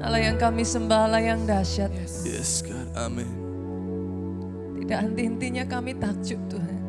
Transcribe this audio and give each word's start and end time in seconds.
Allah 0.00 0.20
yang 0.20 0.40
kami 0.40 0.64
sembah, 0.64 1.12
Allah 1.12 1.20
yang 1.20 1.44
dahsyat. 1.44 1.92
Yes, 2.24 2.64
God. 2.64 2.88
Amin. 2.96 3.28
Tidak 4.80 4.96
henti-hentinya 4.96 5.64
kami 5.68 5.92
takjub 6.00 6.40
Tuhan. 6.48 6.80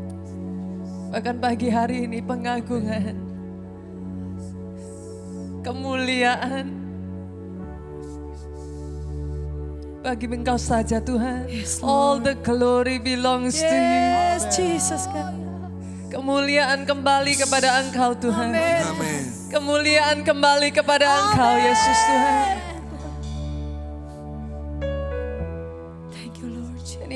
Bahkan 1.12 1.36
pagi 1.44 1.68
hari 1.68 2.08
ini 2.08 2.24
pengagungan. 2.24 3.20
Kemuliaan. 5.60 6.66
Bagi 10.02 10.26
engkau 10.32 10.58
saja 10.58 11.04
Tuhan. 11.04 11.52
All 11.84 12.18
the 12.24 12.34
glory 12.40 12.96
belongs 12.98 13.60
to 13.60 13.68
you. 13.68 13.92
Yes, 14.02 14.48
Jesus 14.56 15.06
God. 15.12 15.36
Kemuliaan 16.10 16.88
kembali 16.88 17.38
kepada 17.38 17.84
engkau 17.84 18.16
Tuhan. 18.16 18.56
Amin. 18.56 19.24
Kemuliaan 19.52 20.24
kembali 20.24 20.72
kepada 20.72 21.12
engkau 21.12 21.54
Yesus 21.60 22.00
Tuhan. 22.08 22.71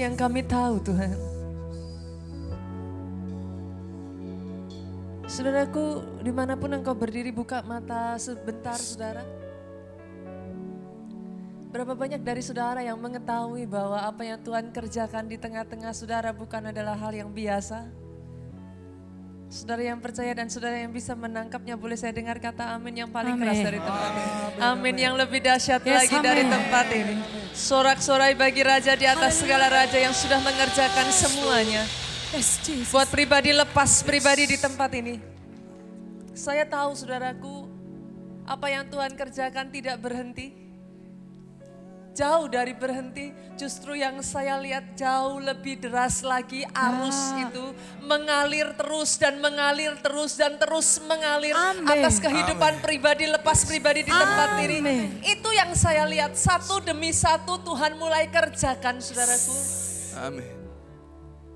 Yang 0.05 0.14
kami 0.14 0.45
tahu 0.45 0.77
Tuhan. 0.86 1.18
Saudaraku, 5.26 6.05
di 6.22 6.30
mana 6.30 6.54
pun 6.54 6.70
engkau 6.70 6.94
berdiri, 6.94 7.34
buka 7.34 7.66
mata 7.66 8.13
sebentar 8.22 8.77
saudara. 8.77 9.26
Berapa 11.73 11.98
banyak 11.98 12.22
dari 12.22 12.40
saudara 12.46 12.86
yang 12.86 13.02
mengetahui 13.02 13.66
bahwa 13.66 13.99
apa 13.99 14.22
yang 14.23 14.40
Tuhan 14.40 14.70
kerjakan 14.70 15.26
di 15.27 15.36
tengah-tengah 15.41 15.91
saudara 15.91 16.30
bukan 16.32 16.70
adalah 16.70 16.96
hal 16.96 17.12
yang 17.12 17.34
biasa? 17.34 18.05
Saudara 19.55 19.80
yang 19.88 20.04
percaya 20.04 20.36
dan 20.36 20.52
saudara 20.52 20.76
yang 20.76 20.91
bisa 20.91 21.16
menangkapnya 21.16 21.80
boleh 21.80 21.96
saya 21.96 22.12
dengar 22.12 22.44
kata 22.44 22.76
amin 22.76 23.08
yang 23.08 23.09
paling 23.09 23.40
keras 23.40 23.55
Amin. 23.55 23.68
dari 23.72 23.80
tempat 23.80 24.12
ini. 24.12 24.27
Amin 24.59 24.96
yang 25.00 25.16
lebih 25.16 25.40
dahsyat 25.40 25.80
Yes, 25.80 25.96
lagi 25.96 26.18
dari 26.20 26.44
amin. 26.44 26.52
tempat 26.59 26.86
ini. 26.91 27.16
Sorak-sorai 27.55 28.36
bagi 28.36 28.68
raja 28.68 28.99
di 28.99 29.08
atas 29.08 29.40
segala 29.40 29.71
raja 29.71 29.96
yang 29.96 30.12
sudah 30.12 30.43
mengerjakan 30.43 31.07
semuanya. 31.07 31.88
Yes, 32.35 32.60
Jesus. 32.68 32.91
Buat 32.91 33.07
pribadi 33.07 33.55
lepas 33.55 34.04
pribadi 34.04 34.43
di 34.43 34.60
tempat 34.60 34.91
ini. 34.91 35.24
Saya 36.35 36.68
tahu 36.68 36.91
saudaraku, 36.91 37.71
apa 38.43 38.68
yang 38.68 38.91
Tuhan 38.91 39.15
kerjakan 39.15 39.71
tidak 39.71 40.04
berhenti. 40.04 40.65
Jauh 42.16 42.48
dari 42.48 42.71
berhenti, 42.71 43.35
justru 43.60 43.99
yang 43.99 44.24
saya 44.24 44.55
lihat 44.55 44.96
jauh 44.96 45.35
lebih 45.35 45.84
deras 45.84 46.24
lagi 46.24 46.63
arus 46.71 47.35
itu 47.35 47.76
mengalir 48.08 48.71
terus 48.80 49.20
dan 49.20 49.35
mengalir 49.44 49.99
terus 49.99 50.40
dan 50.40 50.55
terus 50.55 51.04
mengalir 51.04 51.52
Amin. 51.52 51.84
atas 51.84 52.24
kehidupan 52.24 52.80
pribadi 52.80 53.27
lepas 53.27 53.68
pribadi 53.68 54.08
di 54.08 54.16
tempat 54.16 54.63
ini. 54.63 54.80
Amin. 54.80 55.08
Itu 55.27 55.52
yang 55.52 55.76
saya 55.76 56.08
lihat 56.08 56.40
satu 56.40 56.80
demi 56.80 57.12
satu 57.12 57.60
Tuhan 57.60 57.99
mulai 57.99 58.32
kerjakan 58.32 59.04
saudaraku. 59.04 59.55
Amin. 60.24 60.55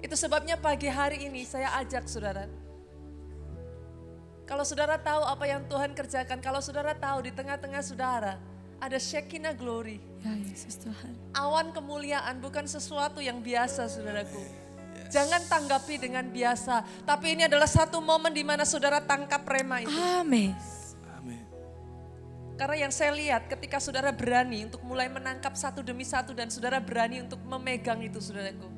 Itu 0.03 0.19
sebabnya 0.19 0.59
pagi 0.59 0.91
hari 0.91 1.23
ini 1.23 1.47
saya 1.47 1.71
ajak 1.79 2.03
saudara. 2.11 2.51
Kalau 4.43 4.67
saudara 4.67 4.99
tahu 4.99 5.23
apa 5.23 5.45
yang 5.47 5.63
Tuhan 5.71 5.95
kerjakan, 5.95 6.43
kalau 6.43 6.59
saudara 6.59 6.91
tahu 6.99 7.23
di 7.23 7.31
tengah-tengah 7.31 7.79
saudara 7.79 8.48
ada 8.79 8.97
Shekinah 8.97 9.53
glory. 9.55 9.99
Ya 10.23 10.35
Yesus 10.35 10.79
Tuhan. 10.79 11.13
Awan 11.35 11.71
kemuliaan 11.75 12.39
bukan 12.39 12.67
sesuatu 12.67 13.19
yang 13.19 13.39
biasa 13.43 13.87
saudaraku. 13.87 14.39
Jangan 15.09 15.41
tanggapi 15.47 15.95
dengan 15.99 16.27
biasa. 16.27 16.85
Tapi 17.03 17.33
ini 17.35 17.47
adalah 17.47 17.67
satu 17.67 17.99
momen 17.99 18.31
di 18.31 18.45
mana 18.45 18.63
saudara 18.63 19.01
tangkap 19.01 19.41
rema 19.47 19.81
itu. 19.81 19.91
Amin. 20.21 20.53
Amin. 21.17 21.43
Karena 22.55 22.87
yang 22.87 22.93
saya 22.93 23.15
lihat 23.15 23.49
ketika 23.49 23.81
saudara 23.81 24.13
berani 24.13 24.69
untuk 24.69 24.83
mulai 24.85 25.09
menangkap 25.09 25.55
satu 25.57 25.81
demi 25.81 26.05
satu 26.05 26.35
dan 26.35 26.53
saudara 26.53 26.77
berani 26.77 27.25
untuk 27.25 27.41
memegang 27.41 27.99
itu 28.05 28.21
saudaraku. 28.21 28.69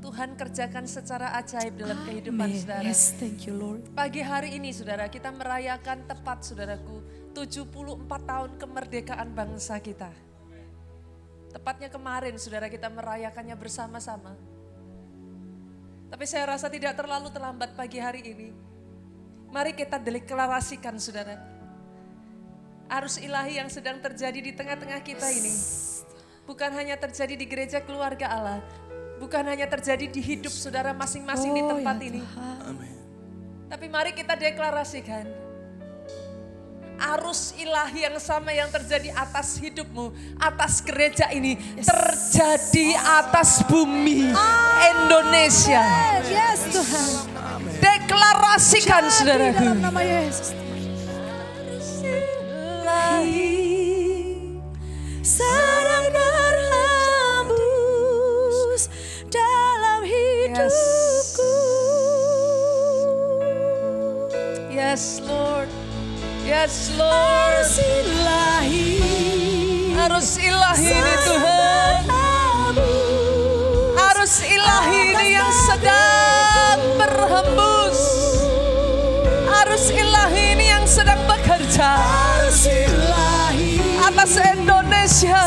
Tuhan 0.00 0.38
kerjakan 0.38 0.86
secara 0.86 1.34
ajaib 1.40 1.82
dalam 1.82 1.98
kehidupan 2.06 2.48
saudara. 2.56 2.86
Yes, 2.86 3.16
thank 3.18 3.44
you 3.44 3.58
Lord. 3.58 3.90
Pagi 3.92 4.22
hari 4.22 4.54
ini 4.56 4.70
saudara 4.70 5.10
kita 5.10 5.34
merayakan 5.34 6.06
tepat 6.06 6.46
saudaraku 6.46 7.25
74 7.36 8.08
tahun 8.08 8.50
kemerdekaan 8.56 9.28
bangsa 9.36 9.76
kita. 9.76 10.08
Tepatnya 11.52 11.92
kemarin 11.92 12.32
saudara 12.40 12.72
kita 12.72 12.88
merayakannya 12.88 13.52
bersama-sama. 13.60 14.32
Tapi 16.08 16.24
saya 16.24 16.56
rasa 16.56 16.72
tidak 16.72 16.96
terlalu 16.96 17.28
terlambat 17.28 17.76
pagi 17.76 18.00
hari 18.00 18.24
ini. 18.24 18.48
Mari 19.52 19.76
kita 19.76 20.00
deklarasikan 20.00 20.96
saudara. 20.96 21.36
Arus 22.88 23.20
ilahi 23.20 23.60
yang 23.60 23.68
sedang 23.68 24.00
terjadi 24.00 24.40
di 24.40 24.52
tengah-tengah 24.56 25.04
kita 25.04 25.28
ini. 25.28 25.52
Bukan 26.48 26.72
hanya 26.72 26.96
terjadi 26.96 27.36
di 27.36 27.44
gereja 27.44 27.84
keluarga 27.84 28.32
Allah. 28.32 28.60
Bukan 29.20 29.44
hanya 29.44 29.68
terjadi 29.68 30.08
di 30.08 30.24
hidup 30.24 30.52
saudara 30.52 30.96
masing-masing 30.96 31.52
di 31.52 31.62
Oh, 31.64 31.68
tempat 31.76 31.96
ya 32.00 32.08
ini. 32.08 32.22
Amin. 32.64 32.96
Tapi 33.68 33.86
mari 33.92 34.16
kita 34.16 34.38
deklarasikan. 34.38 35.45
Arus 36.96 37.52
ilahi 37.60 38.08
yang 38.08 38.16
sama 38.16 38.52
yang 38.56 38.72
terjadi 38.72 39.12
atas 39.12 39.60
hidupmu, 39.60 40.12
atas 40.40 40.80
gereja 40.80 41.28
ini, 41.28 41.60
terjadi 41.76 42.96
atas 43.20 43.60
bumi 43.68 44.32
Indonesia. 44.96 45.84
Yes 46.24 46.72
Tuhan. 46.72 47.28
Deklarasikan 47.76 49.04
Di 49.04 49.12
saudaraku. 49.12 49.60
dalam 49.60 49.80
nama 49.84 50.00
Yesus. 50.00 50.56
Sedang 55.26 56.06
berhembus 57.58 57.72
dalam 59.28 60.00
hidupku. 60.06 61.52
Yes 64.70 65.18
Lord, 65.26 65.66
yes 66.46 66.94
Lord. 66.94 67.10
Arus 67.58 67.82
ilahi. 67.82 69.02
Arus 69.98 70.38
ilahi 70.38 70.86
ini 70.86 71.14
Tuhan. 71.26 72.00
Arus 73.98 74.36
ilahi 74.46 74.98
ini 75.10 75.26
yang 75.34 75.50
sedang 75.50 76.78
berhembus. 76.94 78.00
Arus 79.66 79.90
ilahi 79.90 80.54
ini 80.54 80.66
yang 80.70 80.86
sedang 80.86 81.18
bekerja 81.26 81.98
Arus 82.38 82.70
ilahi. 82.70 83.82
atas 84.06 84.38
Indonesia, 84.38 85.42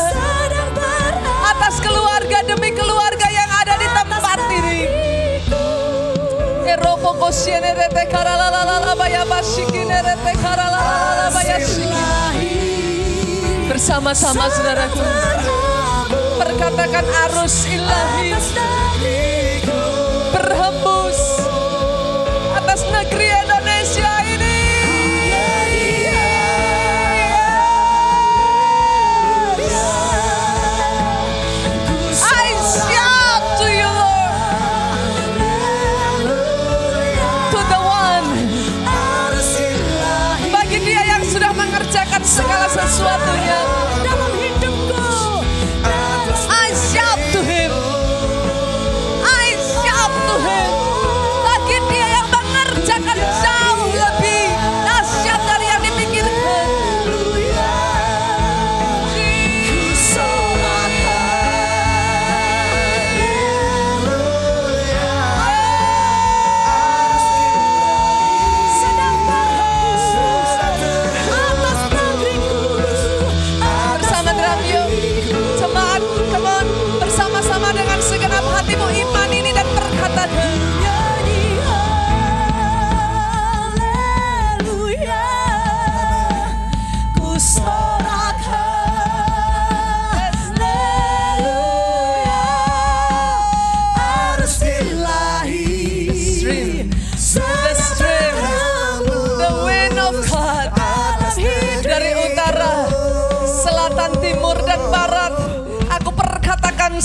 atas 1.48 1.80
keluarga 1.80 2.44
demi 2.44 2.76
keluarga 2.76 3.26
yang 3.32 3.48
ada 3.48 3.74
di 3.80 3.88
tempat. 3.88 4.19
Eroko 6.70 7.18
kosiene 7.18 7.74
rete 7.74 8.06
karalalalala 8.12 8.94
baya 8.94 9.26
basikine 9.26 9.98
rete 10.06 10.32
karalalalala 10.38 11.26
baya. 11.34 11.58
Bersama-sama 13.66 14.46
saudaraku, 14.54 15.02
perkatakan 16.38 17.06
arus 17.26 17.66
ilahi 17.66 18.30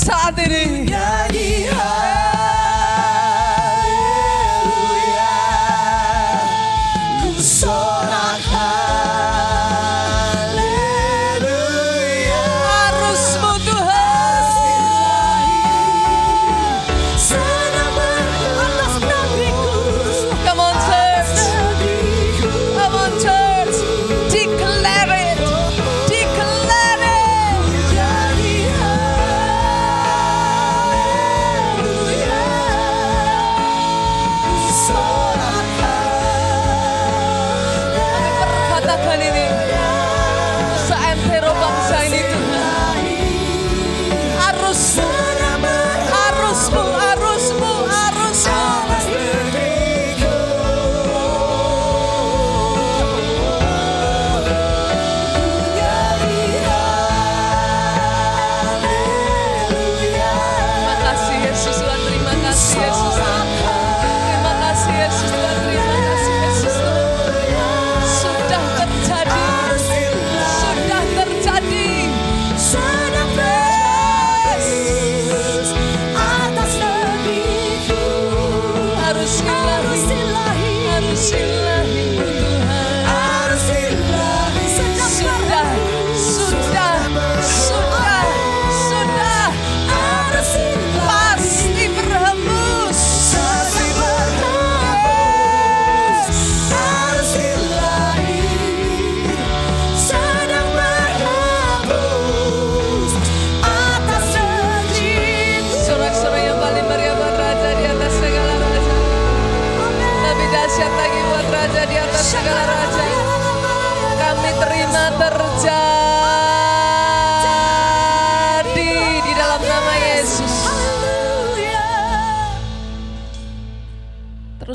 saat 0.05 0.37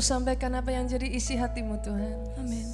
Terus 0.01 0.17
sampaikan 0.17 0.49
apa 0.57 0.73
yang 0.73 0.89
jadi 0.89 1.13
isi 1.13 1.37
hatimu 1.37 1.77
Tuhan. 1.85 2.17
Amin. 2.41 2.65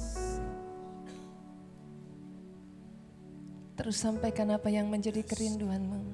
Terus 3.76 4.00
sampaikan 4.00 4.48
apa 4.48 4.72
yang 4.72 4.88
menjadi 4.88 5.20
kerinduanmu. 5.20 6.08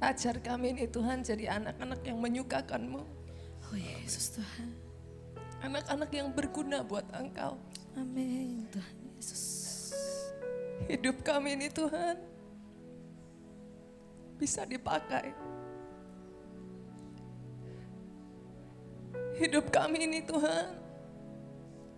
Ajar 0.00 0.40
kami 0.40 0.72
ini 0.72 0.88
Tuhan 0.88 1.20
jadi 1.20 1.60
anak-anak 1.60 2.00
yang 2.08 2.16
menyukakanmu. 2.16 3.04
Oh 3.68 3.76
Yesus 3.76 4.40
Tuhan. 4.40 4.72
Anak-anak 5.68 6.08
yang 6.16 6.32
berguna 6.32 6.80
buat 6.80 7.04
Engkau. 7.12 7.60
Amin 8.00 8.64
Tuhan 8.72 8.96
Yesus. 9.20 9.44
Hidup 10.88 11.20
kami 11.20 11.60
ini 11.60 11.68
Tuhan 11.68 12.16
bisa 14.40 14.64
dipakai. 14.64 15.49
Hidup 19.40 19.72
kami 19.72 20.04
ini 20.04 20.20
Tuhan, 20.20 20.76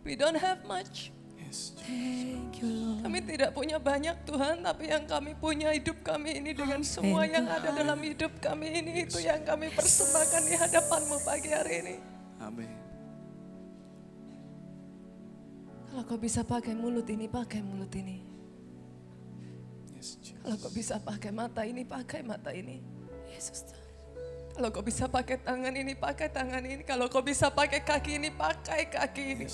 we 0.06 0.14
don't 0.14 0.38
have 0.38 0.62
much. 0.62 1.10
Yes. 1.34 1.74
Thank 1.82 2.62
you 2.62 2.70
Lord. 2.70 3.02
Kami 3.02 3.18
tidak 3.26 3.50
punya 3.52 3.76
banyak 3.82 4.16
Tuhan, 4.24 4.62
tapi 4.62 4.88
yang 4.88 5.04
kami 5.04 5.34
punya 5.34 5.74
hidup 5.74 6.00
kami 6.06 6.38
ini 6.38 6.54
dengan 6.54 6.80
semua 6.86 7.26
yang 7.26 7.44
ada 7.50 7.74
dalam 7.74 7.98
hidup 7.98 8.38
kami 8.38 8.70
ini 8.70 9.04
itu 9.04 9.20
yang 9.20 9.42
kami 9.42 9.68
persembahkan 9.74 10.42
di 10.46 10.54
hadapanmu 10.54 11.16
pagi 11.26 11.50
hari 11.50 11.74
ini. 11.82 11.96
Amin. 12.38 12.70
Kalau 15.92 16.08
kau 16.08 16.16
bisa 16.16 16.40
pakai 16.40 16.72
mulut 16.72 17.04
ini, 17.10 17.28
pakai 17.28 17.60
mulut 17.60 17.92
ini. 17.92 18.24
Yes, 19.92 20.16
Jesus. 20.24 20.40
Kalau 20.40 20.56
kau 20.56 20.72
bisa 20.72 20.96
pakai 20.96 21.30
mata 21.36 21.68
ini, 21.68 21.84
pakai 21.84 22.24
mata 22.24 22.48
ini. 22.48 22.80
Yesus 23.28 23.68
Tuhan. 23.68 23.81
Kalau 24.52 24.68
kau 24.68 24.84
bisa 24.84 25.08
pakai 25.08 25.40
tangan 25.40 25.72
ini, 25.72 25.96
pakai 25.96 26.28
tangan 26.28 26.60
ini. 26.60 26.82
Kalau 26.84 27.08
kau 27.08 27.24
bisa 27.24 27.48
pakai 27.48 27.80
kaki 27.80 28.20
ini, 28.20 28.28
pakai 28.28 28.84
kaki 28.84 29.24
ini. 29.32 29.46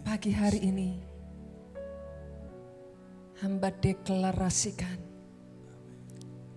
Pagi 0.00 0.32
hari 0.32 0.64
ini, 0.64 0.96
hamba 3.44 3.68
deklarasikan 3.68 4.96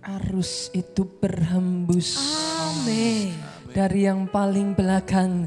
arus 0.02 0.72
itu 0.74 1.04
berhembus 1.20 2.18
Amin. 2.58 3.36
dari 3.70 4.08
yang 4.08 4.26
paling 4.26 4.74
belakang 4.74 5.46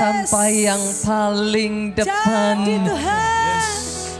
sampai 0.00 0.64
yang 0.66 0.82
paling 1.04 1.92
depan. 1.92 2.56
Jadi 2.64 2.74
Tuhan. 2.88 3.39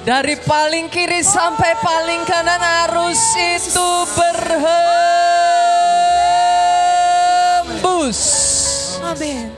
Dari 0.00 0.32
paling 0.48 0.88
kiri 0.88 1.20
sampai 1.20 1.76
paling 1.76 2.24
kanan 2.24 2.88
arus 2.88 3.20
itu 3.36 4.08
berhembus. 4.16 4.80
Amin. 9.04 9.52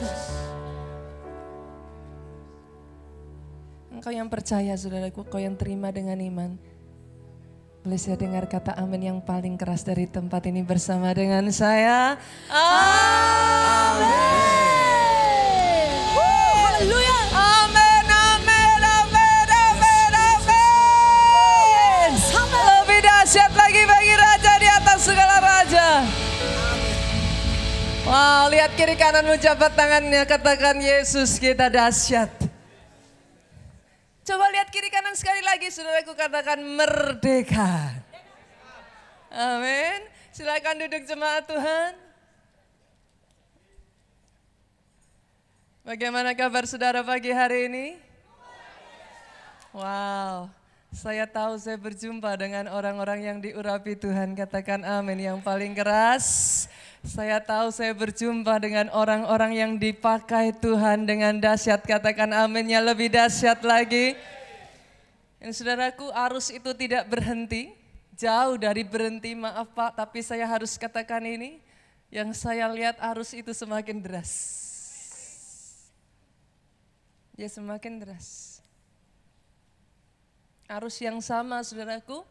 Engkau 3.95 4.11
yang 4.11 4.27
percaya 4.27 4.75
saudaraku, 4.75 5.23
kau 5.31 5.39
yang 5.39 5.55
terima 5.55 5.95
dengan 5.95 6.19
iman. 6.19 6.59
Boleh 7.87 8.03
saya 8.03 8.19
dengar 8.19 8.51
kata 8.51 8.75
amin 8.75 9.15
yang 9.15 9.23
paling 9.23 9.55
keras 9.55 9.87
dari 9.87 10.11
tempat 10.11 10.43
ini 10.51 10.67
bersama 10.67 11.15
dengan 11.15 11.47
saya. 11.55 12.19
Amin. 12.51 14.62
Wow, 28.13 28.53
lihat 28.53 28.77
kiri 28.77 28.93
kananmu 28.93 29.41
jabat 29.41 29.73
tangannya, 29.73 30.29
katakan 30.29 30.77
Yesus 30.77 31.41
kita 31.41 31.73
dahsyat. 31.73 32.29
Coba 34.21 34.53
lihat 34.53 34.69
kiri 34.69 34.93
kanan 34.93 35.17
sekali 35.17 35.41
lagi, 35.41 35.73
saudaraku 35.73 36.13
katakan 36.13 36.61
merdeka. 36.61 38.05
Amin. 39.33 40.05
Silakan 40.29 40.85
duduk 40.85 41.09
jemaat 41.09 41.49
Tuhan. 41.49 41.97
Bagaimana 45.81 46.37
kabar 46.37 46.69
saudara 46.69 47.01
pagi 47.01 47.33
hari 47.33 47.73
ini? 47.73 47.87
Wow, 49.73 50.53
saya 50.93 51.25
tahu 51.25 51.57
saya 51.57 51.81
berjumpa 51.81 52.37
dengan 52.37 52.69
orang-orang 52.77 53.25
yang 53.25 53.39
diurapi 53.41 53.97
Tuhan. 53.97 54.37
Katakan 54.37 54.85
amin 54.85 55.33
yang 55.33 55.39
paling 55.41 55.73
keras. 55.73 56.69
Saya 57.03 57.43
tahu 57.43 57.75
saya 57.75 57.91
berjumpa 57.99 58.63
dengan 58.63 58.87
orang-orang 58.95 59.59
yang 59.59 59.73
dipakai 59.75 60.55
Tuhan 60.55 61.03
dengan 61.03 61.35
dahsyat. 61.35 61.83
Katakan 61.83 62.31
aminnya 62.31 62.79
lebih 62.79 63.11
dahsyat 63.11 63.59
lagi. 63.67 64.15
Dan 65.43 65.51
saudaraku 65.51 66.07
arus 66.15 66.55
itu 66.55 66.71
tidak 66.79 67.11
berhenti. 67.11 67.75
Jauh 68.15 68.55
dari 68.55 68.87
berhenti 68.87 69.35
maaf 69.35 69.75
Pak, 69.75 69.99
tapi 69.99 70.23
saya 70.23 70.47
harus 70.47 70.79
katakan 70.79 71.27
ini. 71.27 71.59
Yang 72.07 72.39
saya 72.39 72.71
lihat 72.71 73.03
arus 73.03 73.35
itu 73.35 73.51
semakin 73.51 73.99
deras. 73.99 74.63
dia 77.35 77.51
semakin 77.51 77.99
deras. 77.99 78.63
Arus 80.71 81.03
yang 81.03 81.19
sama, 81.19 81.59
saudaraku. 81.67 82.23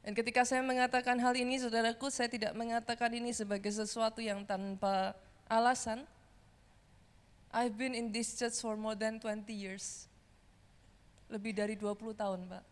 Dan 0.00 0.16
ketika 0.16 0.48
saya 0.48 0.64
mengatakan 0.64 1.20
hal 1.20 1.36
ini, 1.36 1.60
saudaraku, 1.60 2.08
saya 2.08 2.32
tidak 2.32 2.56
mengatakan 2.56 3.12
ini 3.12 3.36
sebagai 3.36 3.68
sesuatu 3.68 4.24
yang 4.24 4.48
tanpa 4.48 5.12
alasan. 5.44 6.08
I've 7.52 7.76
been 7.76 7.92
in 7.92 8.08
this 8.08 8.32
church 8.38 8.56
for 8.62 8.80
more 8.80 8.96
than 8.96 9.20
20 9.20 9.44
years. 9.52 10.08
Lebih 11.28 11.52
dari 11.52 11.74
20 11.76 12.16
tahun, 12.16 12.48
Pak. 12.48 12.64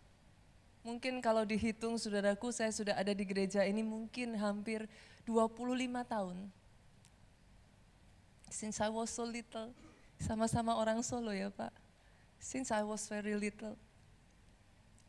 Mungkin 0.88 1.20
kalau 1.20 1.44
dihitung 1.44 2.00
saudaraku, 2.00 2.48
saya 2.48 2.72
sudah 2.72 2.96
ada 2.96 3.12
di 3.12 3.24
gereja 3.28 3.60
ini 3.60 3.84
mungkin 3.84 4.32
hampir 4.40 4.88
25 5.28 5.68
tahun. 6.08 6.48
Since 8.48 8.80
I 8.80 8.88
was 8.88 9.12
so 9.12 9.28
little, 9.28 9.76
sama-sama 10.16 10.72
orang 10.72 11.04
Solo 11.04 11.36
ya 11.36 11.52
Pak. 11.52 11.70
Since 12.40 12.72
I 12.72 12.80
was 12.80 13.04
very 13.04 13.36
little. 13.36 13.76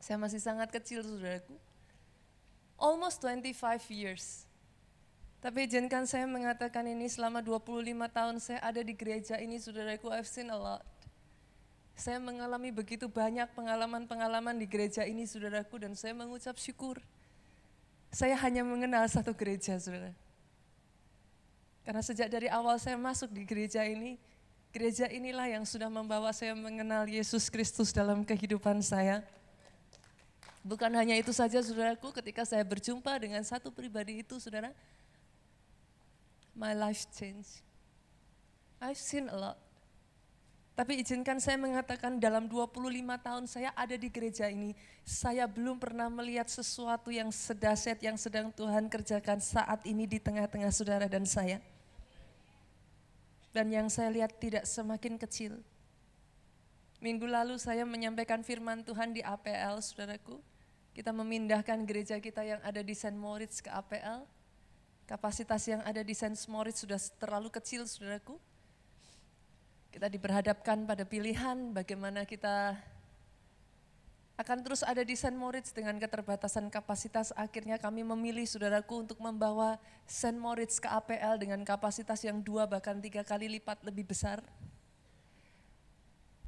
Saya 0.03 0.19
masih 0.19 0.43
sangat 0.43 0.67
kecil 0.75 0.99
saudaraku. 0.99 1.55
Almost 2.79 3.19
25 3.27 3.91
years. 3.91 4.47
Tapi 5.39 5.67
izinkan 5.67 6.03
saya 6.03 6.27
mengatakan 6.27 6.83
ini 6.87 7.07
selama 7.07 7.39
25 7.39 7.91
tahun 8.11 8.35
saya 8.43 8.59
ada 8.59 8.79
di 8.83 8.91
gereja 8.91 9.39
ini 9.39 9.59
saudaraku, 9.59 10.11
I've 10.11 10.27
seen 10.27 10.51
a 10.51 10.55
lot. 10.55 10.83
Saya 11.99 12.19
mengalami 12.19 12.71
begitu 12.71 13.11
banyak 13.11 13.51
pengalaman-pengalaman 13.55 14.55
di 14.55 14.67
gereja 14.67 15.03
ini 15.03 15.27
saudaraku 15.27 15.83
dan 15.83 15.95
saya 15.95 16.15
mengucap 16.15 16.55
syukur. 16.55 17.03
Saya 18.11 18.39
hanya 18.39 18.63
mengenal 18.63 19.03
satu 19.11 19.35
gereja 19.35 19.75
saudara. 19.75 20.15
Karena 21.83 21.99
sejak 22.03 22.31
dari 22.31 22.47
awal 22.47 22.79
saya 22.79 22.95
masuk 22.95 23.31
di 23.31 23.43
gereja 23.43 23.83
ini, 23.83 24.15
gereja 24.71 25.11
inilah 25.11 25.47
yang 25.51 25.63
sudah 25.67 25.91
membawa 25.91 26.31
saya 26.31 26.55
mengenal 26.55 27.07
Yesus 27.07 27.47
Kristus 27.51 27.91
dalam 27.91 28.23
kehidupan 28.23 28.83
saya. 28.83 29.23
Bukan 30.59 30.91
hanya 30.91 31.15
itu 31.15 31.31
saja 31.31 31.63
saudaraku, 31.63 32.11
ketika 32.19 32.43
saya 32.43 32.63
berjumpa 32.67 33.15
dengan 33.15 33.39
satu 33.47 33.71
pribadi 33.71 34.19
itu 34.19 34.35
saudara, 34.43 34.75
my 36.51 36.75
life 36.75 37.07
changed. 37.15 37.63
I've 38.83 38.99
seen 38.99 39.31
a 39.31 39.37
lot. 39.39 39.59
Tapi 40.79 41.03
izinkan 41.03 41.43
saya 41.43 41.59
mengatakan 41.59 42.23
dalam 42.23 42.47
25 42.47 42.79
tahun 43.19 43.43
saya 43.51 43.75
ada 43.75 43.99
di 43.99 44.07
gereja 44.07 44.47
ini, 44.47 44.71
saya 45.03 45.43
belum 45.43 45.75
pernah 45.75 46.07
melihat 46.07 46.47
sesuatu 46.47 47.11
yang 47.11 47.35
sedaset 47.35 47.99
yang 47.99 48.15
sedang 48.15 48.47
Tuhan 48.55 48.87
kerjakan 48.87 49.43
saat 49.43 49.83
ini 49.83 50.07
di 50.07 50.23
tengah-tengah 50.23 50.71
saudara 50.71 51.11
dan 51.11 51.27
saya. 51.27 51.59
Dan 53.51 53.75
yang 53.75 53.91
saya 53.91 54.07
lihat 54.07 54.39
tidak 54.39 54.63
semakin 54.63 55.19
kecil. 55.19 55.59
Minggu 56.99 57.27
lalu 57.27 57.55
saya 57.55 57.87
menyampaikan 57.87 58.43
firman 58.43 58.83
Tuhan 58.83 59.15
di 59.15 59.23
APL, 59.23 59.79
saudaraku. 59.79 60.39
Kita 60.91 61.15
memindahkan 61.15 61.87
gereja 61.87 62.19
kita 62.19 62.43
yang 62.43 62.59
ada 62.59 62.83
di 62.83 62.91
St. 62.91 63.15
Moritz 63.15 63.63
ke 63.63 63.71
APL. 63.71 64.27
Kapasitas 65.07 65.63
yang 65.65 65.79
ada 65.87 66.03
di 66.03 66.11
St. 66.11 66.35
Moritz 66.51 66.83
sudah 66.83 66.99
terlalu 67.17 67.47
kecil, 67.49 67.87
saudaraku 67.87 68.35
kita 69.89 70.05
diperhadapkan 70.05 70.85
pada 70.85 71.01
pilihan 71.01 71.73
bagaimana 71.73 72.21
kita 72.21 72.77
akan 74.39 74.63
terus 74.63 74.85
ada 74.85 75.03
di 75.03 75.17
St. 75.17 75.35
Moritz 75.35 75.75
dengan 75.75 75.99
keterbatasan 75.99 76.71
kapasitas. 76.71 77.35
Akhirnya 77.35 77.75
kami 77.75 78.07
memilih 78.07 78.47
saudaraku 78.47 79.03
untuk 79.03 79.19
membawa 79.19 79.75
St. 80.07 80.37
Moritz 80.37 80.79
ke 80.79 80.87
APL 80.87 81.35
dengan 81.41 81.59
kapasitas 81.67 82.23
yang 82.23 82.39
dua 82.39 82.63
bahkan 82.63 82.95
tiga 83.03 83.25
kali 83.25 83.51
lipat 83.59 83.83
lebih 83.83 84.07
besar. 84.07 84.39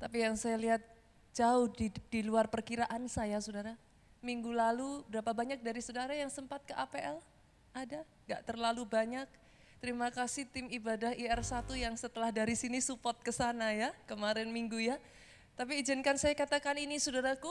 Tapi 0.01 0.25
yang 0.25 0.33
saya 0.33 0.57
lihat 0.57 0.81
jauh 1.37 1.69
di, 1.69 1.93
di 2.09 2.25
luar 2.25 2.49
perkiraan 2.49 3.05
saya 3.05 3.37
saudara. 3.37 3.77
Minggu 4.25 4.49
lalu 4.49 5.05
berapa 5.05 5.29
banyak 5.29 5.61
dari 5.61 5.81
saudara 5.85 6.17
yang 6.17 6.33
sempat 6.33 6.65
ke 6.65 6.73
APL? 6.73 7.21
Ada? 7.77 8.01
Gak 8.25 8.41
terlalu 8.49 8.83
banyak 8.89 9.29
Terima 9.81 10.13
kasih 10.13 10.45
tim 10.45 10.69
ibadah 10.69 11.09
IR1 11.17 11.65
yang 11.73 11.97
setelah 11.97 12.29
dari 12.29 12.53
sini 12.53 12.77
support 12.77 13.17
ke 13.25 13.33
sana 13.33 13.73
ya, 13.73 13.89
kemarin 14.05 14.45
minggu 14.53 14.77
ya. 14.77 15.01
Tapi 15.57 15.81
izinkan 15.81 16.21
saya 16.21 16.37
katakan 16.37 16.77
ini 16.77 17.01
saudaraku, 17.01 17.49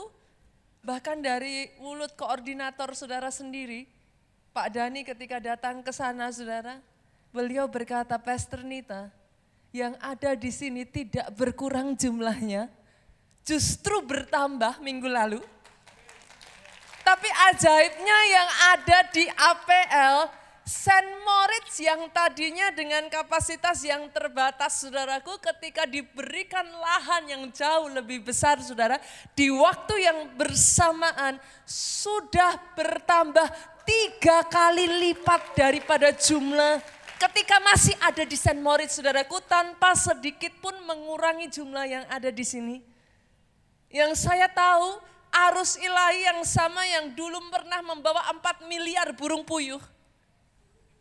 bahkan 0.86 1.18
dari 1.18 1.74
mulut 1.82 2.14
koordinator 2.14 2.94
saudara 2.94 3.34
sendiri, 3.34 3.90
Pak 4.54 4.70
Dani 4.70 5.02
ketika 5.02 5.42
datang 5.42 5.82
ke 5.82 5.90
sana 5.90 6.30
saudara, 6.30 6.78
beliau 7.34 7.66
berkata, 7.66 8.14
Pastor 8.14 8.62
Nita, 8.62 9.10
yang 9.70 9.94
ada 10.02 10.34
di 10.34 10.50
sini 10.50 10.82
tidak 10.82 11.30
berkurang 11.38 11.94
jumlahnya, 11.94 12.66
justru 13.46 14.02
bertambah 14.02 14.82
minggu 14.82 15.06
lalu. 15.06 15.40
Tapi 17.00 17.28
ajaibnya 17.50 18.18
yang 18.30 18.48
ada 18.76 18.98
di 19.10 19.24
APL 19.26 20.16
Saint 20.70 21.10
Moritz 21.26 21.82
yang 21.82 22.06
tadinya 22.14 22.70
dengan 22.70 23.10
kapasitas 23.10 23.82
yang 23.82 24.06
terbatas 24.14 24.86
saudaraku 24.86 25.42
ketika 25.42 25.82
diberikan 25.82 26.62
lahan 26.62 27.26
yang 27.26 27.42
jauh 27.50 27.90
lebih 27.90 28.22
besar 28.22 28.62
saudara 28.62 29.02
di 29.34 29.50
waktu 29.50 30.06
yang 30.06 30.30
bersamaan 30.38 31.42
sudah 31.66 32.54
bertambah 32.78 33.50
tiga 33.82 34.46
kali 34.46 34.86
lipat 35.10 35.58
daripada 35.58 36.14
jumlah 36.14 36.78
ketika 37.20 37.60
masih 37.60 37.92
ada 38.00 38.24
di 38.24 38.32
Saint 38.32 38.56
Moritz 38.56 38.96
saudaraku 38.96 39.44
tanpa 39.44 39.92
sedikit 39.92 40.56
pun 40.64 40.72
mengurangi 40.88 41.52
jumlah 41.52 41.84
yang 41.84 42.04
ada 42.08 42.32
di 42.32 42.44
sini. 42.44 42.80
Yang 43.92 44.24
saya 44.24 44.48
tahu 44.48 44.96
arus 45.52 45.76
ilahi 45.76 46.24
yang 46.24 46.40
sama 46.48 46.80
yang 46.88 47.12
dulu 47.12 47.38
pernah 47.52 47.84
membawa 47.84 48.24
4 48.32 48.64
miliar 48.66 49.12
burung 49.12 49.44
puyuh 49.44 49.82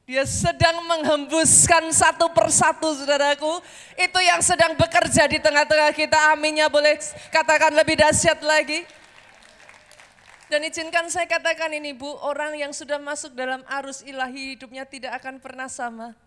dia 0.09 0.25
sedang 0.25 0.89
menghembuskan 0.89 1.93
satu 1.93 2.33
persatu 2.33 2.97
saudaraku. 2.97 3.61
Itu 3.93 4.17
yang 4.17 4.41
sedang 4.41 4.73
bekerja 4.73 5.29
di 5.29 5.37
tengah-tengah 5.37 5.93
kita. 5.93 6.33
Aminnya 6.33 6.65
boleh 6.65 6.97
katakan 7.29 7.69
lebih 7.77 7.93
dahsyat 7.93 8.41
lagi. 8.41 8.89
Dan 10.49 10.65
izinkan 10.65 11.05
saya 11.13 11.29
katakan 11.29 11.69
ini 11.77 11.93
Bu, 11.93 12.09
orang 12.25 12.57
yang 12.57 12.73
sudah 12.73 12.97
masuk 12.97 13.37
dalam 13.37 13.61
arus 13.79 14.01
ilahi 14.01 14.57
hidupnya 14.57 14.83
tidak 14.89 15.21
akan 15.21 15.37
pernah 15.37 15.69
sama. 15.69 16.17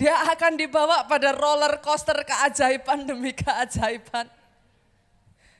Dia 0.00 0.16
akan 0.32 0.56
dibawa 0.58 1.04
pada 1.06 1.36
roller 1.36 1.78
coaster 1.84 2.16
keajaiban 2.24 3.04
demi 3.04 3.36
keajaiban. 3.36 4.26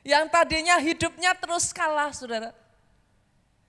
Yang 0.00 0.24
tadinya 0.32 0.76
hidupnya 0.80 1.36
terus 1.36 1.70
kalah 1.76 2.10
saudara 2.10 2.64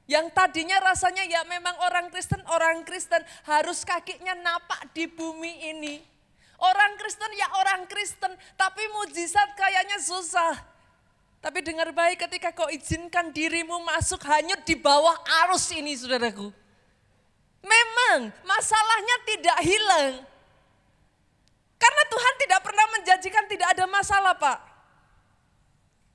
yang 0.05 0.29
tadinya 0.29 0.77
rasanya 0.77 1.25
ya 1.25 1.41
memang 1.49 1.73
orang 1.81 2.13
Kristen, 2.13 2.37
orang 2.53 2.85
Kristen 2.85 3.25
harus 3.49 3.81
kakinya 3.81 4.37
napak 4.37 4.93
di 4.93 5.09
bumi 5.09 5.73
ini. 5.73 5.97
Orang 6.61 6.93
Kristen 7.01 7.33
ya 7.33 7.49
orang 7.57 7.89
Kristen, 7.89 8.31
tapi 8.53 8.85
mujizat 8.93 9.57
kayaknya 9.57 9.97
susah. 9.97 10.53
Tapi 11.45 11.61
dengar 11.61 11.93
baik 11.93 12.25
ketika 12.25 12.49
kau 12.49 12.65
izinkan 12.73 13.29
dirimu 13.29 13.77
masuk 13.85 14.17
hanyut 14.25 14.65
di 14.65 14.73
bawah 14.73 15.13
arus 15.45 15.69
ini 15.77 15.93
saudaraku. 15.93 16.49
Memang 17.61 18.33
masalahnya 18.41 19.15
tidak 19.29 19.57
hilang. 19.61 20.25
Karena 21.77 22.03
Tuhan 22.09 22.33
tidak 22.41 22.59
pernah 22.65 22.85
menjanjikan 22.97 23.45
tidak 23.45 23.67
ada 23.77 23.85
masalah 23.85 24.33
Pak. 24.33 24.57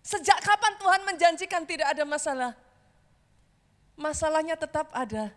Sejak 0.03 0.35
kapan 0.43 0.75
Tuhan 0.83 1.01
menjanjikan 1.07 1.63
tidak 1.63 1.95
ada 1.95 2.03
masalah? 2.03 2.53
Masalahnya 3.95 4.59
tetap 4.59 4.91
ada. 4.91 5.31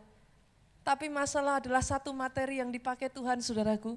Tapi 0.81 1.05
masalah 1.05 1.61
adalah 1.61 1.85
satu 1.85 2.09
materi 2.09 2.57
yang 2.65 2.73
dipakai 2.73 3.13
Tuhan 3.13 3.45
saudaraku. 3.45 3.93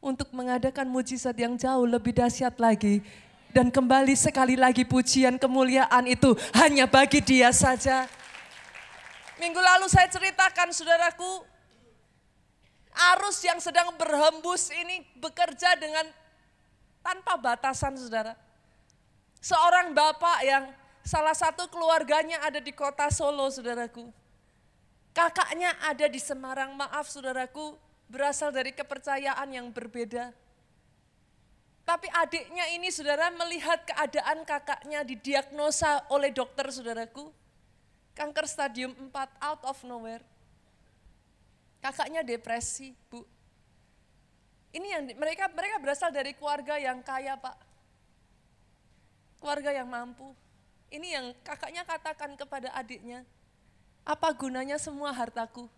Untuk 0.00 0.32
mengadakan 0.32 0.88
mujizat 0.88 1.36
yang 1.36 1.60
jauh 1.60 1.84
lebih 1.84 2.16
dahsyat 2.16 2.56
lagi. 2.56 3.04
Dan 3.50 3.72
kembali 3.72 4.14
sekali 4.14 4.54
lagi 4.54 4.84
pujian 4.84 5.40
kemuliaan 5.40 6.04
itu 6.06 6.36
hanya 6.56 6.84
bagi 6.86 7.22
dia 7.24 7.50
saja. 7.50 8.04
Minggu 9.36 9.60
lalu 9.60 9.86
saya 9.90 10.08
ceritakan 10.08 10.72
saudaraku, 10.72 11.44
arus 13.16 13.40
yang 13.44 13.60
sedang 13.60 13.92
berhembus 13.96 14.72
ini 14.72 15.04
bekerja 15.20 15.76
dengan 15.76 16.04
tanpa 17.04 17.36
batasan 17.36 17.96
saudara. 17.96 18.32
Seorang 19.40 19.92
bapak 19.92 20.38
yang 20.44 20.64
Salah 21.06 21.38
satu 21.38 21.70
keluarganya 21.70 22.42
ada 22.42 22.58
di 22.58 22.74
kota 22.74 23.06
Solo, 23.14 23.46
saudaraku. 23.46 24.10
Kakaknya 25.14 25.70
ada 25.86 26.10
di 26.10 26.18
Semarang, 26.18 26.74
maaf 26.74 27.06
saudaraku, 27.06 27.78
berasal 28.10 28.50
dari 28.50 28.74
kepercayaan 28.74 29.46
yang 29.54 29.70
berbeda. 29.70 30.34
Tapi 31.86 32.10
adiknya 32.10 32.66
ini 32.74 32.90
saudara 32.90 33.30
melihat 33.30 33.86
keadaan 33.86 34.42
kakaknya 34.42 35.06
didiagnosa 35.06 36.02
oleh 36.10 36.34
dokter 36.34 36.66
saudaraku. 36.66 37.30
Kanker 38.10 38.50
stadium 38.50 38.90
4 38.90 39.14
out 39.38 39.62
of 39.62 39.78
nowhere. 39.86 40.24
Kakaknya 41.78 42.26
depresi, 42.26 42.90
Bu. 43.06 43.22
Ini 44.74 44.98
yang 44.98 45.02
mereka 45.14 45.46
mereka 45.54 45.78
berasal 45.78 46.10
dari 46.10 46.34
keluarga 46.34 46.74
yang 46.74 46.98
kaya, 47.06 47.38
Pak. 47.38 47.54
Keluarga 49.38 49.70
yang 49.70 49.86
mampu. 49.86 50.34
Ini 50.90 51.06
yang 51.06 51.26
kakaknya 51.46 51.86
katakan 51.86 52.34
kepada 52.34 52.74
adiknya, 52.74 53.22
apa 54.02 54.26
gunanya 54.34 54.74
semua 54.82 55.14
hartaku? 55.14 55.70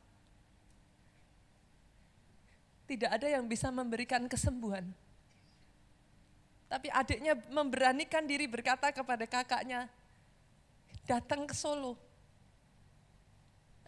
Tidak 2.89 3.13
ada 3.13 3.29
yang 3.29 3.45
bisa 3.45 3.69
memberikan 3.69 4.25
kesembuhan. 4.25 4.89
Tapi 6.69 6.93
adiknya 6.93 7.33
memberanikan 7.49 8.29
diri 8.29 8.45
berkata 8.45 8.93
kepada 8.93 9.25
kakaknya, 9.25 9.89
datang 11.09 11.49
ke 11.49 11.57
Solo. 11.57 11.97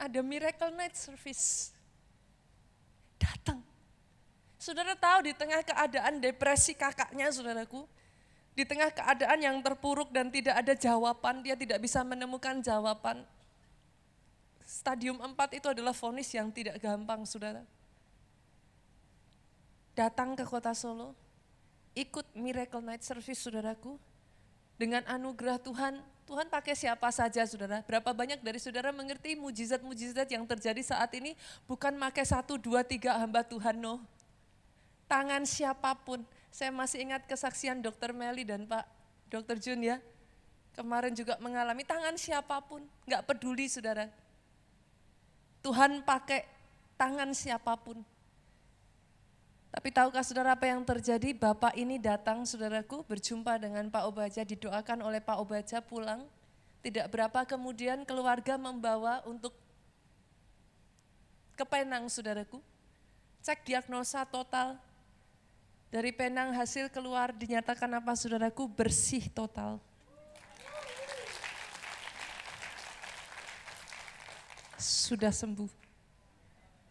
Ada 0.01 0.25
miracle 0.25 0.73
night 0.73 0.97
service. 0.97 1.77
Datang. 3.21 3.61
Saudara 4.57 4.97
tahu 4.97 5.29
di 5.29 5.37
tengah 5.37 5.61
keadaan 5.61 6.25
depresi 6.25 6.73
kakaknya 6.73 7.29
saudaraku, 7.29 7.85
di 8.57 8.65
tengah 8.65 8.89
keadaan 8.89 9.41
yang 9.41 9.57
terpuruk 9.61 10.09
dan 10.09 10.33
tidak 10.33 10.57
ada 10.57 10.73
jawaban, 10.73 11.45
dia 11.45 11.57
tidak 11.57 11.85
bisa 11.85 12.01
menemukan 12.01 12.65
jawaban. 12.65 13.25
Stadium 14.65 15.21
4 15.21 15.61
itu 15.61 15.69
adalah 15.69 15.93
vonis 15.93 16.33
yang 16.33 16.49
tidak 16.49 16.81
gampang 16.81 17.25
saudara. 17.29 17.61
Datang 19.93 20.33
ke 20.33 20.45
kota 20.49 20.73
Solo, 20.73 21.13
ikut 21.95 22.27
miracle 22.39 22.83
night 22.83 23.03
service 23.03 23.43
saudaraku, 23.43 23.99
dengan 24.81 25.05
anugerah 25.05 25.61
Tuhan, 25.61 26.01
Tuhan 26.25 26.49
pakai 26.49 26.73
siapa 26.73 27.11
saja 27.13 27.45
saudara. 27.45 27.85
Berapa 27.85 28.17
banyak 28.17 28.41
dari 28.41 28.57
saudara 28.57 28.95
mengerti 28.95 29.37
mujizat-mujizat 29.37 30.31
yang 30.31 30.49
terjadi 30.49 30.81
saat 30.81 31.13
ini 31.13 31.37
bukan 31.69 31.93
pakai 32.01 32.25
satu, 32.25 32.57
dua, 32.57 32.81
tiga 32.81 33.19
hamba 33.21 33.45
Tuhan, 33.45 33.77
no. 33.77 34.01
Tangan 35.11 35.43
siapa 35.45 35.93
pun. 36.01 36.23
Saya 36.49 36.73
masih 36.73 37.03
ingat 37.03 37.27
kesaksian 37.29 37.83
dokter 37.83 38.15
Meli 38.15 38.47
dan 38.47 38.65
Pak 38.65 38.87
dokter 39.29 39.59
Jun 39.59 39.85
ya. 39.85 39.99
Kemarin 40.73 41.13
juga 41.13 41.35
mengalami 41.43 41.83
tangan 41.83 42.15
siapa 42.15 42.63
pun, 42.63 42.81
nggak 43.05 43.27
peduli 43.27 43.67
saudara. 43.67 44.07
Tuhan 45.61 46.01
pakai 46.07 46.47
tangan 46.95 47.37
siapa 47.37 47.75
pun. 47.77 48.01
Tapi 49.71 49.95
tahukah 49.95 50.27
saudara 50.27 50.59
apa 50.59 50.67
yang 50.67 50.83
terjadi? 50.83 51.31
Bapak 51.31 51.79
ini 51.79 51.95
datang 51.95 52.43
saudaraku 52.43 53.07
berjumpa 53.07 53.55
dengan 53.55 53.87
Pak 53.87 54.03
Obaja, 54.03 54.43
didoakan 54.43 55.07
oleh 55.07 55.23
Pak 55.23 55.39
Obaja 55.39 55.79
pulang. 55.79 56.27
Tidak 56.83 57.07
berapa 57.07 57.47
kemudian 57.47 58.03
keluarga 58.03 58.59
membawa 58.59 59.23
untuk 59.31 59.55
ke 61.55 61.63
Penang 61.63 62.11
saudaraku. 62.11 62.59
Cek 63.47 63.63
diagnosa 63.63 64.27
total. 64.27 64.75
Dari 65.87 66.11
Penang 66.11 66.51
hasil 66.51 66.91
keluar 66.91 67.31
dinyatakan 67.31 67.95
apa 67.95 68.11
saudaraku? 68.19 68.67
Bersih 68.67 69.31
total. 69.31 69.79
Sudah 74.75 75.31
sembuh. 75.31 75.71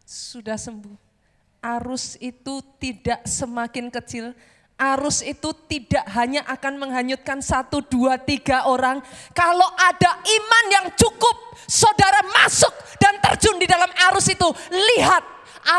Sudah 0.08 0.56
sembuh 0.56 1.09
arus 1.60 2.16
itu 2.20 2.64
tidak 2.80 3.24
semakin 3.28 3.92
kecil, 3.92 4.32
arus 4.80 5.20
itu 5.20 5.52
tidak 5.68 6.08
hanya 6.16 6.40
akan 6.48 6.80
menghanyutkan 6.80 7.44
satu, 7.44 7.84
dua, 7.84 8.16
tiga 8.16 8.64
orang. 8.64 9.04
Kalau 9.36 9.68
ada 9.76 10.24
iman 10.24 10.64
yang 10.72 10.86
cukup, 10.96 11.36
saudara 11.68 12.24
masuk 12.32 12.72
dan 12.96 13.20
terjun 13.20 13.60
di 13.60 13.68
dalam 13.68 13.92
arus 14.08 14.32
itu. 14.32 14.48
Lihat, 14.72 15.24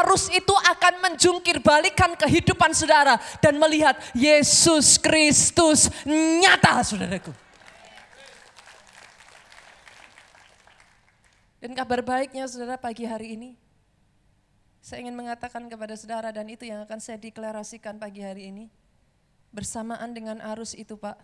arus 0.06 0.30
itu 0.30 0.54
akan 0.54 0.94
menjungkir 1.10 1.58
balikan 1.66 2.14
kehidupan 2.14 2.78
saudara. 2.78 3.18
Dan 3.42 3.58
melihat 3.58 3.98
Yesus 4.14 5.02
Kristus 5.02 5.90
nyata 6.06 6.86
saudaraku. 6.86 7.34
Dan 11.62 11.78
kabar 11.78 12.02
baiknya 12.02 12.50
saudara 12.50 12.74
pagi 12.74 13.06
hari 13.06 13.38
ini, 13.38 13.54
saya 14.82 15.06
ingin 15.06 15.14
mengatakan 15.14 15.70
kepada 15.70 15.94
saudara 15.94 16.34
dan 16.34 16.50
itu 16.50 16.66
yang 16.66 16.82
akan 16.82 16.98
saya 16.98 17.22
deklarasikan 17.22 18.02
pagi 18.02 18.26
hari 18.26 18.50
ini. 18.50 18.66
Bersamaan 19.54 20.18
dengan 20.18 20.42
arus 20.42 20.74
itu 20.74 20.98
Pak, 20.98 21.22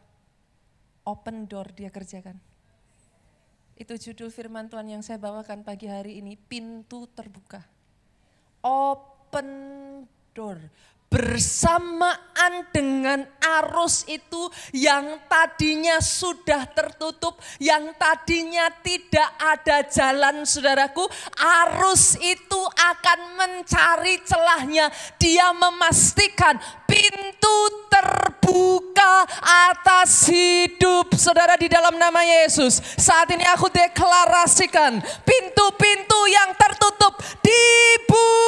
open 1.10 1.50
door 1.50 1.74
dia 1.74 1.89
kerjakan. 1.89 2.38
Itu 3.74 3.98
judul 3.98 4.30
firman 4.30 4.70
Tuhan 4.70 4.86
yang 4.89 5.02
saya 5.02 5.17
bawakan 5.17 5.65
pagi 5.65 5.89
hari 5.89 6.22
ini, 6.22 6.38
pintu 6.38 7.10
terbuka. 7.13 7.65
Open 8.62 9.50
door. 10.38 10.58
Bersamaan 11.08 12.67
dengan 12.76 13.24
arus 13.39 14.04
itu 14.12 14.52
yang 14.76 15.24
tadinya 15.32 16.04
sudah 16.04 16.67
tertutup, 16.76 17.39
yang 17.63 17.96
tadinya 17.96 18.67
tidak 18.84 19.32
ada 19.39 19.88
jalan 19.88 20.43
saudaraku, 20.43 21.08
arus 21.39 22.20
itu 22.20 22.62
akan 22.76 23.39
mencari 23.39 24.20
celahnya. 24.28 24.91
Dia 25.15 25.56
memastikan 25.56 26.60
pintu 26.84 27.77
terbuka 27.89 29.28
atas 29.71 30.30
hidup 30.32 31.15
saudara 31.17 31.58
di 31.60 31.67
dalam 31.67 31.97
nama 32.00 32.23
Yesus. 32.23 32.80
Saat 32.95 33.34
ini 33.34 33.43
aku 33.47 33.67
deklarasikan 33.73 35.02
pintu-pintu 35.26 36.19
yang 36.32 36.56
tertutup 36.56 37.19
dibukakan 37.43 38.47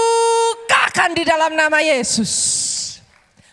di 1.17 1.23
dalam 1.28 1.58
nama 1.58 1.82
Yesus. 1.84 2.32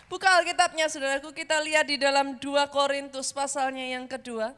Buka 0.07 0.39
Alkitabnya 0.39 0.87
saudaraku, 0.87 1.35
kita 1.35 1.59
lihat 1.59 1.83
di 1.91 1.99
dalam 1.99 2.39
2 2.39 2.71
Korintus 2.71 3.35
pasalnya 3.35 3.83
yang 3.83 4.07
kedua. 4.07 4.55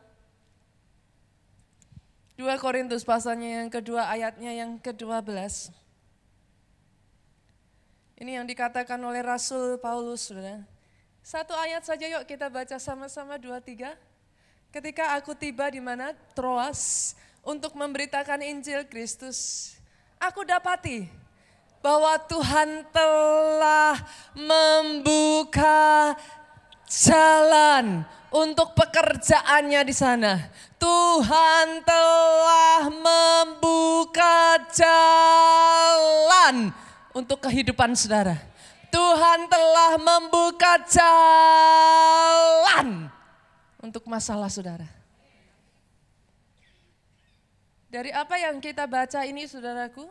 2 2.38 2.46
Korintus 2.62 3.04
pasalnya 3.04 3.66
yang 3.66 3.70
kedua, 3.74 4.08
ayatnya 4.08 4.54
yang 4.54 4.80
ke-12. 4.80 5.74
Ini 8.24 8.40
yang 8.40 8.46
dikatakan 8.48 9.02
oleh 9.04 9.20
Rasul 9.20 9.76
Paulus, 9.82 10.32
saudara. 10.32 10.79
Satu 11.30 11.54
ayat 11.54 11.86
saja 11.86 12.10
yuk 12.10 12.26
kita 12.26 12.50
baca 12.50 12.82
sama-sama 12.82 13.38
dua 13.38 13.62
tiga. 13.62 13.94
Ketika 14.74 15.14
aku 15.14 15.38
tiba 15.38 15.70
di 15.70 15.78
mana 15.78 16.18
Troas 16.34 17.14
untuk 17.46 17.78
memberitakan 17.78 18.42
Injil 18.42 18.82
Kristus, 18.90 19.70
aku 20.18 20.42
dapati 20.42 21.06
bahwa 21.86 22.18
Tuhan 22.26 22.82
telah 22.90 24.02
membuka 24.34 26.18
jalan 26.90 28.02
untuk 28.34 28.74
pekerjaannya 28.74 29.86
di 29.86 29.94
sana. 29.94 30.50
Tuhan 30.82 31.86
telah 31.86 32.90
membuka 32.90 34.66
jalan 34.74 36.74
untuk 37.14 37.46
kehidupan 37.46 37.94
saudara. 37.94 38.50
Tuhan 38.90 39.40
telah 39.50 39.98
membuka 39.98 40.82
jalan 40.90 41.10
untuk 43.80 44.04
masalah 44.10 44.50
saudara. 44.52 44.86
Dari 47.90 48.14
apa 48.14 48.38
yang 48.38 48.62
kita 48.62 48.86
baca 48.86 49.26
ini 49.26 49.50
saudaraku, 49.50 50.06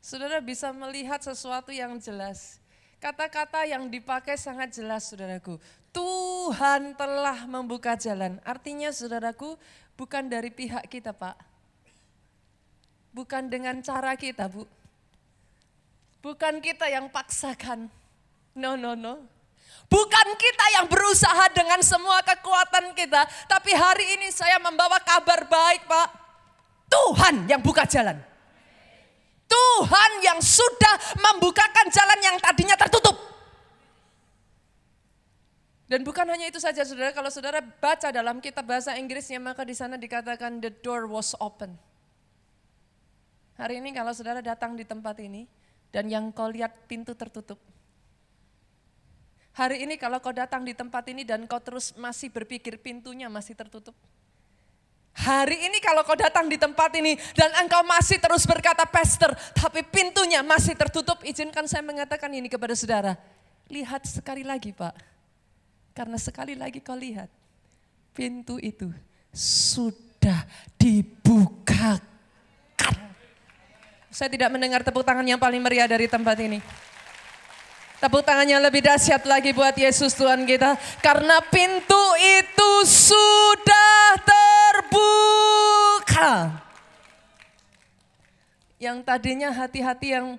saudara 0.00 0.40
bisa 0.40 0.72
melihat 0.72 1.20
sesuatu 1.20 1.68
yang 1.68 2.00
jelas. 2.00 2.56
Kata-kata 2.96 3.68
yang 3.68 3.92
dipakai 3.92 4.40
sangat 4.40 4.72
jelas 4.72 5.12
saudaraku. 5.12 5.60
Tuhan 5.92 6.96
telah 6.96 7.44
membuka 7.44 7.92
jalan. 7.94 8.40
Artinya 8.42 8.88
saudaraku 8.88 9.60
bukan 10.00 10.32
dari 10.32 10.48
pihak 10.48 10.88
kita 10.88 11.12
Pak. 11.12 11.36
Bukan 13.12 13.52
dengan 13.52 13.84
cara 13.84 14.16
kita 14.16 14.48
Bu. 14.48 14.64
Bukan 16.18 16.58
kita 16.58 16.90
yang 16.90 17.06
paksakan. 17.10 17.86
No, 18.58 18.74
no, 18.74 18.98
no. 18.98 19.22
Bukan 19.88 20.28
kita 20.36 20.64
yang 20.76 20.86
berusaha 20.90 21.48
dengan 21.54 21.80
semua 21.80 22.20
kekuatan 22.20 22.92
kita. 22.92 23.24
Tapi 23.48 23.72
hari 23.72 24.20
ini 24.20 24.28
saya 24.28 24.60
membawa 24.60 25.00
kabar 25.00 25.48
baik 25.48 25.88
Pak. 25.88 26.08
Tuhan 26.88 27.48
yang 27.48 27.62
buka 27.64 27.88
jalan. 27.88 28.18
Tuhan 29.48 30.12
yang 30.20 30.38
sudah 30.44 31.16
membukakan 31.16 31.88
jalan 31.88 32.20
yang 32.20 32.36
tadinya 32.36 32.76
tertutup. 32.76 33.16
Dan 35.88 36.04
bukan 36.04 36.28
hanya 36.28 36.52
itu 36.52 36.60
saja 36.60 36.84
saudara, 36.84 37.16
kalau 37.16 37.32
saudara 37.32 37.64
baca 37.64 38.12
dalam 38.12 38.44
kitab 38.44 38.68
bahasa 38.68 38.92
Inggrisnya 39.00 39.40
maka 39.40 39.64
di 39.64 39.72
sana 39.72 39.96
dikatakan 39.96 40.60
the 40.60 40.68
door 40.68 41.08
was 41.08 41.32
open. 41.40 41.80
Hari 43.56 43.80
ini 43.80 43.96
kalau 43.96 44.12
saudara 44.12 44.44
datang 44.44 44.76
di 44.76 44.84
tempat 44.84 45.16
ini 45.24 45.48
dan 45.92 46.08
yang 46.08 46.30
kau 46.32 46.48
lihat 46.48 46.88
pintu 46.88 47.16
tertutup. 47.16 47.58
Hari 49.58 49.82
ini 49.82 49.98
kalau 49.98 50.22
kau 50.22 50.30
datang 50.30 50.62
di 50.62 50.70
tempat 50.70 51.02
ini 51.10 51.26
dan 51.26 51.42
kau 51.50 51.58
terus 51.58 51.90
masih 51.98 52.30
berpikir 52.30 52.78
pintunya 52.78 53.26
masih 53.26 53.58
tertutup. 53.58 53.96
Hari 55.18 55.66
ini 55.66 55.82
kalau 55.82 56.06
kau 56.06 56.14
datang 56.14 56.46
di 56.46 56.54
tempat 56.54 56.94
ini 56.94 57.18
dan 57.34 57.50
engkau 57.58 57.82
masih 57.82 58.22
terus 58.22 58.46
berkata 58.46 58.86
pastor, 58.86 59.34
tapi 59.50 59.82
pintunya 59.82 60.46
masih 60.46 60.78
tertutup, 60.78 61.18
izinkan 61.26 61.66
saya 61.66 61.82
mengatakan 61.82 62.30
ini 62.30 62.46
kepada 62.46 62.70
saudara. 62.78 63.18
Lihat 63.66 64.06
sekali 64.06 64.46
lagi 64.46 64.70
Pak. 64.70 64.94
Karena 65.90 66.14
sekali 66.22 66.54
lagi 66.54 66.78
kau 66.78 66.94
lihat. 66.94 67.26
Pintu 68.14 68.62
itu 68.62 68.94
sudah 69.34 70.46
dibukakan. 70.78 71.98
Saya 74.18 74.34
tidak 74.34 74.50
mendengar 74.50 74.82
tepuk 74.82 75.06
tangan 75.06 75.22
yang 75.22 75.38
paling 75.38 75.62
meriah 75.62 75.86
dari 75.86 76.10
tempat 76.10 76.34
ini. 76.42 76.58
Tepuk 78.02 78.26
tangannya 78.26 78.58
lebih 78.58 78.82
dahsyat 78.82 79.22
lagi 79.22 79.54
buat 79.54 79.78
Yesus 79.78 80.10
Tuhan 80.18 80.42
kita. 80.42 80.74
Karena 80.98 81.38
pintu 81.46 82.02
itu 82.42 82.70
sudah 82.82 84.18
terbuka. 84.26 86.50
Yang 88.82 89.06
tadinya 89.06 89.54
hati-hati 89.54 90.10
yang 90.10 90.34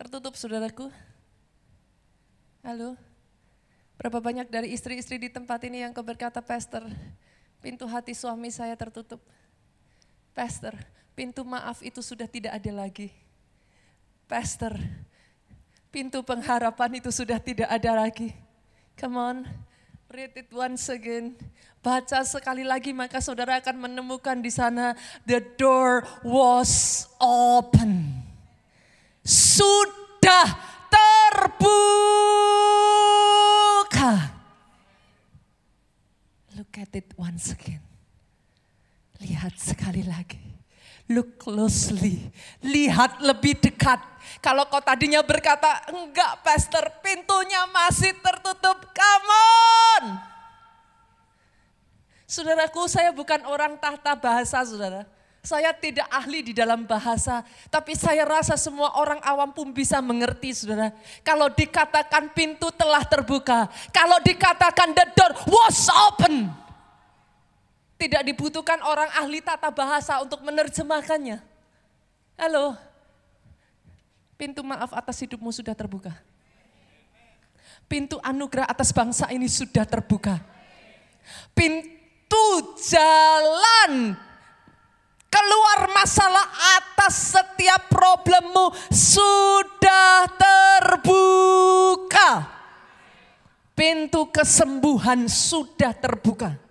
tertutup 0.00 0.32
saudaraku. 0.32 0.88
Halo? 2.64 2.96
Berapa 4.00 4.16
banyak 4.16 4.48
dari 4.48 4.72
istri-istri 4.72 5.20
di 5.20 5.28
tempat 5.28 5.60
ini 5.68 5.84
yang 5.84 5.92
kau 5.92 6.00
berkata, 6.00 6.40
Pastor, 6.40 6.88
pintu 7.60 7.84
hati 7.84 8.16
suami 8.16 8.48
saya 8.48 8.72
tertutup. 8.80 9.20
Pastor, 10.32 10.72
pintu 11.20 11.44
maaf 11.44 11.84
itu 11.84 12.00
sudah 12.00 12.24
tidak 12.24 12.56
ada 12.56 12.72
lagi. 12.72 13.12
Pastor, 14.24 14.72
pintu 15.92 16.24
pengharapan 16.24 16.96
itu 16.96 17.12
sudah 17.12 17.36
tidak 17.36 17.68
ada 17.68 17.92
lagi. 17.92 18.32
Come 18.96 19.20
on, 19.20 19.44
read 20.08 20.32
it 20.32 20.48
once 20.48 20.88
again. 20.88 21.36
Baca 21.84 22.24
sekali 22.24 22.64
lagi 22.64 22.96
maka 22.96 23.20
saudara 23.20 23.60
akan 23.60 23.84
menemukan 23.84 24.40
di 24.40 24.48
sana 24.48 24.96
the 25.28 25.44
door 25.60 26.08
was 26.24 27.04
open. 27.20 28.24
Sudah 29.20 30.56
terbuka. 30.88 32.00
Look 36.56 36.80
at 36.80 36.96
it 36.96 37.12
once 37.20 37.52
again. 37.52 37.84
Lihat 39.20 39.60
sekali 39.60 40.00
lagi. 40.00 40.49
Look 41.10 41.42
closely. 41.42 42.30
Lihat 42.62 43.18
lebih 43.18 43.58
dekat. 43.58 43.98
Kalau 44.38 44.62
kau 44.70 44.78
tadinya 44.78 45.18
berkata, 45.26 45.90
enggak 45.90 46.38
pastor 46.46 46.86
pintunya 47.02 47.66
masih 47.74 48.14
tertutup. 48.22 48.78
Come 48.94 49.30
on. 49.34 50.04
Saudaraku 52.30 52.86
saya 52.86 53.10
bukan 53.10 53.42
orang 53.42 53.74
tahta 53.82 54.14
bahasa 54.14 54.62
saudara. 54.62 55.02
Saya 55.42 55.72
tidak 55.72 56.04
ahli 56.12 56.46
di 56.46 56.52
dalam 56.52 56.84
bahasa, 56.84 57.40
tapi 57.72 57.96
saya 57.96 58.28
rasa 58.28 58.60
semua 58.60 58.92
orang 59.00 59.18
awam 59.24 59.50
pun 59.56 59.72
bisa 59.72 59.98
mengerti 60.04 60.52
saudara. 60.52 60.92
Kalau 61.24 61.48
dikatakan 61.48 62.28
pintu 62.36 62.68
telah 62.76 63.00
terbuka, 63.08 63.66
kalau 63.88 64.20
dikatakan 64.20 64.92
the 64.92 65.06
door 65.16 65.32
was 65.48 65.88
open. 66.06 66.59
Tidak 68.00 68.24
dibutuhkan 68.24 68.80
orang 68.80 69.12
ahli 69.12 69.44
tata 69.44 69.68
bahasa 69.68 70.16
untuk 70.24 70.40
menerjemahkannya. 70.40 71.36
Halo, 72.40 72.72
pintu 74.40 74.64
maaf 74.64 74.96
atas 74.96 75.20
hidupmu 75.20 75.52
sudah 75.52 75.76
terbuka. 75.76 76.16
Pintu 77.84 78.16
anugerah 78.24 78.72
atas 78.72 78.88
bangsa 78.96 79.28
ini 79.28 79.44
sudah 79.52 79.84
terbuka. 79.84 80.40
Pintu 81.52 82.72
jalan 82.80 84.16
keluar 85.28 85.92
masalah 85.92 86.48
atas 86.80 87.36
setiap 87.36 87.92
problemmu 87.92 88.72
sudah 88.88 90.24
terbuka. 90.40 92.48
Pintu 93.76 94.24
kesembuhan 94.32 95.28
sudah 95.28 95.92
terbuka. 95.92 96.69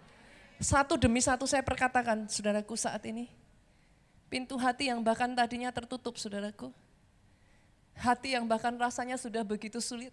Satu 0.59 0.99
demi 0.99 1.23
satu 1.23 1.47
saya 1.47 1.63
perkatakan, 1.63 2.27
saudaraku 2.27 2.75
saat 2.75 2.99
ini. 3.07 3.31
Pintu 4.27 4.59
hati 4.59 4.91
yang 4.91 4.99
bahkan 4.99 5.31
tadinya 5.31 5.71
tertutup, 5.71 6.19
saudaraku. 6.19 6.69
Hati 7.95 8.35
yang 8.35 8.43
bahkan 8.43 8.75
rasanya 8.75 9.15
sudah 9.15 9.47
begitu 9.47 9.79
sulit. 9.79 10.11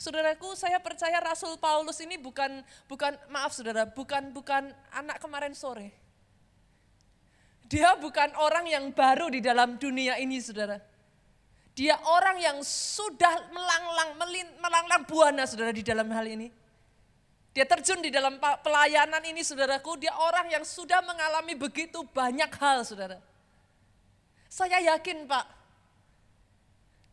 Saudaraku, 0.00 0.54
saya 0.56 0.78
percaya 0.80 1.18
Rasul 1.20 1.58
Paulus 1.60 2.00
ini 2.00 2.16
bukan 2.16 2.64
bukan 2.88 3.12
maaf 3.28 3.52
saudara, 3.52 3.84
bukan 3.84 4.32
bukan 4.32 4.72
anak 4.94 5.20
kemarin 5.20 5.52
sore. 5.52 5.92
Dia 7.68 7.98
bukan 7.98 8.32
orang 8.38 8.70
yang 8.70 8.88
baru 8.94 9.28
di 9.28 9.42
dalam 9.42 9.76
dunia 9.76 10.16
ini, 10.16 10.40
saudara. 10.40 10.78
Dia 11.74 11.98
orang 12.00 12.38
yang 12.38 12.58
sudah 12.62 13.50
melanglang, 13.50 14.10
melanglang 14.62 15.02
buana, 15.06 15.44
saudara, 15.44 15.74
di 15.74 15.82
dalam 15.84 16.08
hal 16.10 16.26
ini. 16.26 16.59
Dia 17.50 17.66
terjun 17.66 17.98
di 17.98 18.14
dalam 18.14 18.38
pelayanan 18.38 19.22
ini, 19.26 19.42
saudaraku. 19.42 19.98
Dia 19.98 20.14
orang 20.14 20.50
yang 20.54 20.62
sudah 20.62 21.02
mengalami 21.02 21.58
begitu 21.58 22.06
banyak 22.14 22.50
hal, 22.58 22.86
saudara. 22.86 23.18
Saya 24.46 24.78
yakin, 24.94 25.26
Pak, 25.26 25.60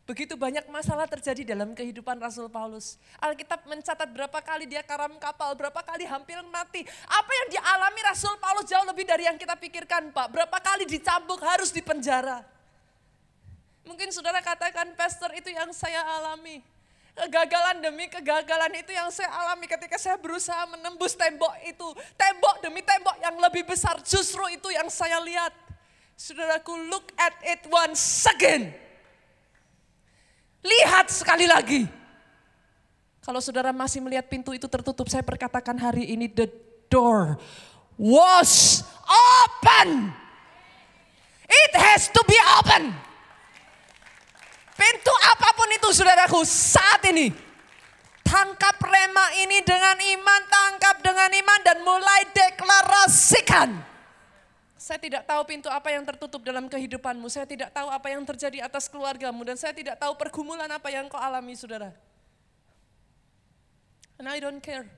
Begitu 0.08 0.40
banyak 0.40 0.64
masalah 0.72 1.04
terjadi 1.04 1.52
dalam 1.52 1.76
kehidupan 1.76 2.16
Rasul 2.16 2.48
Paulus. 2.48 2.96
Alkitab 3.20 3.68
mencatat 3.68 4.08
berapa 4.08 4.40
kali 4.40 4.64
dia 4.64 4.80
karam 4.80 5.12
kapal, 5.20 5.52
berapa 5.52 5.84
kali 5.84 6.08
hampir 6.08 6.40
mati. 6.48 6.80
Apa 7.04 7.28
yang 7.44 7.60
dialami 7.60 8.00
Rasul 8.08 8.32
Paulus 8.40 8.64
jauh 8.72 8.88
lebih 8.88 9.04
dari 9.04 9.28
yang 9.28 9.36
kita 9.36 9.52
pikirkan 9.60 10.08
Pak. 10.08 10.32
Berapa 10.32 10.64
kali 10.64 10.88
dicambuk, 10.88 11.44
harus 11.44 11.68
dipenjara. 11.68 12.40
Mungkin 13.84 14.08
saudara 14.08 14.40
katakan, 14.40 14.96
pastor 14.96 15.28
itu 15.36 15.52
yang 15.52 15.68
saya 15.76 16.00
alami. 16.00 16.64
Kegagalan 17.16 17.82
demi 17.82 18.06
kegagalan 18.06 18.72
itu 18.78 18.94
yang 18.94 19.10
saya 19.10 19.32
alami 19.32 19.66
ketika 19.66 19.98
saya 19.98 20.16
berusaha 20.20 20.68
menembus 20.70 21.18
tembok 21.18 21.50
itu. 21.66 21.88
Tembok 22.14 22.62
demi 22.62 22.80
tembok 22.84 23.16
yang 23.18 23.36
lebih 23.42 23.66
besar 23.66 23.98
justru 24.04 24.46
itu 24.52 24.70
yang 24.70 24.86
saya 24.92 25.18
lihat. 25.20 25.50
Saudaraku 26.18 26.74
look 26.90 27.10
at 27.18 27.34
it 27.46 27.62
once 27.70 28.26
again. 28.26 28.70
Lihat 30.62 31.10
sekali 31.10 31.46
lagi. 31.46 31.86
Kalau 33.22 33.44
saudara 33.44 33.76
masih 33.76 34.00
melihat 34.00 34.24
pintu 34.24 34.56
itu 34.56 34.64
tertutup, 34.66 35.04
saya 35.06 35.20
perkatakan 35.20 35.76
hari 35.76 36.16
ini 36.16 36.32
the 36.32 36.48
door 36.88 37.36
was 38.00 38.80
open. 39.04 40.08
It 41.44 41.72
has 41.76 42.08
to 42.08 42.20
be 42.24 42.38
open. 42.56 42.94
Pintu 44.78 45.14
apa 45.34 45.48
pun 45.58 45.68
itu 45.74 45.88
saudaraku 45.90 46.46
saat 46.46 47.02
ini. 47.10 47.34
Tangkap 48.22 48.78
rema 48.78 49.26
ini 49.42 49.58
dengan 49.66 49.98
iman, 49.98 50.42
tangkap 50.46 51.02
dengan 51.02 51.32
iman 51.32 51.60
dan 51.64 51.82
mulai 51.82 52.28
deklarasikan 52.30 53.88
saya 54.88 54.96
tidak 55.04 55.28
tahu 55.28 55.44
pintu 55.44 55.68
apa 55.68 55.92
yang 55.92 56.00
tertutup 56.00 56.40
dalam 56.40 56.64
kehidupanmu. 56.64 57.28
Saya 57.28 57.44
tidak 57.44 57.68
tahu 57.76 57.92
apa 57.92 58.08
yang 58.08 58.24
terjadi 58.24 58.64
atas 58.64 58.88
keluargamu. 58.88 59.44
Dan 59.44 59.60
saya 59.60 59.76
tidak 59.76 60.00
tahu 60.00 60.16
pergumulan 60.16 60.64
apa 60.64 60.88
yang 60.88 61.12
kau 61.12 61.20
alami, 61.20 61.52
saudara. 61.52 61.92
And 64.16 64.24
I 64.24 64.40
don't 64.40 64.64
care. 64.64 64.88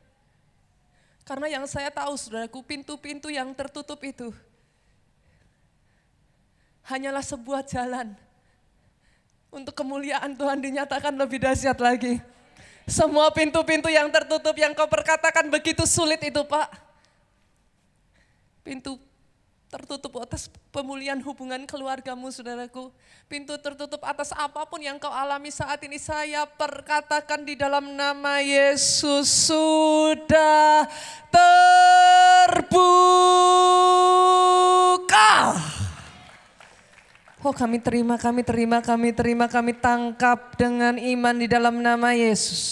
Karena 1.27 1.51
yang 1.51 1.66
saya 1.66 1.90
tahu, 1.90 2.14
saudaraku, 2.14 2.62
pintu-pintu 2.62 3.35
yang 3.35 3.51
tertutup 3.51 3.99
itu 4.07 4.31
hanyalah 6.87 7.27
sebuah 7.27 7.66
jalan 7.66 8.14
untuk 9.51 9.75
kemuliaan 9.75 10.39
Tuhan 10.39 10.63
dinyatakan 10.63 11.15
lebih 11.19 11.43
dahsyat 11.43 11.79
lagi. 11.83 12.23
Semua 12.87 13.31
pintu-pintu 13.31 13.87
yang 13.87 14.11
tertutup 14.11 14.55
yang 14.59 14.75
kau 14.75 14.87
perkatakan 14.91 15.47
begitu 15.51 15.87
sulit 15.87 16.19
itu, 16.23 16.43
Pak. 16.43 16.71
Pintu 18.67 18.99
tertutup 19.71 20.19
atas 20.19 20.51
pemulihan 20.75 21.23
hubungan 21.23 21.63
keluargamu 21.67 22.27
saudaraku. 22.35 22.91
Pintu 23.31 23.55
tertutup 23.63 24.03
atas 24.03 24.35
apa 24.35 24.67
pun 24.67 24.83
yang 24.83 24.99
kau 24.99 25.15
alami 25.15 25.55
saat 25.55 25.79
ini 25.87 26.03
saya 26.03 26.43
perkatakan 26.47 27.47
di 27.47 27.55
dalam 27.55 27.95
nama 27.95 28.43
Yesus 28.43 29.31
sudah 29.47 30.91
terbuka. 32.51 32.91
Oh 37.40 37.57
kami 37.57 37.81
terima, 37.81 38.20
kami 38.20 38.44
terima, 38.44 38.85
kami 38.85 39.16
terima, 39.16 39.48
kami 39.48 39.72
tangkap 39.72 40.61
dengan 40.61 41.00
iman 41.00 41.33
di 41.40 41.48
dalam 41.48 41.81
nama 41.81 42.12
Yesus. 42.12 42.68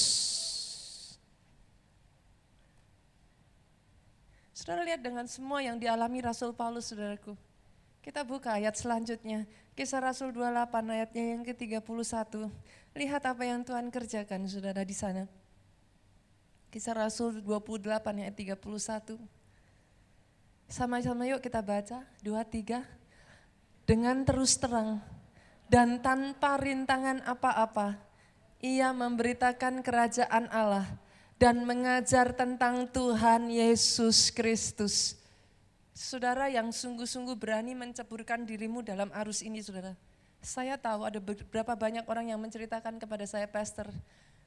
Saudara 4.52 4.84
lihat 4.84 5.00
dengan 5.00 5.24
semua 5.24 5.64
yang 5.64 5.80
dialami 5.80 6.20
Rasul 6.20 6.52
Paulus, 6.52 6.92
saudaraku. 6.92 7.32
Kita 8.04 8.20
buka 8.28 8.60
ayat 8.60 8.76
selanjutnya. 8.76 9.48
Kisah 9.72 10.04
Rasul 10.04 10.36
28 10.36 10.68
ayatnya 10.84 11.24
yang 11.32 11.42
ke-31. 11.48 12.52
Lihat 12.92 13.22
apa 13.24 13.42
yang 13.48 13.64
Tuhan 13.64 13.88
kerjakan 13.88 14.44
saudara 14.52 14.84
di 14.84 14.92
sana. 14.92 15.24
Kisah 16.68 16.92
Rasul 16.92 17.40
28 17.40 17.88
ayat 18.20 18.36
31. 18.36 19.16
Sama-sama 20.68 21.24
yuk 21.24 21.40
kita 21.40 21.64
baca, 21.64 22.04
dua 22.20 22.44
tiga. 22.44 22.84
Dengan 23.88 24.20
terus 24.20 24.60
terang 24.60 25.00
dan 25.64 25.96
tanpa 26.04 26.60
rintangan 26.60 27.24
apa-apa, 27.24 27.96
Ia 28.60 28.92
memberitakan 28.92 29.80
kerajaan 29.80 30.44
Allah 30.52 30.84
dan 31.40 31.64
mengajar 31.64 32.36
tentang 32.36 32.84
Tuhan 32.92 33.48
Yesus 33.48 34.28
Kristus. 34.28 35.16
Saudara 35.96 36.52
yang 36.52 36.68
sungguh-sungguh 36.68 37.32
berani 37.40 37.72
menceburkan 37.72 38.44
dirimu 38.44 38.84
dalam 38.84 39.08
arus 39.24 39.40
ini, 39.40 39.64
saudara. 39.64 39.96
Saya 40.44 40.76
tahu 40.76 41.08
ada 41.08 41.16
beberapa 41.16 41.72
banyak 41.72 42.04
orang 42.12 42.28
yang 42.28 42.38
menceritakan 42.44 43.00
kepada 43.00 43.24
saya, 43.24 43.48
Pastor, 43.48 43.88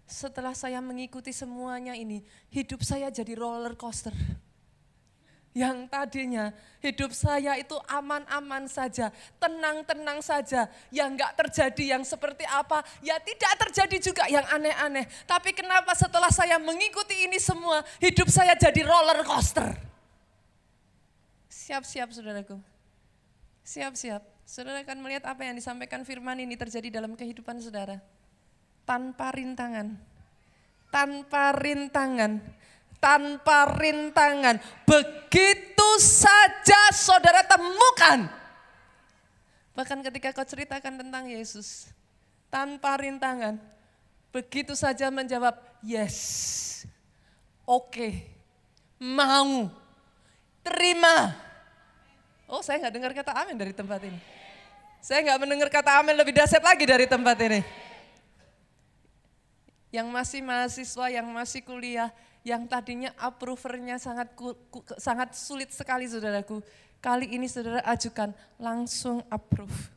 setelah 0.05 0.53
saya 0.53 0.77
mengikuti 0.85 1.33
semuanya 1.33 1.97
ini, 1.97 2.21
hidup 2.53 2.85
saya 2.85 3.09
jadi 3.09 3.33
roller 3.33 3.73
coaster. 3.73 4.13
Yang 5.51 5.91
tadinya 5.91 6.55
hidup 6.79 7.11
saya 7.11 7.59
itu 7.59 7.75
aman-aman 7.91 8.71
saja, 8.71 9.11
tenang-tenang 9.35 10.23
saja. 10.23 10.71
Yang 10.87 11.19
enggak 11.19 11.33
terjadi 11.35 11.99
yang 11.99 12.03
seperti 12.07 12.47
apa, 12.47 12.79
ya 13.03 13.19
tidak 13.19 13.59
terjadi 13.67 13.97
juga 13.99 14.23
yang 14.31 14.47
aneh-aneh. 14.47 15.03
Tapi 15.27 15.51
kenapa 15.51 15.91
setelah 15.91 16.31
saya 16.31 16.55
mengikuti 16.55 17.27
ini 17.27 17.35
semua, 17.35 17.83
hidup 17.99 18.31
saya 18.31 18.55
jadi 18.55 18.79
roller 18.87 19.27
coaster. 19.27 19.75
Siap-siap 21.51 22.15
saudaraku. 22.15 22.55
Siap-siap. 23.67 24.23
Saudara 24.47 24.83
akan 24.87 25.03
melihat 25.03 25.27
apa 25.27 25.43
yang 25.43 25.55
disampaikan 25.55 26.07
firman 26.07 26.39
ini 26.39 26.55
terjadi 26.55 26.99
dalam 26.99 27.19
kehidupan 27.19 27.59
saudara. 27.59 27.99
Tanpa 28.87 29.35
rintangan. 29.35 29.99
Tanpa 30.91 31.55
rintangan 31.55 32.39
tanpa 33.01 33.73
rintangan. 33.81 34.61
Begitu 34.85 35.89
saja 35.97 36.93
saudara 36.93 37.41
temukan. 37.41 38.29
Bahkan 39.73 40.05
ketika 40.05 40.29
kau 40.37 40.45
ceritakan 40.45 41.01
tentang 41.01 41.25
Yesus, 41.25 41.89
tanpa 42.53 42.95
rintangan, 43.01 43.57
begitu 44.29 44.77
saja 44.77 45.09
menjawab, 45.09 45.57
yes, 45.81 46.85
oke, 47.65 47.89
okay, 47.89 48.13
mau, 49.01 49.73
terima. 50.61 51.33
Oh 52.45 52.61
saya 52.61 52.83
nggak 52.83 52.93
dengar 52.93 53.11
kata 53.15 53.31
amin 53.33 53.57
dari 53.57 53.73
tempat 53.73 54.03
ini. 54.05 54.19
Saya 55.01 55.25
nggak 55.25 55.39
mendengar 55.41 55.69
kata 55.73 55.97
amin 56.03 56.13
lebih 56.13 56.35
dahsyat 56.35 56.61
lagi 56.61 56.85
dari 56.85 57.09
tempat 57.09 57.33
ini. 57.41 57.65
Yang 59.89 60.07
masih 60.13 60.39
mahasiswa, 60.45 61.05
yang 61.09 61.27
masih 61.31 61.63
kuliah, 61.65 62.13
yang 62.41 62.65
tadinya 62.65 63.13
approvernya 63.21 64.01
sangat 64.01 64.33
sangat 64.97 65.37
sulit 65.37 65.69
sekali 65.69 66.09
saudaraku. 66.09 66.61
Kali 67.01 67.33
ini 67.33 67.49
saudara 67.49 67.81
ajukan 67.89 68.29
langsung 68.61 69.25
approve. 69.29 69.89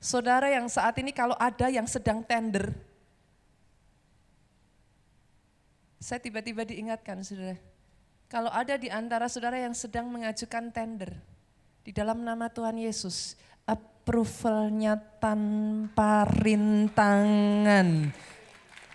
Saudara 0.00 0.48
yang 0.48 0.64
saat 0.64 0.96
ini 0.96 1.12
kalau 1.12 1.36
ada 1.36 1.68
yang 1.68 1.84
sedang 1.84 2.24
tender, 2.24 2.72
saya 6.00 6.16
tiba-tiba 6.16 6.64
diingatkan 6.64 7.20
saudara. 7.20 7.60
Kalau 8.32 8.48
ada 8.48 8.80
di 8.80 8.88
antara 8.88 9.28
saudara 9.28 9.60
yang 9.60 9.76
sedang 9.76 10.08
mengajukan 10.08 10.72
tender 10.72 11.12
di 11.84 11.92
dalam 11.92 12.24
nama 12.24 12.48
Tuhan 12.48 12.80
Yesus, 12.80 13.36
approvalnya 13.68 14.96
tanpa 15.20 16.24
rintangan 16.40 18.08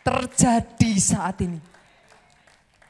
terjadi 0.01 0.91
saat 0.97 1.37
ini. 1.45 1.74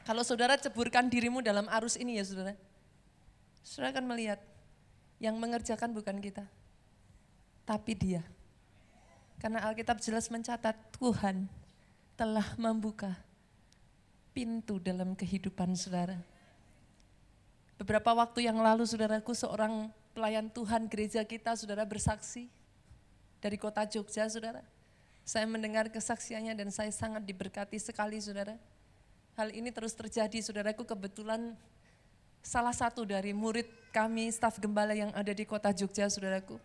Kalau 0.06 0.22
saudara 0.22 0.54
ceburkan 0.54 1.10
dirimu 1.10 1.42
dalam 1.42 1.66
arus 1.66 1.98
ini 1.98 2.14
ya 2.14 2.22
saudara, 2.22 2.54
saudara 3.66 3.90
akan 3.98 4.06
melihat 4.06 4.38
yang 5.18 5.34
mengerjakan 5.34 5.90
bukan 5.90 6.22
kita, 6.22 6.46
tapi 7.66 7.98
dia. 7.98 8.22
Karena 9.42 9.66
Alkitab 9.66 9.98
jelas 9.98 10.30
mencatat 10.30 10.78
Tuhan 10.94 11.50
telah 12.14 12.46
membuka 12.54 13.18
pintu 14.30 14.78
dalam 14.78 15.18
kehidupan 15.18 15.74
saudara. 15.74 16.22
Beberapa 17.74 18.14
waktu 18.14 18.46
yang 18.46 18.62
lalu 18.62 18.86
saudaraku 18.86 19.34
seorang 19.34 19.90
pelayan 20.14 20.46
Tuhan 20.54 20.86
gereja 20.86 21.26
kita 21.26 21.58
saudara 21.58 21.82
bersaksi 21.82 22.46
dari 23.42 23.58
kota 23.58 23.82
Jogja 23.82 24.30
saudara. 24.30 24.62
Saya 25.26 25.50
mendengar 25.50 25.90
kesaksiannya 25.90 26.54
dan 26.54 26.70
saya 26.70 26.94
sangat 26.94 27.26
diberkati 27.26 27.82
sekali 27.82 28.22
saudara 28.22 28.54
hal 29.36 29.52
ini 29.52 29.68
terus 29.68 29.92
terjadi, 29.92 30.40
saudaraku 30.40 30.82
kebetulan 30.88 31.52
salah 32.40 32.72
satu 32.72 33.04
dari 33.04 33.36
murid 33.36 33.68
kami, 33.92 34.32
staf 34.32 34.56
gembala 34.56 34.96
yang 34.96 35.12
ada 35.12 35.30
di 35.30 35.44
kota 35.44 35.70
Jogja, 35.76 36.08
saudaraku. 36.08 36.56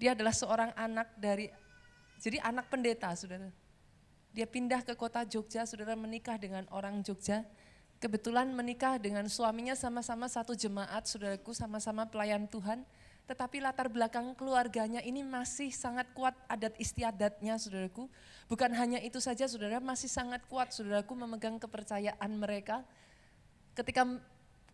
Dia 0.00 0.16
adalah 0.16 0.32
seorang 0.32 0.72
anak 0.74 1.12
dari, 1.20 1.52
jadi 2.18 2.40
anak 2.40 2.72
pendeta, 2.72 3.12
saudara. 3.14 3.52
Dia 4.34 4.48
pindah 4.48 4.82
ke 4.82 4.96
kota 4.96 5.22
Jogja, 5.22 5.68
saudara 5.68 5.94
menikah 5.94 6.40
dengan 6.40 6.66
orang 6.72 7.04
Jogja. 7.04 7.44
Kebetulan 8.02 8.50
menikah 8.50 8.98
dengan 8.98 9.28
suaminya 9.30 9.76
sama-sama 9.78 10.26
satu 10.26 10.56
jemaat, 10.56 11.06
saudaraku, 11.06 11.54
sama-sama 11.54 12.08
pelayan 12.08 12.48
Tuhan 12.48 12.82
tetapi 13.24 13.56
latar 13.64 13.88
belakang 13.88 14.36
keluarganya 14.36 15.00
ini 15.00 15.24
masih 15.24 15.72
sangat 15.72 16.04
kuat 16.12 16.36
adat 16.44 16.76
istiadatnya 16.76 17.56
saudaraku. 17.56 18.04
Bukan 18.52 18.68
hanya 18.76 19.00
itu 19.00 19.16
saja 19.16 19.48
saudara, 19.48 19.80
masih 19.80 20.12
sangat 20.12 20.44
kuat 20.44 20.76
saudaraku 20.76 21.16
memegang 21.16 21.56
kepercayaan 21.56 22.28
mereka. 22.36 22.84
Ketika 23.72 24.04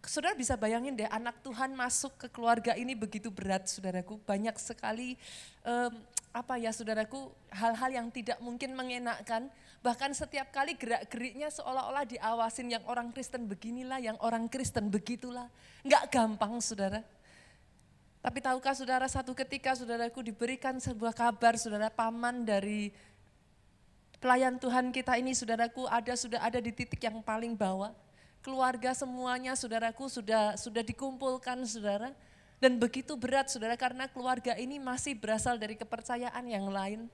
saudara 0.03 0.35
bisa 0.35 0.59
bayangin 0.59 0.99
deh 0.99 1.07
anak 1.07 1.39
Tuhan 1.47 1.79
masuk 1.79 2.19
ke 2.19 2.27
keluarga 2.27 2.75
ini 2.75 2.99
begitu 2.99 3.31
berat 3.31 3.71
saudaraku. 3.71 4.19
Banyak 4.27 4.59
sekali 4.59 5.15
um, 5.63 5.95
apa 6.35 6.59
ya 6.59 6.75
saudaraku 6.75 7.31
hal-hal 7.55 8.03
yang 8.03 8.11
tidak 8.11 8.43
mungkin 8.43 8.75
mengenakkan. 8.75 9.47
Bahkan 9.81 10.11
setiap 10.13 10.51
kali 10.51 10.75
gerak-geriknya 10.75 11.55
seolah-olah 11.55 12.03
diawasin 12.03 12.67
yang 12.67 12.85
orang 12.91 13.15
Kristen 13.15 13.47
beginilah, 13.47 14.03
yang 14.03 14.19
orang 14.27 14.51
Kristen 14.51 14.91
begitulah. 14.91 15.47
Enggak 15.87 16.11
gampang 16.11 16.59
saudara 16.59 17.01
tapi 18.21 18.45
tahukah 18.45 18.77
saudara 18.77 19.09
satu 19.09 19.33
ketika 19.33 19.73
saudaraku 19.73 20.21
diberikan 20.21 20.77
sebuah 20.77 21.17
kabar 21.17 21.57
saudara 21.57 21.89
paman 21.89 22.45
dari 22.45 22.93
pelayan 24.21 24.61
Tuhan 24.61 24.93
kita 24.93 25.17
ini 25.17 25.33
saudaraku 25.33 25.89
ada 25.89 26.13
sudah 26.13 26.45
ada 26.45 26.61
di 26.61 26.69
titik 26.69 27.01
yang 27.01 27.25
paling 27.25 27.57
bawah. 27.57 27.97
Keluarga 28.45 28.93
semuanya 28.93 29.57
saudaraku 29.57 30.13
sudah 30.13 30.53
sudah 30.61 30.85
dikumpulkan 30.85 31.65
saudara. 31.65 32.13
Dan 32.61 32.77
begitu 32.77 33.17
berat 33.17 33.49
saudara 33.49 33.73
karena 33.73 34.05
keluarga 34.05 34.53
ini 34.53 34.77
masih 34.77 35.17
berasal 35.17 35.57
dari 35.57 35.81
kepercayaan 35.81 36.45
yang 36.45 36.69
lain. 36.69 37.09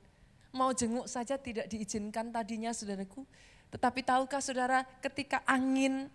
Mau 0.50 0.74
jenguk 0.74 1.06
saja 1.06 1.38
tidak 1.38 1.70
diizinkan 1.70 2.34
tadinya 2.34 2.74
saudaraku. 2.74 3.22
Tetapi 3.70 4.02
tahukah 4.02 4.42
saudara 4.42 4.82
ketika 4.98 5.38
angin 5.46 6.10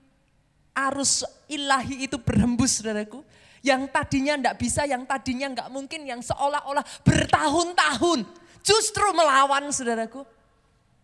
arus 0.76 1.24
ilahi 1.48 2.12
itu 2.12 2.20
berhembus 2.20 2.84
saudaraku 2.84 3.24
yang 3.62 3.86
tadinya 3.90 4.38
enggak 4.38 4.58
bisa, 4.58 4.86
yang 4.90 5.06
tadinya 5.06 5.48
enggak 5.54 5.70
mungkin, 5.70 6.06
yang 6.06 6.22
seolah-olah 6.22 6.82
bertahun-tahun 7.06 8.26
justru 8.66 9.06
melawan 9.14 9.70
saudaraku. 9.70 10.26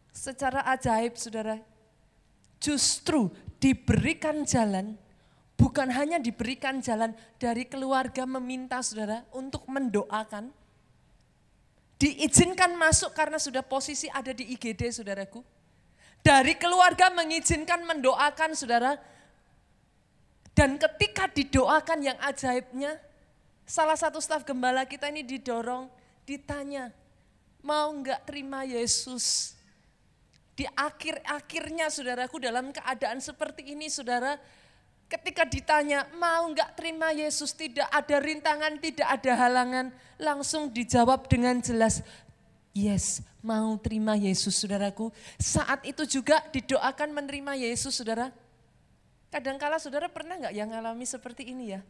Secara 0.10 0.65
ajaib 0.74 1.13
saudara, 1.13 1.62
justru 2.58 3.30
diberikan 3.62 4.41
jalan, 4.50 4.98
bukan 5.54 5.93
hanya 5.93 6.17
diberikan 6.17 6.82
jalan 6.82 7.13
dari 7.38 7.70
keluarga 7.70 8.26
meminta 8.26 8.82
saudara 8.82 9.22
untuk 9.38 9.70
mendoakan, 9.70 10.50
diizinkan 12.02 12.74
masuk 12.74 13.13
karena 13.13 13.38
sudah 13.38 13.62
posisi 13.62 14.10
ada 14.10 14.34
di 14.34 14.58
IGD 14.58 14.89
saudaraku. 14.89 15.46
Dari 16.26 16.58
keluarga 16.58 17.13
mengizinkan 17.13 17.86
mendoakan 17.86 18.58
saudara, 18.58 18.98
dan 20.58 20.82
ketika 20.82 21.30
didoakan 21.30 22.02
yang 22.02 22.17
ajaibnya, 22.17 22.98
salah 23.62 23.93
satu 23.93 24.17
staf 24.17 24.41
gembala 24.41 24.89
kita 24.89 25.06
ini 25.13 25.22
didorong, 25.22 25.86
ditanya, 26.26 26.89
mau 27.62 27.93
enggak 27.93 28.26
terima 28.26 28.65
Yesus? 28.65 29.54
Di 30.58 30.65
akhir-akhirnya 30.65 31.93
saudaraku 31.93 32.41
dalam 32.41 32.74
keadaan 32.74 33.22
seperti 33.22 33.78
ini 33.78 33.86
saudara, 33.86 34.41
ketika 35.06 35.46
ditanya 35.46 36.10
mau 36.17 36.50
enggak 36.50 36.74
terima 36.74 37.13
Yesus, 37.13 37.54
tidak 37.54 37.86
ada 37.93 38.17
rintangan, 38.17 38.82
tidak 38.82 39.06
ada 39.13 39.38
halangan, 39.38 39.93
langsung 40.17 40.74
dijawab 40.74 41.30
dengan 41.30 41.62
jelas, 41.62 42.02
yes, 42.74 43.22
mau 43.46 43.78
terima 43.78 44.17
Yesus 44.17 44.58
saudaraku. 44.58 45.13
Saat 45.38 45.86
itu 45.86 46.02
juga 46.10 46.41
didoakan 46.50 47.13
menerima 47.13 47.62
Yesus 47.62 48.02
saudara, 48.02 48.34
Kadangkala 49.27 49.75
saudara 49.77 50.07
pernah 50.07 50.39
nggak 50.39 50.55
yang 50.55 50.71
ngalami 50.71 51.03
seperti 51.03 51.51
ini 51.51 51.75
ya? 51.75 51.81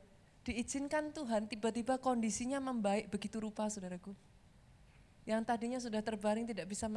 Diizinkan 0.41 1.12
Tuhan 1.12 1.45
tiba-tiba 1.45 2.00
kondisinya 2.00 2.58
membaik 2.58 3.12
begitu 3.12 3.38
rupa 3.38 3.67
saudaraku. 3.67 4.15
Yang 5.28 5.41
tadinya 5.43 5.80
sudah 5.80 6.00
terbaring 6.00 6.47
tidak 6.47 6.71
bisa 6.71 6.88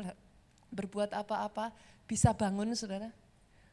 berbuat 0.70 1.10
apa-apa, 1.12 1.74
bisa 2.06 2.30
bangun 2.30 2.72
saudara. 2.78 3.10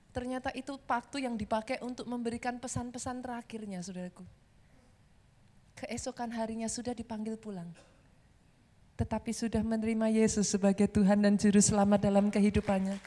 Ternyata 0.09 0.49
itu 0.57 0.73
waktu 0.89 1.29
yang 1.29 1.37
dipakai 1.37 1.77
untuk 1.85 2.09
memberikan 2.09 2.57
pesan-pesan 2.57 3.21
terakhirnya 3.21 3.85
saudaraku. 3.85 4.25
Keesokan 5.77 6.33
harinya 6.33 6.65
sudah 6.65 6.97
dipanggil 6.97 7.37
pulang. 7.37 7.69
tetapi 8.97 9.29
sudah 9.29 9.61
menerima 9.61 10.09
Yesus 10.09 10.49
sebagai 10.49 10.89
Tuhan 10.89 11.21
dan 11.21 11.37
Juru 11.37 11.61
Selamat 11.61 12.01
dalam 12.01 12.33
kehidupannya. 12.33 12.97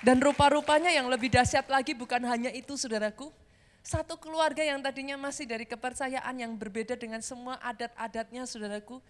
Dan 0.00 0.16
rupa-rupanya 0.24 0.88
yang 0.88 1.12
lebih 1.12 1.28
dahsyat 1.28 1.68
lagi 1.68 1.92
bukan 1.92 2.24
hanya 2.24 2.48
itu 2.52 2.72
saudaraku. 2.72 3.28
Satu 3.80 4.16
keluarga 4.16 4.60
yang 4.60 4.80
tadinya 4.80 5.16
masih 5.16 5.48
dari 5.48 5.64
kepercayaan 5.64 6.36
yang 6.36 6.52
berbeda 6.56 6.96
dengan 6.96 7.20
semua 7.20 7.60
adat-adatnya 7.60 8.44
saudaraku. 8.48 9.00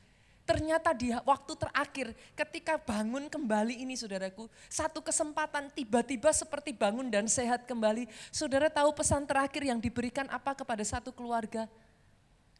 Ternyata 0.47 0.91
di 0.91 1.15
waktu 1.15 1.53
terakhir 1.55 2.11
ketika 2.35 2.75
bangun 2.75 3.31
kembali 3.31 3.87
ini 3.87 3.95
saudaraku. 3.95 4.51
Satu 4.67 4.99
kesempatan 4.99 5.71
tiba-tiba 5.71 6.35
seperti 6.35 6.75
bangun 6.75 7.07
dan 7.07 7.31
sehat 7.31 7.71
kembali. 7.71 8.11
Saudara 8.35 8.67
tahu 8.67 8.91
pesan 8.91 9.31
terakhir 9.31 9.63
yang 9.63 9.79
diberikan 9.79 10.27
apa 10.27 10.59
kepada 10.59 10.83
satu 10.83 11.15
keluarga? 11.15 11.71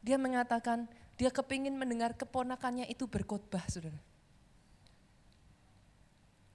Dia 0.07 0.15
mengatakan, 0.23 0.87
dia 1.19 1.35
kepingin 1.35 1.75
mendengar 1.75 2.15
keponakannya 2.15 2.87
itu 2.87 3.11
berkhotbah, 3.11 3.67
saudara. 3.67 3.99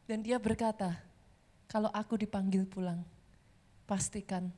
Dan 0.07 0.23
dia 0.23 0.39
berkata, 0.39 0.95
kalau 1.65 1.89
aku 1.91 2.17
dipanggil 2.17 2.65
pulang, 2.69 3.01
pastikan 3.89 4.49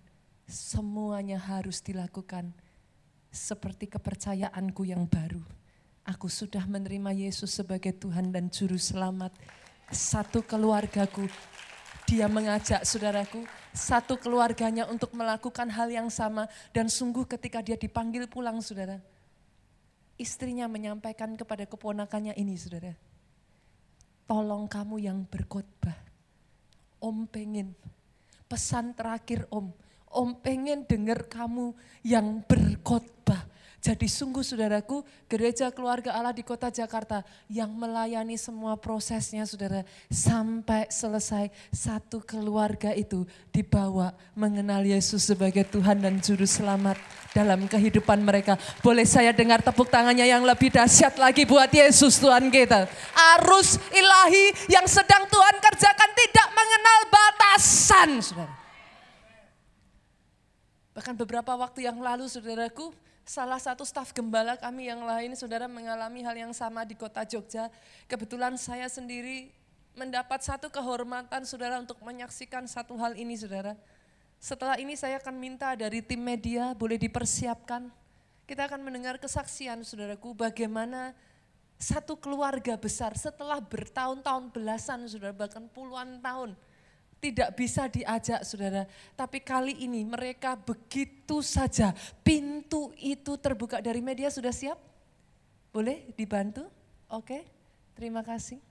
semuanya 0.47 1.35
harus 1.39 1.83
dilakukan 1.83 2.55
seperti 3.31 3.91
kepercayaanku 3.91 4.87
yang 4.87 5.03
baru. 5.05 5.43
Aku 6.07 6.31
sudah 6.31 6.63
menerima 6.63 7.11
Yesus 7.11 7.51
sebagai 7.51 7.91
Tuhan 7.91 8.31
dan 8.31 8.47
Juru 8.47 8.79
Selamat. 8.79 9.35
Satu 9.91 10.39
keluargaku, 10.39 11.27
dia 12.07 12.31
mengajak 12.31 12.87
saudaraku, 12.87 13.43
satu 13.75 14.15
keluarganya 14.15 14.87
untuk 14.87 15.11
melakukan 15.11 15.67
hal 15.67 15.91
yang 15.91 16.07
sama. 16.07 16.47
Dan 16.71 16.87
sungguh 16.87 17.27
ketika 17.27 17.59
dia 17.59 17.75
dipanggil 17.75 18.23
pulang 18.31 18.63
saudara, 18.63 19.03
istrinya 20.15 20.71
menyampaikan 20.71 21.35
kepada 21.35 21.67
keponakannya 21.67 22.39
ini 22.39 22.55
saudara. 22.55 22.95
Tolong 24.23 24.63
kamu 24.71 25.03
yang 25.03 25.27
berkhotbah. 25.27 26.06
Om 27.07 27.23
pengen, 27.31 27.71
pesan 28.51 28.91
terakhir 28.91 29.47
om. 29.47 29.71
Om 30.11 30.43
pengen 30.43 30.83
dengar 30.83 31.23
kamu 31.31 31.71
yang 32.03 32.43
berkhotbah 32.43 33.47
jadi 33.77 34.09
sungguh 34.09 34.41
saudaraku, 34.41 35.05
gereja 35.29 35.69
keluarga 35.69 36.17
Allah 36.17 36.33
di 36.33 36.41
kota 36.41 36.73
Jakarta 36.73 37.21
yang 37.45 37.69
melayani 37.69 38.33
semua 38.33 38.73
prosesnya 38.73 39.45
saudara 39.45 39.85
sampai 40.09 40.89
selesai 40.89 41.53
satu 41.69 42.17
keluarga 42.25 42.89
itu 42.97 43.21
dibawa 43.53 44.17
mengenal 44.33 44.81
Yesus 44.81 45.29
sebagai 45.29 45.61
Tuhan 45.69 46.01
dan 46.01 46.17
Juru 46.17 46.49
Selamat 46.49 46.97
dalam 47.37 47.69
kehidupan 47.69 48.17
mereka. 48.25 48.57
Boleh 48.81 49.05
saya 49.05 49.29
dengar 49.29 49.61
tepuk 49.61 49.93
tangannya 49.93 50.25
yang 50.25 50.41
lebih 50.41 50.73
dahsyat 50.73 51.13
lagi 51.21 51.45
buat 51.45 51.69
Yesus 51.69 52.17
Tuhan 52.17 52.49
kita. 52.49 52.89
Arus 53.37 53.77
ilahi 53.93 54.73
yang 54.73 54.89
sedang 54.89 55.29
Tuhan 55.29 55.55
kerjakan 55.61 56.11
tidak 56.17 56.47
mengenal 56.49 56.99
batasan 57.13 58.09
saudara. 58.25 58.55
Bahkan 60.97 61.13
beberapa 61.13 61.53
waktu 61.53 61.85
yang 61.85 62.01
lalu 62.01 62.25
saudaraku, 62.25 62.89
salah 63.27 63.59
satu 63.59 63.83
staf 63.83 64.15
gembala 64.15 64.55
kami 64.55 64.87
yang 64.87 65.03
lain, 65.03 65.35
saudara 65.35 65.67
mengalami 65.67 66.23
hal 66.23 66.33
yang 66.33 66.53
sama 66.55 66.87
di 66.87 66.95
kota 66.95 67.27
Jogja. 67.27 67.67
Kebetulan 68.07 68.55
saya 68.55 68.87
sendiri 68.87 69.51
mendapat 69.99 70.39
satu 70.47 70.71
kehormatan 70.71 71.43
saudara 71.43 71.77
untuk 71.83 71.99
menyaksikan 71.99 72.63
satu 72.65 72.95
hal 72.95 73.19
ini 73.19 73.35
saudara. 73.35 73.75
Setelah 74.39 74.79
ini 74.79 74.95
saya 74.95 75.19
akan 75.19 75.35
minta 75.35 75.75
dari 75.75 75.99
tim 75.99 76.23
media 76.23 76.71
boleh 76.71 76.95
dipersiapkan. 76.95 77.91
Kita 78.47 78.63
akan 78.63 78.79
mendengar 78.79 79.19
kesaksian 79.19 79.83
saudaraku 79.83 80.31
bagaimana 80.31 81.11
satu 81.75 82.15
keluarga 82.15 82.79
besar 82.79 83.13
setelah 83.19 83.59
bertahun-tahun 83.59 84.55
belasan 84.55 85.03
saudara 85.05 85.35
bahkan 85.35 85.67
puluhan 85.67 86.23
tahun 86.23 86.55
tidak 87.17 87.57
bisa 87.57 87.89
diajak 87.89 88.45
saudara. 88.45 88.85
Tapi 89.17 89.41
kali 89.41 89.83
ini 89.85 90.05
mereka 90.05 90.53
begitu 90.57 91.41
saja 91.41 91.93
pintu 92.21 92.93
itu 93.01 93.35
terbuka 93.37 93.81
dari 93.81 94.01
media 94.01 94.29
sudah 94.29 94.53
siap? 94.53 94.77
Boleh 95.73 96.09
dibantu? 96.17 96.65
Oke, 97.09 97.45
terima 97.97 98.21
kasih. 98.21 98.61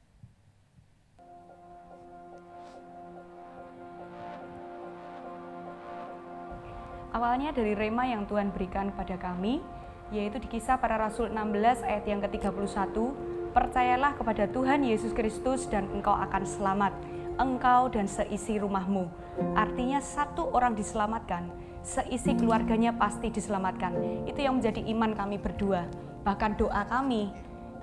Awalnya 7.17 7.57
dari 7.57 7.73
rema 7.73 8.05
yang 8.05 8.29
Tuhan 8.29 8.53
berikan 8.53 8.93
pada 8.93 9.17
kami, 9.17 9.65
yaitu 10.13 10.37
di 10.37 10.53
kisah 10.53 10.77
para 10.77 11.01
rasul 11.01 11.33
16 11.33 11.81
ayat 11.81 12.05
yang 12.05 12.21
ke-31, 12.21 12.93
percayalah 13.57 14.13
kepada 14.21 14.45
Tuhan 14.53 14.85
Yesus 14.85 15.17
Kristus 15.17 15.65
dan 15.65 15.89
engkau 15.97 16.13
akan 16.13 16.45
selamat 16.45 16.93
engkau 17.37 17.89
dan 17.93 18.09
seisi 18.09 18.57
rumahmu. 18.61 19.09
Artinya 19.57 20.01
satu 20.01 20.53
orang 20.53 20.77
diselamatkan, 20.77 21.49
seisi 21.85 22.35
keluarganya 22.35 22.97
pasti 22.97 23.31
diselamatkan. 23.31 24.25
Itu 24.27 24.43
yang 24.43 24.59
menjadi 24.59 24.83
iman 24.93 25.13
kami 25.15 25.37
berdua. 25.39 25.87
Bahkan 26.27 26.59
doa 26.59 26.83
kami, 26.91 27.31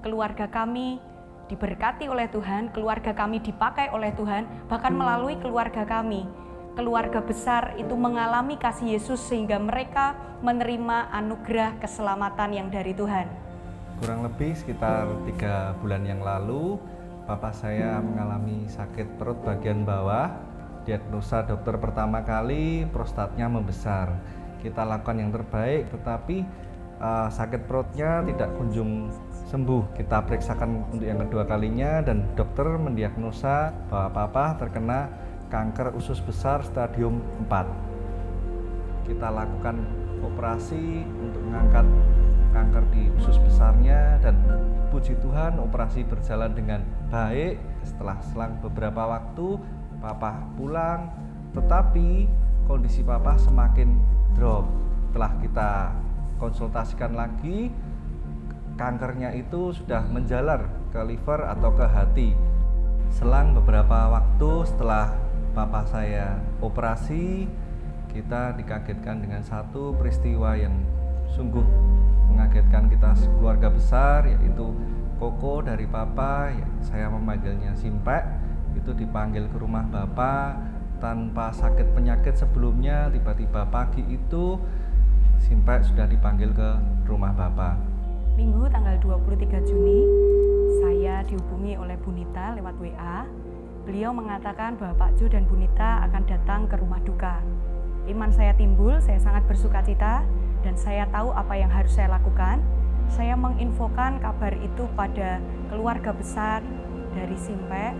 keluarga 0.03 0.51
kami 0.51 0.99
diberkati 1.47 2.09
oleh 2.09 2.27
Tuhan, 2.31 2.73
keluarga 2.75 3.15
kami 3.15 3.39
dipakai 3.39 3.91
oleh 3.93 4.11
Tuhan, 4.15 4.67
bahkan 4.67 4.91
melalui 4.91 5.39
keluarga 5.39 5.87
kami. 5.87 6.25
Keluarga 6.73 7.21
besar 7.21 7.77
itu 7.77 7.93
mengalami 7.93 8.57
kasih 8.57 8.97
Yesus 8.97 9.21
sehingga 9.21 9.61
mereka 9.61 10.17
menerima 10.41 11.13
anugerah 11.13 11.77
keselamatan 11.77 12.49
yang 12.49 12.67
dari 12.73 12.97
Tuhan. 12.97 13.29
Kurang 14.01 14.25
lebih 14.25 14.57
sekitar 14.57 15.05
tiga 15.29 15.77
bulan 15.79 16.01
yang 16.01 16.25
lalu, 16.25 16.81
Bapak 17.23 17.55
saya 17.55 18.03
mengalami 18.03 18.67
sakit 18.67 19.15
perut 19.15 19.39
bagian 19.47 19.87
bawah. 19.87 20.27
Diagnosa 20.83 21.47
dokter 21.47 21.79
pertama 21.79 22.19
kali 22.19 22.83
prostatnya 22.91 23.47
membesar. 23.47 24.11
Kita 24.59 24.83
lakukan 24.83 25.23
yang 25.23 25.31
terbaik, 25.31 25.87
tetapi 25.87 26.43
uh, 26.99 27.31
sakit 27.31 27.63
perutnya 27.63 28.19
tidak 28.27 28.51
kunjung 28.59 29.07
sembuh. 29.47 29.95
Kita 29.95 30.19
periksakan 30.27 30.91
untuk 30.91 31.07
yang 31.07 31.23
kedua 31.23 31.47
kalinya 31.47 32.03
dan 32.03 32.27
dokter 32.35 32.67
mendiagnosa 32.75 33.71
bahwa 33.87 34.27
papa 34.27 34.59
terkena 34.59 35.07
kanker 35.47 35.95
usus 35.95 36.19
besar 36.19 36.59
stadium 36.67 37.23
4. 37.47 39.07
Kita 39.07 39.31
lakukan 39.31 39.79
operasi 40.19 41.07
untuk 41.23 41.39
mengangkat 41.47 41.87
kanker 42.53 42.85
di 42.93 43.09
usus 43.17 43.41
besarnya 43.41 44.21
dan 44.21 44.37
puji 44.93 45.17
Tuhan 45.19 45.57
operasi 45.57 46.05
berjalan 46.05 46.53
dengan 46.53 46.85
baik. 47.09 47.57
Setelah 47.81 48.21
selang 48.29 48.61
beberapa 48.61 49.09
waktu 49.09 49.57
papa 49.97 50.45
pulang 50.55 51.09
tetapi 51.57 52.29
kondisi 52.69 53.01
papa 53.01 53.35
semakin 53.41 53.97
drop. 54.37 54.69
Setelah 55.09 55.31
kita 55.41 55.71
konsultasikan 56.37 57.13
lagi 57.17 57.69
kankernya 58.77 59.33
itu 59.37 59.73
sudah 59.73 60.01
menjalar 60.09 60.65
ke 60.89 61.01
liver 61.01 61.45
atau 61.45 61.69
ke 61.73 61.85
hati. 61.85 62.29
Selang 63.13 63.53
beberapa 63.53 64.09
waktu 64.09 64.65
setelah 64.65 65.13
papa 65.53 65.85
saya 65.85 66.41
operasi 66.61 67.45
kita 68.09 68.57
dikagetkan 68.57 69.21
dengan 69.21 69.41
satu 69.45 69.93
peristiwa 69.97 70.57
yang 70.57 70.73
sungguh 71.33 71.65
mengagetkan 72.29 72.85
kita 72.89 73.17
keluarga 73.41 73.73
besar 73.73 74.29
yaitu 74.29 74.73
Koko 75.17 75.63
dari 75.63 75.87
Papa 75.87 76.51
ya, 76.51 76.67
saya 76.83 77.07
memanggilnya 77.07 77.73
Simpek 77.73 78.21
itu 78.75 78.91
dipanggil 78.91 79.47
ke 79.49 79.57
rumah 79.57 79.85
Bapak 79.87 80.59
tanpa 80.99 81.53
sakit 81.53 81.95
penyakit 81.95 82.35
sebelumnya 82.35 83.07
tiba-tiba 83.07 83.65
pagi 83.69 84.03
itu 84.09 84.59
Simpek 85.41 85.83
sudah 85.83 86.07
dipanggil 86.07 86.51
ke 86.51 86.69
rumah 87.07 87.31
Bapak. 87.31 87.79
Minggu 88.35 88.65
tanggal 88.67 88.97
23 88.99 89.69
Juni 89.69 90.01
saya 90.81 91.21
dihubungi 91.23 91.77
oleh 91.77 91.95
Bunita 92.01 92.57
lewat 92.57 92.75
WA 92.81 93.23
beliau 93.83 94.11
mengatakan 94.15 94.75
bahwa 94.75 95.07
Pak 95.07 95.19
Jo 95.19 95.31
dan 95.31 95.47
Bunita 95.47 96.03
akan 96.09 96.23
datang 96.27 96.67
ke 96.67 96.75
rumah 96.79 96.99
duka. 97.03 97.39
Iman 98.11 98.31
saya 98.33 98.51
timbul 98.59 98.99
saya 98.99 99.19
sangat 99.23 99.47
bersuka 99.47 99.79
cita 99.79 100.27
dan 100.63 100.79
saya 100.79 101.03
tahu 101.11 101.35
apa 101.35 101.53
yang 101.59 101.69
harus 101.69 101.93
saya 101.93 102.15
lakukan. 102.15 102.63
Saya 103.11 103.35
menginfokan 103.35 104.17
kabar 104.23 104.55
itu 104.57 104.87
pada 104.95 105.37
keluarga 105.67 106.15
besar 106.15 106.63
dari 107.13 107.35
Simpe 107.35 107.93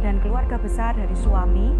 dan 0.00 0.22
keluarga 0.22 0.56
besar 0.56 0.94
dari 0.94 1.12
suami 1.18 1.74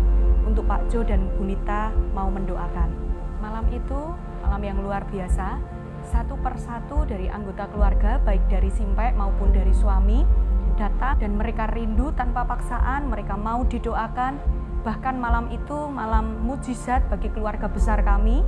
untuk 0.44 0.66
Pak 0.66 0.90
Jo 0.90 1.06
dan 1.06 1.30
Bunita 1.38 1.94
mau 2.12 2.28
mendoakan. 2.28 2.90
Malam 3.38 3.70
itu 3.70 4.00
malam 4.42 4.62
yang 4.66 4.78
luar 4.82 5.06
biasa. 5.06 5.62
Satu 6.08 6.34
persatu 6.40 7.06
dari 7.06 7.30
anggota 7.30 7.70
keluarga 7.70 8.18
baik 8.26 8.50
dari 8.50 8.68
Simpe 8.74 9.14
maupun 9.14 9.54
dari 9.54 9.70
suami 9.72 10.26
datang 10.78 11.18
dan 11.18 11.34
mereka 11.34 11.66
rindu 11.74 12.14
tanpa 12.14 12.46
paksaan, 12.46 13.06
mereka 13.10 13.38
mau 13.38 13.66
didoakan. 13.66 14.38
Bahkan 14.82 15.14
malam 15.18 15.50
itu 15.50 15.90
malam 15.90 16.42
mujizat 16.46 17.06
bagi 17.10 17.28
keluarga 17.34 17.66
besar 17.66 18.02
kami 18.06 18.46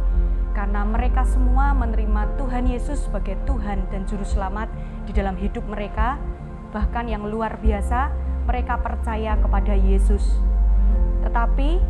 karena 0.52 0.82
mereka 0.82 1.22
semua 1.22 1.70
menerima 1.72 2.34
Tuhan 2.34 2.66
Yesus 2.66 3.06
sebagai 3.06 3.38
Tuhan 3.46 3.86
dan 3.94 4.06
Juru 4.06 4.26
Selamat 4.26 4.68
di 5.06 5.12
dalam 5.14 5.38
hidup 5.38 5.64
mereka. 5.66 6.18
bahkan 6.70 7.10
yang 7.10 7.26
luar 7.26 7.58
biasa, 7.58 8.14
mereka 8.46 8.78
percaya 8.78 9.34
kepada 9.42 9.74
Yesus. 9.74 10.38
Tetapi 11.26 11.82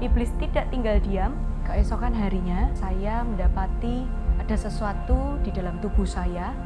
iblis 0.00 0.32
tidak 0.40 0.72
tinggal 0.72 0.96
diam. 1.04 1.36
Keesokan 1.68 2.16
harinya, 2.16 2.72
saya 2.72 3.20
mendapati 3.20 4.08
ada 4.40 4.56
sesuatu 4.56 5.36
di 5.44 5.52
dalam 5.52 5.84
tubuh 5.84 6.08
saya 6.08 6.56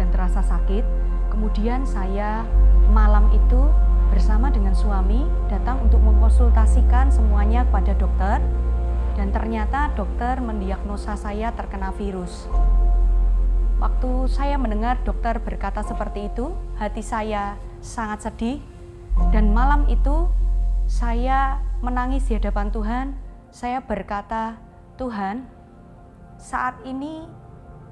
dan 0.00 0.08
terasa 0.08 0.40
sakit. 0.40 0.80
Kemudian 1.28 1.84
saya 1.84 2.48
malam 2.88 3.28
itu 3.36 3.68
bersama 4.08 4.48
dengan 4.48 4.72
suami 4.72 5.28
datang 5.52 5.84
untuk 5.84 6.00
mengkonsultasikan 6.00 7.12
semuanya 7.12 7.68
kepada 7.68 7.92
dokter 8.00 8.38
dan 9.16 9.32
ternyata 9.32 9.96
dokter 9.96 10.38
mendiagnosa 10.44 11.16
saya 11.16 11.50
terkena 11.56 11.90
virus. 11.96 12.44
Waktu 13.80 14.28
saya 14.28 14.60
mendengar 14.60 15.00
dokter 15.04 15.40
berkata 15.40 15.80
seperti 15.80 16.28
itu, 16.28 16.52
hati 16.76 17.00
saya 17.00 17.56
sangat 17.80 18.28
sedih 18.28 18.60
dan 19.32 19.52
malam 19.52 19.88
itu 19.88 20.28
saya 20.84 21.60
menangis 21.80 22.28
di 22.28 22.36
hadapan 22.36 22.68
Tuhan. 22.68 23.06
Saya 23.52 23.80
berkata, 23.80 24.60
"Tuhan, 25.00 25.48
saat 26.36 26.76
ini 26.84 27.24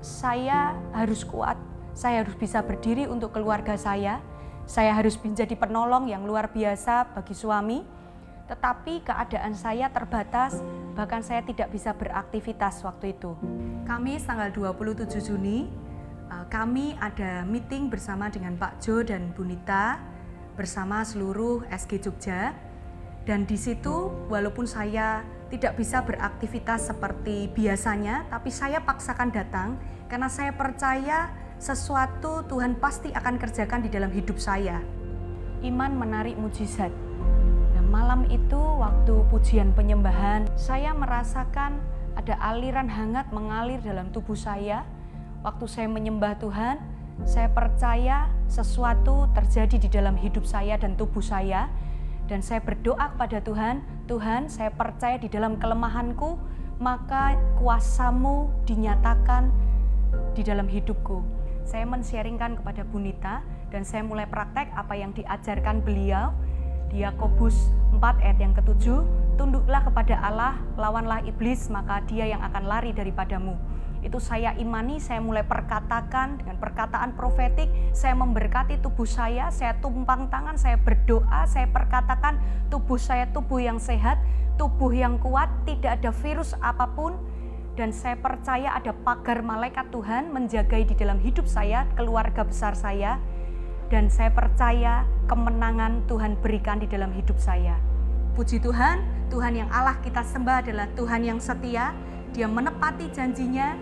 saya 0.05 0.77
harus 0.93 1.25
kuat. 1.25 1.57
Saya 1.97 2.21
harus 2.21 2.37
bisa 2.37 2.61
berdiri 2.61 3.09
untuk 3.09 3.33
keluarga 3.33 3.77
saya. 3.81 4.21
Saya 4.65 4.93
harus 4.93 5.17
menjadi 5.21 5.57
penolong 5.57 6.09
yang 6.09 6.25
luar 6.29 6.53
biasa 6.53 7.17
bagi 7.17 7.33
suami." 7.33 8.04
Tetapi 8.45 9.01
keadaan 9.09 9.57
saya 9.57 9.89
terbatas, 9.89 10.61
bahkan 10.93 11.25
saya 11.25 11.41
tidak 11.41 11.73
bisa 11.73 11.97
beraktivitas 11.97 12.85
waktu 12.85 13.17
itu. 13.17 13.33
Kamis 13.89 14.29
tanggal 14.29 14.53
27 14.53 15.25
Juni, 15.25 15.69
eh, 16.29 16.45
kami 16.53 16.93
ada 17.01 17.45
meeting 17.49 17.89
bersama 17.89 18.29
dengan 18.29 18.57
Pak 18.61 18.85
Jo 18.85 19.01
dan 19.01 19.33
Bunita 19.33 20.01
bersama 20.55 21.03
seluruh 21.03 21.65
SG 21.73 22.05
Jogja. 22.05 22.53
Dan 23.25 23.49
di 23.49 23.57
situ 23.57 24.13
walaupun 24.29 24.69
saya 24.69 25.25
tidak 25.49 25.81
bisa 25.81 26.05
beraktivitas 26.05 26.93
seperti 26.93 27.49
biasanya, 27.49 28.29
tapi 28.29 28.53
saya 28.53 28.85
paksakan 28.85 29.33
datang 29.33 29.81
karena 30.13 30.29
saya 30.29 30.53
percaya 30.53 31.33
sesuatu 31.57 32.45
Tuhan 32.45 32.77
pasti 32.77 33.09
akan 33.09 33.41
kerjakan 33.41 33.81
di 33.81 33.89
dalam 33.89 34.13
hidup 34.13 34.37
saya. 34.37 34.85
Iman 35.65 35.97
menarik 35.97 36.37
mujizat. 36.37 37.04
Malam 37.95 38.27
itu 38.27 38.59
waktu 38.59 39.23
pujian 39.31 39.71
penyembahan, 39.71 40.51
saya 40.59 40.91
merasakan 40.91 41.79
ada 42.19 42.35
aliran 42.43 42.91
hangat 42.91 43.31
mengalir 43.31 43.79
dalam 43.79 44.11
tubuh 44.11 44.35
saya. 44.35 44.83
Waktu 45.47 45.71
saya 45.71 45.87
menyembah 45.87 46.35
Tuhan, 46.43 46.83
saya 47.23 47.47
percaya 47.55 48.27
sesuatu 48.51 49.31
terjadi 49.39 49.79
di 49.79 49.87
dalam 49.87 50.19
hidup 50.19 50.43
saya 50.43 50.75
dan 50.75 50.99
tubuh 50.99 51.23
saya. 51.23 51.71
Dan 52.27 52.43
saya 52.43 52.59
berdoa 52.67 53.15
kepada 53.15 53.39
Tuhan, 53.39 53.87
Tuhan 54.11 54.51
saya 54.51 54.75
percaya 54.75 55.15
di 55.15 55.31
dalam 55.31 55.63
kelemahanku, 55.63 56.35
maka 56.83 57.39
kuasamu 57.63 58.51
dinyatakan 58.67 59.55
di 60.35 60.43
dalam 60.43 60.67
hidupku. 60.67 61.23
Saya 61.63 61.87
men-sharingkan 61.87 62.59
kepada 62.59 62.83
Bunita 62.83 63.47
dan 63.71 63.87
saya 63.87 64.03
mulai 64.03 64.27
praktek 64.27 64.75
apa 64.75 64.99
yang 64.99 65.15
diajarkan 65.15 65.79
beliau 65.87 66.35
di 66.95 67.03
Yakobus 67.03 67.75
4 67.91 68.23
ayat 68.23 68.39
yang 68.39 68.55
ketujuh, 68.55 69.03
tunduklah 69.35 69.83
kepada 69.83 70.15
Allah, 70.23 70.55
lawanlah 70.79 71.27
iblis, 71.27 71.67
maka 71.67 71.99
dia 72.07 72.31
yang 72.31 72.39
akan 72.39 72.71
lari 72.71 72.95
daripadamu. 72.95 73.59
Itu 74.07 74.23
saya 74.23 74.55
imani, 74.55 75.03
saya 75.03 75.19
mulai 75.19 75.43
perkatakan 75.43 76.39
dengan 76.39 76.55
perkataan 76.63 77.19
profetik, 77.19 77.67
saya 77.91 78.15
memberkati 78.15 78.79
tubuh 78.79 79.09
saya, 79.09 79.51
saya 79.51 79.75
tumpang 79.83 80.31
tangan, 80.31 80.55
saya 80.55 80.79
berdoa, 80.79 81.51
saya 81.51 81.67
perkatakan 81.67 82.39
tubuh 82.71 83.01
saya 83.01 83.27
tubuh 83.35 83.59
yang 83.59 83.83
sehat, 83.83 84.23
tubuh 84.55 84.95
yang 84.95 85.19
kuat, 85.19 85.51
tidak 85.67 85.99
ada 85.99 86.15
virus 86.15 86.55
apa 86.63 86.87
pun, 86.95 87.19
dan 87.75 87.91
saya 87.91 88.15
percaya 88.15 88.71
ada 88.71 88.95
pagar 88.95 89.43
malaikat 89.43 89.91
Tuhan 89.91 90.31
menjagai 90.31 90.93
di 90.93 90.95
dalam 90.95 91.19
hidup 91.19 91.51
saya, 91.51 91.91
keluarga 91.99 92.47
besar 92.47 92.79
saya, 92.79 93.19
dan 93.95 94.11
saya 94.11 94.35
percaya 94.35 95.07
kemenangan 95.31 96.03
Tuhan 96.11 96.35
berikan 96.43 96.83
di 96.83 96.91
dalam 96.91 97.15
hidup 97.15 97.39
saya. 97.39 97.79
Puji 98.35 98.59
Tuhan, 98.59 99.07
Tuhan 99.31 99.55
yang 99.55 99.71
Allah 99.71 99.95
kita 100.03 100.27
sembah 100.27 100.67
adalah 100.67 100.91
Tuhan 100.99 101.23
yang 101.23 101.39
setia, 101.39 101.95
dia 102.35 102.51
menepati 102.51 103.07
janjinya 103.15 103.79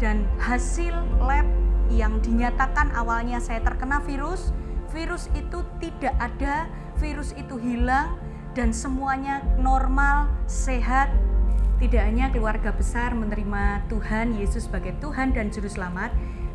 dan 0.00 0.24
hasil 0.40 0.96
lab 1.20 1.44
yang 1.92 2.16
dinyatakan 2.24 2.96
awalnya 2.96 3.44
saya 3.44 3.60
terkena 3.60 4.00
virus, 4.00 4.56
virus 4.88 5.28
itu 5.36 5.60
tidak 5.84 6.16
ada, 6.16 6.64
virus 6.96 7.36
itu 7.36 7.60
hilang 7.60 8.16
dan 8.56 8.72
semuanya 8.72 9.44
normal, 9.60 10.32
sehat. 10.48 11.12
Tidak 11.76 12.00
hanya 12.00 12.32
keluarga 12.32 12.72
besar 12.72 13.12
menerima 13.12 13.84
Tuhan 13.92 14.32
Yesus 14.32 14.64
sebagai 14.64 14.96
Tuhan 15.04 15.36
dan 15.36 15.52
Juru 15.52 15.68
Selamat, 15.68 16.08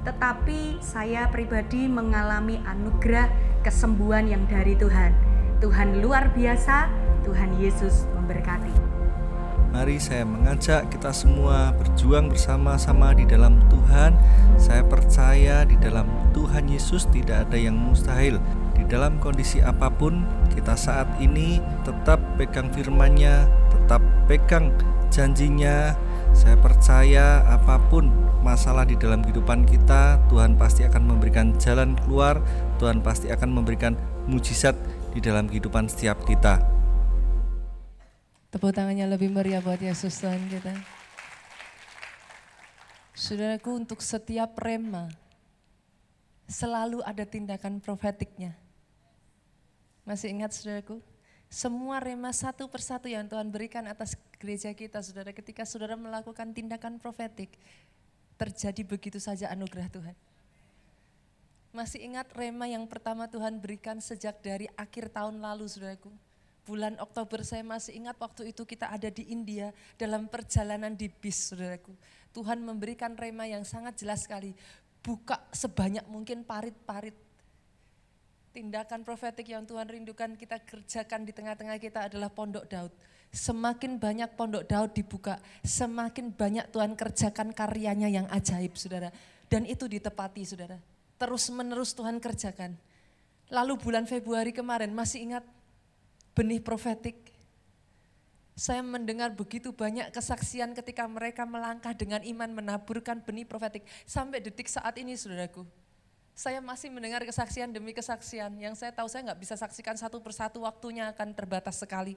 tetapi 0.07 0.79
saya 0.79 1.27
pribadi 1.27 1.83
mengalami 1.91 2.63
anugerah 2.63 3.27
kesembuhan 3.59 4.23
yang 4.31 4.47
dari 4.47 4.79
Tuhan. 4.79 5.11
Tuhan 5.59 5.99
luar 5.99 6.31
biasa, 6.31 6.87
Tuhan 7.27 7.59
Yesus 7.59 8.07
memberkati. 8.15 8.71
Mari 9.67 9.99
saya 9.99 10.23
mengajak 10.23 10.87
kita 10.87 11.11
semua 11.11 11.75
berjuang 11.75 12.31
bersama-sama 12.31 13.11
di 13.11 13.27
dalam 13.27 13.59
Tuhan. 13.67 14.15
Saya 14.55 14.87
percaya 14.87 15.67
di 15.67 15.75
dalam 15.75 16.07
Tuhan 16.31 16.71
Yesus 16.71 17.03
tidak 17.11 17.51
ada 17.51 17.59
yang 17.59 17.75
mustahil. 17.75 18.39
Di 18.79 18.87
dalam 18.87 19.19
kondisi 19.19 19.59
apa 19.59 19.91
pun, 19.91 20.23
kita 20.55 20.79
saat 20.79 21.11
ini 21.19 21.59
tetap 21.83 22.23
pegang 22.39 22.71
firman-Nya, 22.71 23.43
tetap 23.75 23.99
pegang 24.31 24.71
janjinya. 25.11 26.06
Saya 26.37 26.53
percaya 26.61 27.41
apa 27.49 27.81
pun 27.89 28.13
masalah 28.45 28.85
di 28.85 28.93
dalam 28.93 29.25
kehidupan 29.25 29.65
kita, 29.65 30.21
Tuhan 30.29 30.53
pasti 30.53 30.85
akan 30.85 31.09
memberikan 31.09 31.57
jalan 31.57 31.97
keluar, 32.05 32.37
Tuhan 32.77 33.01
pasti 33.01 33.33
akan 33.33 33.49
memberikan 33.49 33.97
mujizat 34.29 34.77
di 35.17 35.19
dalam 35.19 35.49
kehidupan 35.49 35.89
setiap 35.89 36.21
kita. 36.29 36.61
Tepuk 38.53 38.69
tangannya 38.69 39.09
lebih 39.09 39.33
meriah 39.33 39.65
buat 39.65 39.81
Yesus 39.81 40.21
Tuhan 40.21 40.45
kita. 40.45 40.77
Saudaraku 43.17 43.73
untuk 43.73 44.05
setiap 44.05 44.53
rema 44.61 45.09
selalu 46.45 47.01
ada 47.01 47.25
tindakan 47.25 47.81
profetiknya. 47.81 48.53
Masih 50.05 50.31
ingat 50.31 50.53
saudaraku? 50.53 51.01
Semua 51.49 51.97
rema 51.97 52.29
satu 52.29 52.69
persatu 52.69 53.09
yang 53.09 53.25
Tuhan 53.25 53.49
berikan 53.49 53.89
atas 53.89 54.13
gereja 54.37 54.71
kita, 54.73 55.01
saudara, 55.01 55.33
ketika 55.33 55.65
saudara 55.65 55.99
melakukan 55.99 56.53
tindakan 56.53 56.97
profetik, 57.01 57.53
terjadi 58.37 58.81
begitu 58.85 59.17
saja 59.17 59.49
anugerah 59.51 59.89
Tuhan. 59.89 60.15
Masih 61.73 62.01
ingat 62.05 62.29
rema 62.33 62.65
yang 62.65 62.85
pertama 62.89 63.29
Tuhan 63.29 63.61
berikan 63.61 64.01
sejak 64.01 64.41
dari 64.41 64.65
akhir 64.77 65.13
tahun 65.13 65.41
lalu, 65.41 65.65
saudaraku? 65.69 66.09
bulan 66.67 66.99
Oktober 66.99 67.47
saya 67.47 67.63
masih 67.63 67.95
ingat 67.95 68.19
waktu 68.19 68.51
itu 68.51 68.67
kita 68.67 68.91
ada 68.91 69.07
di 69.07 69.23
India 69.31 69.71
dalam 69.95 70.27
perjalanan 70.27 70.91
di 70.91 71.07
bis 71.07 71.47
saudaraku. 71.47 71.95
Tuhan 72.35 72.59
memberikan 72.59 73.15
rema 73.15 73.47
yang 73.47 73.63
sangat 73.63 73.95
jelas 73.95 74.27
sekali. 74.27 74.51
Buka 74.99 75.39
sebanyak 75.55 76.03
mungkin 76.11 76.43
parit-parit. 76.43 77.15
Tindakan 78.51 79.07
profetik 79.07 79.47
yang 79.47 79.63
Tuhan 79.63 79.87
rindukan 79.87 80.35
kita 80.35 80.59
kerjakan 80.59 81.23
di 81.23 81.31
tengah-tengah 81.31 81.79
kita 81.79 82.11
adalah 82.11 82.27
pondok 82.27 82.67
Daud. 82.67 82.91
Semakin 83.31 83.99
banyak 83.99 84.33
pondok 84.33 84.65
Daud 84.65 84.95
dibuka, 84.95 85.37
semakin 85.61 86.31
banyak 86.31 86.71
Tuhan 86.71 86.95
kerjakan 86.95 87.51
karyanya 87.51 88.07
yang 88.07 88.25
ajaib 88.31 88.73
saudara. 88.79 89.11
Dan 89.47 89.67
itu 89.67 89.87
ditepati 89.87 90.43
saudara. 90.47 90.79
Terus 91.17 91.49
menerus 91.51 91.91
Tuhan 91.95 92.19
kerjakan. 92.23 92.75
Lalu 93.47 93.73
bulan 93.79 94.03
Februari 94.03 94.51
kemarin 94.51 94.91
masih 94.91 95.23
ingat 95.23 95.43
benih 96.35 96.59
profetik. 96.59 97.15
Saya 98.57 98.81
mendengar 98.81 99.31
begitu 99.37 99.69
banyak 99.69 100.09
kesaksian 100.09 100.73
ketika 100.73 101.05
mereka 101.05 101.45
melangkah 101.45 101.93
dengan 101.93 102.25
iman 102.25 102.49
menaburkan 102.57 103.21
benih 103.21 103.45
profetik. 103.45 103.85
Sampai 104.03 104.41
detik 104.41 104.65
saat 104.65 104.97
ini 104.97 105.13
saudaraku. 105.13 105.63
Saya 106.37 106.61
masih 106.61 106.93
mendengar 106.93 107.25
kesaksian 107.25 107.73
demi 107.73 107.97
kesaksian 107.97 108.53
yang 108.61 108.77
saya 108.77 108.93
tahu 108.93 109.09
saya 109.09 109.29
nggak 109.29 109.41
bisa 109.41 109.57
saksikan 109.57 109.97
satu 109.97 110.21
persatu 110.21 110.61
waktunya 110.65 111.09
akan 111.09 111.33
terbatas 111.33 111.81
sekali. 111.81 112.13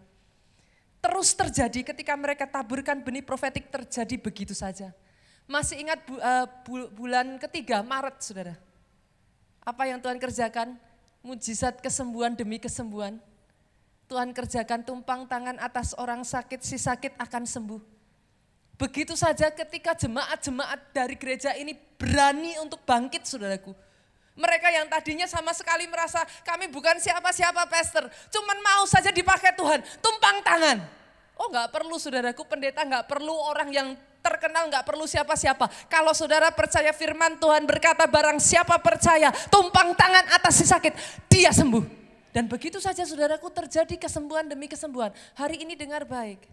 Terus 1.01 1.33
terjadi 1.33 1.81
ketika 1.93 2.13
mereka 2.17 2.45
taburkan 2.45 3.01
benih 3.01 3.25
profetik 3.25 3.73
terjadi 3.73 4.21
begitu 4.21 4.53
saja. 4.53 4.93
Masih 5.49 5.81
ingat 5.81 6.05
bu, 6.05 6.15
uh, 6.21 6.47
bu, 6.63 6.87
bulan 6.93 7.41
ketiga 7.41 7.81
Maret 7.81 8.21
saudara. 8.21 8.55
Apa 9.65 9.89
yang 9.89 9.99
Tuhan 9.99 10.21
kerjakan? 10.21 10.77
Mujizat 11.21 11.85
kesembuhan 11.85 12.33
demi 12.33 12.57
kesembuhan 12.57 13.21
Tuhan 14.11 14.35
kerjakan 14.35 14.83
tumpang 14.83 15.23
tangan 15.31 15.55
atas 15.63 15.95
orang 15.95 16.27
sakit, 16.27 16.67
si 16.67 16.75
sakit 16.83 17.15
akan 17.15 17.47
sembuh. 17.47 17.79
Begitu 18.75 19.15
saja 19.15 19.55
ketika 19.55 19.95
jemaat-jemaat 19.95 20.91
dari 20.91 21.15
gereja 21.15 21.55
ini 21.55 21.79
berani 21.95 22.59
untuk 22.59 22.83
bangkit 22.83 23.23
saudaraku. 23.23 23.71
Mereka 24.41 24.72
yang 24.72 24.88
tadinya 24.88 25.28
sama 25.28 25.53
sekali 25.53 25.84
merasa 25.84 26.24
kami 26.49 26.72
bukan 26.72 26.97
siapa-siapa 26.97 27.68
pastor. 27.68 28.09
Cuman 28.32 28.57
mau 28.64 28.88
saja 28.88 29.12
dipakai 29.12 29.53
Tuhan. 29.53 29.84
Tumpang 30.01 30.41
tangan. 30.41 30.80
Oh 31.36 31.53
nggak 31.53 31.68
perlu 31.68 32.01
saudaraku 32.01 32.49
pendeta, 32.49 32.80
nggak 32.84 33.05
perlu 33.05 33.32
orang 33.32 33.68
yang 33.68 33.88
terkenal, 34.20 34.68
nggak 34.68 34.84
perlu 34.84 35.09
siapa-siapa. 35.09 35.68
Kalau 35.88 36.12
saudara 36.12 36.53
percaya 36.53 36.93
firman 36.93 37.41
Tuhan 37.41 37.64
berkata 37.64 38.05
barang 38.05 38.36
siapa 38.41 38.76
percaya, 38.80 39.32
tumpang 39.49 39.97
tangan 39.97 40.24
atas 40.36 40.61
si 40.61 40.64
sakit, 40.68 40.93
dia 41.32 41.53
sembuh. 41.53 41.84
Dan 42.30 42.47
begitu 42.47 42.78
saja 42.78 43.03
saudaraku 43.03 43.51
terjadi 43.51 43.97
kesembuhan 43.99 44.47
demi 44.47 44.70
kesembuhan. 44.70 45.11
Hari 45.34 45.66
ini 45.66 45.74
dengar 45.74 46.07
baik. 46.07 46.47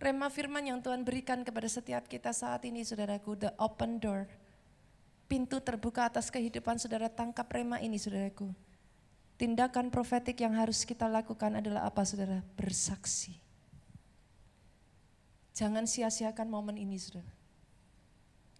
Rema 0.00 0.32
firman 0.32 0.64
yang 0.64 0.80
Tuhan 0.80 1.04
berikan 1.04 1.44
kepada 1.44 1.68
setiap 1.68 2.08
kita 2.08 2.32
saat 2.32 2.64
ini 2.64 2.80
saudaraku, 2.80 3.36
the 3.36 3.52
open 3.60 4.00
door. 4.00 4.24
Pintu 5.30 5.62
terbuka 5.62 6.10
atas 6.10 6.26
kehidupan 6.26 6.74
saudara, 6.82 7.06
tangkap 7.06 7.46
rema 7.54 7.78
ini 7.78 8.02
saudaraku. 8.02 8.50
Tindakan 9.38 9.86
profetik 9.94 10.42
yang 10.42 10.58
harus 10.58 10.82
kita 10.82 11.06
lakukan 11.06 11.62
adalah 11.62 11.86
apa 11.86 12.02
saudara? 12.02 12.42
Bersaksi. 12.58 13.38
Jangan 15.54 15.86
sia-siakan 15.86 16.50
momen 16.50 16.74
ini, 16.74 16.98
saudara. 16.98 17.30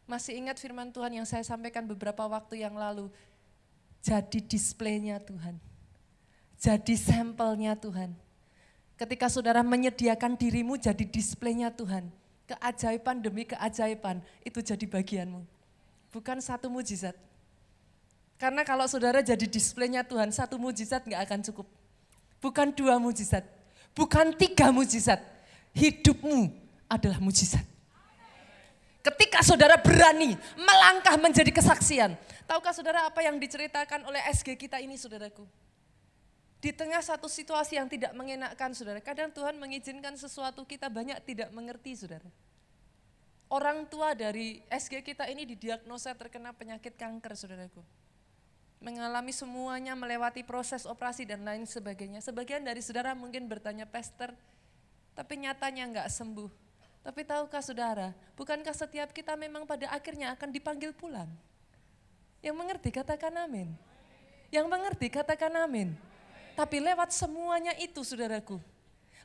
Masih 0.06 0.38
ingat 0.38 0.62
firman 0.62 0.94
Tuhan 0.94 1.10
yang 1.10 1.26
saya 1.26 1.42
sampaikan 1.42 1.90
beberapa 1.90 2.22
waktu 2.30 2.62
yang 2.62 2.78
lalu. 2.78 3.10
Jadi 3.98 4.38
displaynya 4.38 5.18
Tuhan. 5.18 5.58
Jadi 6.54 6.94
sampelnya 6.94 7.74
Tuhan. 7.74 8.14
Ketika 8.94 9.26
saudara 9.26 9.66
menyediakan 9.66 10.38
dirimu 10.38 10.78
jadi 10.78 11.02
displaynya 11.02 11.74
Tuhan. 11.74 12.14
Keajaiban 12.46 13.18
demi 13.18 13.42
keajaiban 13.42 14.22
itu 14.46 14.62
jadi 14.62 14.86
bagianmu. 14.86 15.42
Bukan 16.10 16.42
satu 16.42 16.66
mujizat. 16.66 17.14
Karena 18.40 18.64
kalau 18.64 18.88
saudara 18.88 19.20
jadi 19.20 19.44
displaynya 19.46 20.02
Tuhan, 20.02 20.32
satu 20.32 20.56
mujizat 20.56 21.04
nggak 21.04 21.22
akan 21.28 21.40
cukup. 21.52 21.66
Bukan 22.40 22.72
dua 22.72 22.96
mujizat, 22.96 23.44
bukan 23.92 24.32
tiga 24.32 24.72
mujizat. 24.72 25.20
Hidupmu 25.76 26.48
adalah 26.88 27.20
mujizat. 27.20 27.62
Ketika 29.00 29.40
saudara 29.44 29.76
berani 29.80 30.36
melangkah 30.56 31.16
menjadi 31.20 31.52
kesaksian. 31.52 32.16
Tahukah 32.44 32.74
saudara 32.74 33.06
apa 33.06 33.22
yang 33.22 33.38
diceritakan 33.38 34.04
oleh 34.08 34.20
SG 34.34 34.58
kita 34.58 34.82
ini 34.82 34.98
saudaraku? 34.98 35.46
Di 36.60 36.74
tengah 36.76 37.00
satu 37.00 37.24
situasi 37.24 37.80
yang 37.80 37.88
tidak 37.88 38.12
mengenakkan 38.12 38.74
saudara, 38.76 39.00
kadang 39.00 39.32
Tuhan 39.32 39.56
mengizinkan 39.56 40.12
sesuatu 40.20 40.60
kita 40.68 40.92
banyak 40.92 41.16
tidak 41.24 41.48
mengerti 41.56 41.96
saudara. 41.96 42.28
Orang 43.50 43.82
tua 43.90 44.14
dari 44.14 44.62
SG 44.70 45.02
kita 45.02 45.26
ini 45.26 45.42
didiagnosa 45.42 46.14
terkena 46.14 46.54
penyakit 46.54 46.94
kanker 46.94 47.34
saudaraku. 47.34 47.82
Mengalami 48.78 49.34
semuanya 49.34 49.98
melewati 49.98 50.46
proses 50.46 50.86
operasi 50.86 51.26
dan 51.26 51.42
lain 51.42 51.66
sebagainya. 51.66 52.22
Sebagian 52.22 52.62
dari 52.62 52.78
saudara 52.78 53.10
mungkin 53.10 53.50
bertanya, 53.50 53.90
Pastor, 53.90 54.30
tapi 55.18 55.42
nyatanya 55.42 55.82
enggak 55.90 56.08
sembuh. 56.14 56.46
Tapi 57.02 57.26
tahukah 57.26 57.58
saudara, 57.58 58.14
bukankah 58.38 58.70
setiap 58.70 59.10
kita 59.10 59.34
memang 59.34 59.66
pada 59.66 59.90
akhirnya 59.90 60.30
akan 60.38 60.48
dipanggil 60.54 60.94
pulang? 60.94 61.28
Yang 62.46 62.54
mengerti 62.54 62.94
katakan 62.94 63.34
amin. 63.34 63.74
Yang 64.54 64.66
mengerti 64.70 65.10
katakan 65.10 65.52
amin. 65.58 65.98
Tapi 66.54 66.78
lewat 66.78 67.10
semuanya 67.10 67.74
itu 67.82 68.06
saudaraku. 68.06 68.62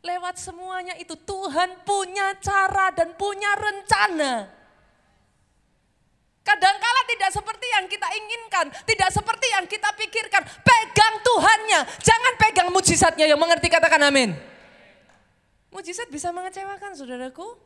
Lewat 0.06 0.38
semuanya 0.38 0.94
itu 1.02 1.18
Tuhan 1.18 1.82
punya 1.82 2.38
cara 2.38 2.94
dan 2.94 3.18
punya 3.18 3.58
rencana. 3.58 4.54
Kadangkala 6.46 7.02
tidak 7.10 7.34
seperti 7.34 7.66
yang 7.74 7.90
kita 7.90 8.06
inginkan, 8.14 8.66
tidak 8.86 9.10
seperti 9.10 9.50
yang 9.50 9.66
kita 9.66 9.90
pikirkan. 9.98 10.46
Pegang 10.62 11.16
Tuhannya, 11.26 11.80
jangan 12.06 12.34
pegang 12.38 12.70
mujizatnya 12.70 13.26
yang 13.26 13.42
mengerti 13.42 13.66
katakan 13.66 13.98
amin. 14.06 14.38
Mujizat 15.74 16.06
bisa 16.14 16.30
mengecewakan 16.30 16.94
saudaraku. 16.94 17.58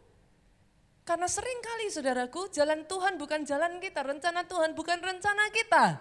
Karena 1.03 1.27
sering 1.27 1.59
kali 1.59 1.91
saudaraku, 1.91 2.47
jalan 2.55 2.87
Tuhan 2.87 3.19
bukan 3.19 3.43
jalan 3.43 3.83
kita, 3.83 3.99
rencana 3.99 4.47
Tuhan 4.47 4.71
bukan 4.79 4.97
rencana 5.03 5.51
kita. 5.51 5.99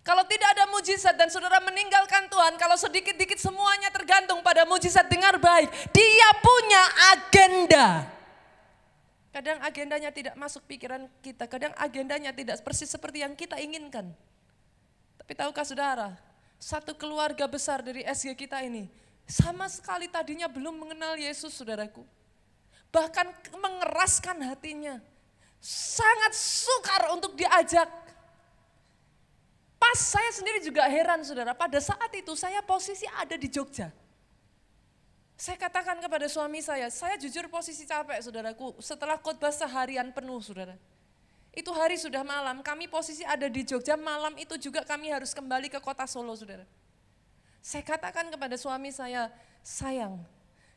Kalau 0.00 0.24
tidak 0.24 0.56
ada 0.56 0.64
mujizat 0.72 1.12
dan 1.12 1.28
saudara 1.28 1.60
meninggalkan 1.60 2.24
Tuhan, 2.32 2.56
kalau 2.56 2.72
sedikit-dikit 2.80 3.36
semuanya 3.36 3.92
tergantung 3.92 4.40
pada 4.40 4.64
mujizat, 4.64 5.04
dengar 5.12 5.36
baik. 5.36 5.68
Dia 5.92 6.28
punya 6.40 6.82
agenda. 7.12 7.86
Kadang 9.30 9.62
agendanya 9.62 10.10
tidak 10.10 10.34
masuk 10.34 10.66
pikiran 10.66 11.06
kita, 11.22 11.46
kadang 11.46 11.70
agendanya 11.78 12.34
tidak 12.34 12.58
persis 12.66 12.90
seperti 12.90 13.22
yang 13.22 13.36
kita 13.38 13.60
inginkan. 13.62 14.10
Tapi 15.20 15.32
tahukah 15.38 15.62
saudara, 15.62 16.18
satu 16.58 16.98
keluarga 16.98 17.46
besar 17.46 17.78
dari 17.84 18.02
SG 18.02 18.34
kita 18.34 18.58
ini, 18.66 18.90
sama 19.30 19.70
sekali 19.70 20.10
tadinya 20.10 20.50
belum 20.50 20.74
mengenal 20.82 21.14
Yesus 21.14 21.54
saudaraku. 21.54 22.02
Bahkan 22.90 23.54
mengeraskan 23.54 24.42
hatinya. 24.50 24.98
Sangat 25.62 26.34
sukar 26.34 27.14
untuk 27.14 27.38
diajak. 27.38 27.86
Pas 29.90 29.98
saya 29.98 30.30
sendiri 30.30 30.62
juga 30.62 30.86
heran 30.86 31.18
saudara, 31.26 31.50
pada 31.50 31.82
saat 31.82 32.14
itu 32.14 32.38
saya 32.38 32.62
posisi 32.62 33.02
ada 33.10 33.34
di 33.34 33.50
Jogja. 33.50 33.90
Saya 35.34 35.58
katakan 35.58 35.98
kepada 35.98 36.30
suami 36.30 36.62
saya, 36.62 36.86
saya 36.94 37.18
jujur 37.18 37.50
posisi 37.50 37.82
capek 37.90 38.22
saudaraku, 38.22 38.78
setelah 38.78 39.18
khotbah 39.18 39.50
seharian 39.50 40.14
penuh 40.14 40.38
saudara. 40.38 40.78
Itu 41.50 41.74
hari 41.74 41.98
sudah 41.98 42.22
malam, 42.22 42.62
kami 42.62 42.86
posisi 42.86 43.26
ada 43.26 43.50
di 43.50 43.66
Jogja, 43.66 43.98
malam 43.98 44.38
itu 44.38 44.54
juga 44.62 44.86
kami 44.86 45.10
harus 45.10 45.34
kembali 45.34 45.66
ke 45.66 45.82
kota 45.82 46.06
Solo 46.06 46.38
saudara. 46.38 46.62
Saya 47.58 47.82
katakan 47.82 48.30
kepada 48.30 48.54
suami 48.54 48.94
saya, 48.94 49.26
sayang, 49.58 50.22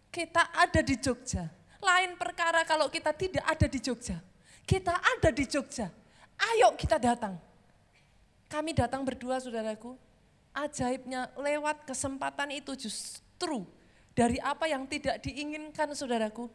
kita 0.09 0.41
ada 0.57 0.81
di 0.81 0.97
Jogja. 0.97 1.53
Lain 1.85 2.17
perkara 2.17 2.65
kalau 2.65 2.89
kita 2.89 3.13
tidak 3.13 3.45
ada 3.45 3.69
di 3.69 3.77
Jogja. 3.77 4.17
Kita 4.65 4.97
ada 4.97 5.29
di 5.29 5.45
Jogja. 5.45 5.85
Ayo 6.49 6.73
kita 6.73 6.97
datang. 6.97 7.52
Kami 8.53 8.77
datang 8.77 9.01
berdua 9.01 9.41
saudaraku. 9.41 9.97
Ajaibnya 10.53 11.33
lewat 11.33 11.89
kesempatan 11.89 12.53
itu 12.53 12.77
justru 12.77 13.65
dari 14.13 14.37
apa 14.37 14.69
yang 14.69 14.85
tidak 14.85 15.25
diinginkan 15.25 15.89
saudaraku. 15.97 16.45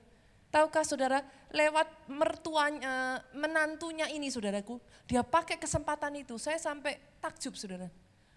Tahukah 0.49 0.86
saudara, 0.86 1.26
lewat 1.51 2.09
mertuanya, 2.09 3.20
menantunya 3.34 4.07
ini 4.14 4.30
saudaraku, 4.30 4.80
dia 5.05 5.20
pakai 5.20 5.61
kesempatan 5.61 6.24
itu, 6.24 6.40
saya 6.40 6.57
sampai 6.57 6.96
takjub 7.20 7.53
saudara. 7.53 7.90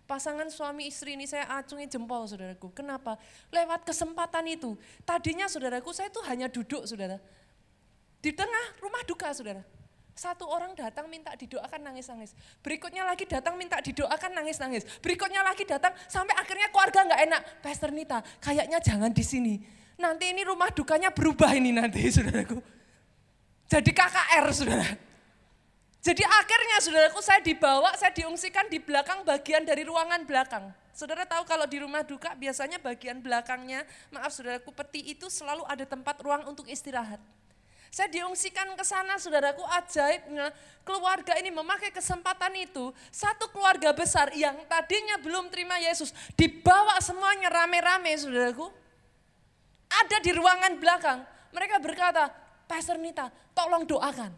Pasangan 0.10 0.50
suami 0.52 0.92
istri 0.92 1.16
ini 1.16 1.24
saya 1.24 1.48
acungi 1.56 1.88
jempol 1.88 2.28
saudaraku. 2.28 2.74
Kenapa? 2.76 3.16
Lewat 3.48 3.88
kesempatan 3.88 4.44
itu. 4.52 4.76
Tadinya 5.08 5.48
saudaraku 5.48 5.96
saya 5.96 6.12
itu 6.12 6.20
hanya 6.28 6.52
duduk 6.52 6.84
saudara. 6.84 7.16
Di 8.20 8.36
tengah 8.36 8.76
rumah 8.84 9.08
duka 9.08 9.32
saudara. 9.32 9.64
Satu 10.22 10.46
orang 10.46 10.78
datang 10.78 11.10
minta 11.10 11.34
didoakan 11.34 11.82
nangis-nangis. 11.82 12.38
Berikutnya 12.62 13.02
lagi 13.02 13.26
datang 13.26 13.58
minta 13.58 13.82
didoakan 13.82 14.38
nangis-nangis. 14.38 14.86
Berikutnya 15.02 15.42
lagi 15.42 15.66
datang 15.66 15.98
sampai 16.06 16.38
akhirnya 16.38 16.70
keluarga 16.70 17.10
nggak 17.10 17.22
enak. 17.26 17.42
Pastor 17.66 17.90
Nita, 17.90 18.22
kayaknya 18.38 18.78
jangan 18.86 19.10
di 19.10 19.26
sini. 19.26 19.58
Nanti 19.98 20.30
ini 20.30 20.46
rumah 20.46 20.70
dukanya 20.70 21.10
berubah 21.10 21.58
ini 21.58 21.74
nanti 21.74 22.06
saudaraku. 22.14 22.62
Jadi 23.66 23.90
KKR 23.90 24.46
saudara. 24.54 24.94
Jadi 26.06 26.22
akhirnya 26.22 26.78
saudaraku 26.86 27.20
saya 27.26 27.42
dibawa, 27.42 27.90
saya 27.98 28.14
diungsikan 28.14 28.70
di 28.70 28.78
belakang 28.78 29.26
bagian 29.26 29.66
dari 29.66 29.82
ruangan 29.82 30.22
belakang. 30.30 30.70
Saudara 30.94 31.26
tahu 31.26 31.50
kalau 31.50 31.66
di 31.66 31.82
rumah 31.82 32.06
duka 32.06 32.38
biasanya 32.38 32.78
bagian 32.78 33.26
belakangnya, 33.26 33.90
maaf 34.14 34.30
saudaraku, 34.30 34.70
peti 34.70 35.02
itu 35.18 35.34
selalu 35.34 35.66
ada 35.66 35.82
tempat 35.82 36.22
ruang 36.22 36.46
untuk 36.46 36.70
istirahat. 36.70 37.18
Saya 37.92 38.08
diungsikan 38.08 38.72
ke 38.80 38.88
sana, 38.88 39.20
saudaraku 39.20 39.68
ajaibnya 39.68 40.48
keluarga 40.88 41.36
ini 41.36 41.52
memakai 41.52 41.92
kesempatan 41.92 42.56
itu. 42.56 42.96
Satu 43.12 43.52
keluarga 43.52 43.92
besar 43.92 44.32
yang 44.32 44.56
tadinya 44.72 45.20
belum 45.20 45.52
terima 45.52 45.76
Yesus, 45.76 46.16
dibawa 46.40 46.96
semuanya 47.04 47.52
rame-rame, 47.52 48.16
saudaraku. 48.16 48.72
Ada 49.92 50.24
di 50.24 50.32
ruangan 50.32 50.80
belakang. 50.80 51.20
Mereka 51.52 51.84
berkata, 51.84 52.32
Pastor 52.64 52.96
Nita, 52.96 53.28
tolong 53.52 53.84
doakan. 53.84 54.32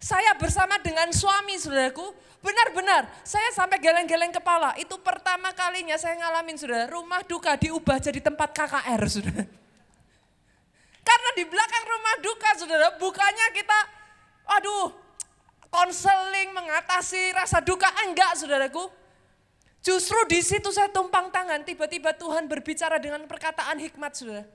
Saya 0.00 0.32
bersama 0.40 0.80
dengan 0.80 1.12
suami, 1.12 1.60
saudaraku, 1.60 2.16
benar-benar 2.40 3.12
saya 3.28 3.52
sampai 3.52 3.76
geleng-geleng 3.76 4.32
kepala. 4.32 4.72
Itu 4.80 4.96
pertama 5.04 5.52
kalinya 5.52 6.00
saya 6.00 6.16
ngalamin, 6.16 6.56
saudara. 6.56 6.88
Rumah 6.88 7.28
duka 7.28 7.60
diubah 7.60 8.00
jadi 8.00 8.24
tempat 8.24 8.56
KKR, 8.56 9.02
saudara. 9.04 9.61
Karena 11.02 11.30
di 11.34 11.44
belakang 11.46 11.84
rumah 11.86 12.14
duka 12.22 12.50
saudara, 12.54 12.88
bukannya 12.96 13.46
kita, 13.54 13.78
aduh, 14.58 14.94
konseling 15.66 16.54
mengatasi 16.54 17.34
rasa 17.34 17.58
duka, 17.58 17.90
enggak 18.06 18.38
saudaraku. 18.38 18.86
Justru 19.82 20.14
di 20.30 20.38
situ 20.46 20.70
saya 20.70 20.86
tumpang 20.94 21.34
tangan, 21.34 21.66
tiba-tiba 21.66 22.14
Tuhan 22.14 22.46
berbicara 22.46 23.02
dengan 23.02 23.26
perkataan 23.26 23.82
hikmat 23.82 24.14
saudara. 24.14 24.46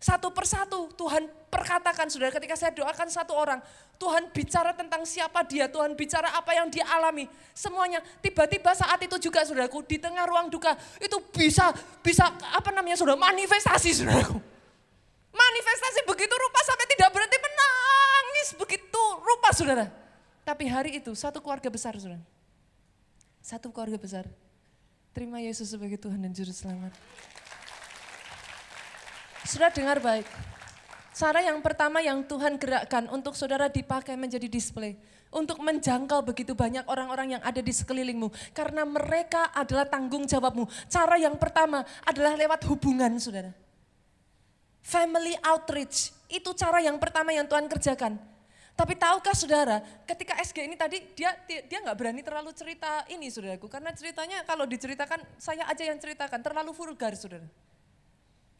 Satu 0.00 0.32
persatu 0.32 0.88
Tuhan 0.96 1.28
perkatakan 1.52 2.08
saudara 2.08 2.32
ketika 2.32 2.56
saya 2.56 2.72
doakan 2.72 3.08
satu 3.12 3.36
orang. 3.36 3.60
Tuhan 4.00 4.32
bicara 4.32 4.72
tentang 4.72 5.04
siapa 5.04 5.44
dia, 5.44 5.68
Tuhan 5.68 5.92
bicara 5.92 6.32
apa 6.32 6.56
yang 6.56 6.72
dia 6.72 6.88
alami. 6.88 7.28
Semuanya 7.52 8.00
tiba-tiba 8.24 8.72
saat 8.72 8.96
itu 9.04 9.20
juga 9.20 9.44
saudaraku 9.44 9.84
di 9.84 10.00
tengah 10.00 10.24
ruang 10.24 10.48
duka 10.48 10.72
itu 10.96 11.20
bisa 11.36 11.68
bisa 12.00 12.32
apa 12.32 12.72
namanya 12.72 12.96
saudara 12.96 13.20
manifestasi 13.20 13.92
saudaraku. 13.92 14.40
Manifestasi 15.30 16.06
begitu 16.06 16.34
rupa 16.34 16.60
sampai 16.66 16.86
tidak 16.90 17.10
berhenti 17.14 17.38
menangis 17.38 18.48
begitu 18.58 19.02
rupa 19.22 19.48
saudara. 19.54 19.86
Tapi 20.42 20.64
hari 20.66 20.98
itu 20.98 21.14
satu 21.14 21.38
keluarga 21.38 21.70
besar 21.70 21.94
saudara. 21.94 22.22
Satu 23.38 23.70
keluarga 23.70 23.96
besar. 23.96 24.26
Terima 25.10 25.42
Yesus 25.42 25.70
sebagai 25.70 25.98
Tuhan 25.98 26.22
dan 26.22 26.30
Juru 26.30 26.54
Selamat. 26.54 26.94
Sudah 29.46 29.70
dengar 29.74 29.98
baik. 29.98 30.26
Cara 31.10 31.42
yang 31.42 31.58
pertama 31.58 31.98
yang 31.98 32.22
Tuhan 32.22 32.54
gerakkan 32.54 33.10
untuk 33.10 33.34
saudara 33.34 33.66
dipakai 33.66 34.14
menjadi 34.14 34.46
display. 34.46 34.94
Untuk 35.30 35.62
menjangkau 35.62 36.22
begitu 36.26 36.54
banyak 36.54 36.86
orang-orang 36.86 37.38
yang 37.38 37.42
ada 37.42 37.58
di 37.58 37.70
sekelilingmu. 37.74 38.30
Karena 38.54 38.86
mereka 38.86 39.50
adalah 39.50 39.86
tanggung 39.86 40.26
jawabmu. 40.26 40.66
Cara 40.86 41.18
yang 41.18 41.34
pertama 41.38 41.82
adalah 42.06 42.38
lewat 42.38 42.62
hubungan 42.70 43.18
saudara. 43.18 43.50
Family 44.80 45.36
outreach, 45.44 46.10
itu 46.32 46.50
cara 46.56 46.80
yang 46.80 46.96
pertama 46.96 47.30
yang 47.30 47.44
Tuhan 47.44 47.68
kerjakan. 47.68 48.16
Tapi 48.80 48.96
tahukah 48.96 49.36
saudara, 49.36 49.84
ketika 50.08 50.32
SG 50.40 50.64
ini 50.64 50.72
tadi 50.72 51.04
dia 51.12 51.36
dia 51.44 51.78
nggak 51.84 51.96
berani 52.00 52.24
terlalu 52.24 52.48
cerita 52.56 53.04
ini 53.12 53.28
saudaraku. 53.28 53.68
Karena 53.68 53.92
ceritanya 53.92 54.40
kalau 54.48 54.64
diceritakan 54.64 55.20
saya 55.36 55.68
aja 55.68 55.84
yang 55.84 56.00
ceritakan, 56.00 56.40
terlalu 56.40 56.72
vulgar 56.72 57.12
saudara. 57.12 57.44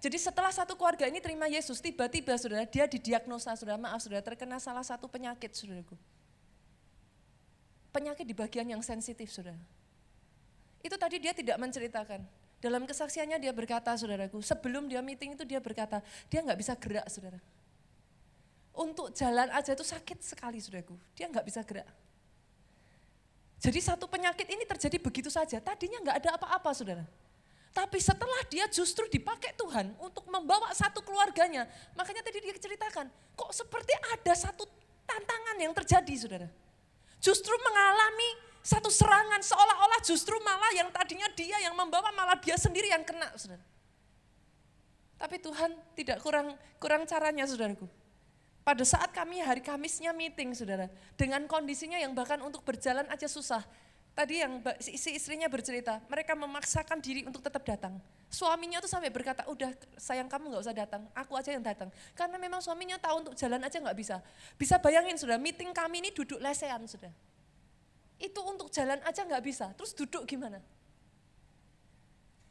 Jadi 0.00 0.16
setelah 0.20 0.52
satu 0.52 0.76
keluarga 0.76 1.08
ini 1.08 1.24
terima 1.24 1.48
Yesus, 1.48 1.80
tiba-tiba 1.80 2.36
saudara 2.36 2.68
dia 2.68 2.84
didiagnosa, 2.84 3.56
saudara 3.56 3.80
maaf 3.80 4.00
saudara 4.04 4.20
terkena 4.20 4.60
salah 4.60 4.84
satu 4.84 5.08
penyakit 5.08 5.56
saudaraku. 5.56 5.96
Penyakit 7.88 8.28
di 8.28 8.36
bagian 8.36 8.68
yang 8.68 8.84
sensitif 8.84 9.32
saudara. 9.32 9.60
Itu 10.84 11.00
tadi 11.00 11.16
dia 11.16 11.32
tidak 11.32 11.56
menceritakan. 11.56 12.24
Dalam 12.60 12.84
kesaksiannya 12.84 13.40
dia 13.40 13.56
berkata 13.56 13.96
saudaraku, 13.96 14.44
sebelum 14.44 14.84
dia 14.84 15.00
meeting 15.00 15.32
itu 15.32 15.48
dia 15.48 15.58
berkata, 15.64 16.04
dia 16.28 16.44
nggak 16.44 16.60
bisa 16.60 16.76
gerak 16.76 17.08
saudara. 17.08 17.40
Untuk 18.76 19.16
jalan 19.16 19.48
aja 19.50 19.72
itu 19.72 19.84
sakit 19.84 20.20
sekali 20.20 20.60
saudaraku, 20.60 20.92
dia 21.16 21.26
nggak 21.32 21.44
bisa 21.44 21.64
gerak. 21.64 21.88
Jadi 23.60 23.80
satu 23.80 24.08
penyakit 24.08 24.44
ini 24.48 24.64
terjadi 24.68 24.96
begitu 25.00 25.32
saja, 25.32 25.56
tadinya 25.60 26.00
nggak 26.04 26.16
ada 26.20 26.30
apa-apa 26.36 26.70
saudara. 26.76 27.04
Tapi 27.70 28.02
setelah 28.02 28.42
dia 28.50 28.66
justru 28.66 29.06
dipakai 29.06 29.54
Tuhan 29.54 29.94
untuk 30.02 30.26
membawa 30.26 30.74
satu 30.74 31.00
keluarganya. 31.06 31.70
Makanya 31.94 32.24
tadi 32.26 32.42
dia 32.42 32.56
ceritakan, 32.56 33.06
kok 33.36 33.50
seperti 33.54 33.94
ada 34.10 34.32
satu 34.36 34.66
tantangan 35.06 35.56
yang 35.60 35.72
terjadi 35.72 36.14
saudara. 36.18 36.48
Justru 37.22 37.52
mengalami 37.62 38.49
satu 38.60 38.92
serangan 38.92 39.40
seolah-olah 39.40 40.00
justru 40.04 40.36
malah 40.44 40.72
yang 40.76 40.92
tadinya 40.92 41.28
dia 41.32 41.56
yang 41.64 41.72
membawa 41.72 42.12
malah 42.12 42.36
dia 42.36 42.56
sendiri 42.60 42.92
yang 42.92 43.04
kena 43.04 43.32
saudara. 43.36 43.64
Tapi 45.20 45.36
Tuhan 45.40 45.70
tidak 45.96 46.20
kurang 46.20 46.56
kurang 46.80 47.04
caranya 47.04 47.44
saudaraku. 47.48 47.88
Pada 48.60 48.84
saat 48.84 49.08
kami 49.16 49.40
hari 49.40 49.64
Kamisnya 49.64 50.12
meeting 50.12 50.52
saudara, 50.52 50.92
dengan 51.16 51.48
kondisinya 51.48 51.96
yang 51.96 52.12
bahkan 52.12 52.38
untuk 52.44 52.60
berjalan 52.60 53.08
aja 53.08 53.24
susah, 53.24 53.64
Tadi 54.10 54.42
yang 54.42 54.58
si 54.82 55.14
istrinya 55.14 55.46
bercerita, 55.46 56.02
mereka 56.10 56.34
memaksakan 56.34 56.98
diri 56.98 57.22
untuk 57.24 57.46
tetap 57.46 57.62
datang. 57.62 57.96
Suaminya 58.26 58.82
tuh 58.82 58.90
sampai 58.90 59.10
berkata, 59.10 59.46
udah 59.46 59.70
sayang 59.96 60.26
kamu 60.26 60.50
nggak 60.50 60.62
usah 60.66 60.74
datang, 60.74 61.02
aku 61.14 61.38
aja 61.38 61.54
yang 61.54 61.62
datang. 61.62 61.88
Karena 62.14 62.36
memang 62.36 62.58
suaminya 62.58 62.98
tahu 62.98 63.26
untuk 63.26 63.34
jalan 63.38 63.62
aja 63.62 63.78
nggak 63.78 63.96
bisa. 63.96 64.18
Bisa 64.58 64.82
bayangin 64.82 65.14
sudah, 65.14 65.38
meeting 65.38 65.70
kami 65.70 66.02
ini 66.02 66.10
duduk 66.10 66.42
lesehan 66.42 66.82
sudah. 66.90 67.10
Itu 68.20 68.44
untuk 68.44 68.68
jalan 68.68 69.00
aja 69.00 69.24
nggak 69.24 69.44
bisa, 69.44 69.72
terus 69.72 69.96
duduk 69.96 70.28
gimana? 70.28 70.60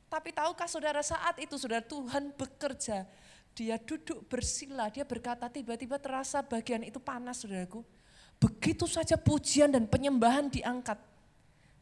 Tapi 0.10 0.34
tahukah 0.34 0.66
saudara 0.66 1.06
saat 1.06 1.38
itu 1.38 1.54
saudara 1.62 1.86
Tuhan 1.86 2.34
bekerja, 2.34 3.06
dia 3.54 3.76
duduk 3.78 4.26
bersila, 4.26 4.90
dia 4.90 5.06
berkata 5.06 5.46
tiba-tiba 5.46 6.02
terasa 6.02 6.42
bagian 6.42 6.82
itu 6.82 6.98
panas 6.98 7.46
saudaraku. 7.46 7.86
Begitu 8.42 8.90
saja 8.90 9.14
pujian 9.14 9.70
dan 9.70 9.86
penyembahan 9.86 10.50
diangkat. 10.50 10.98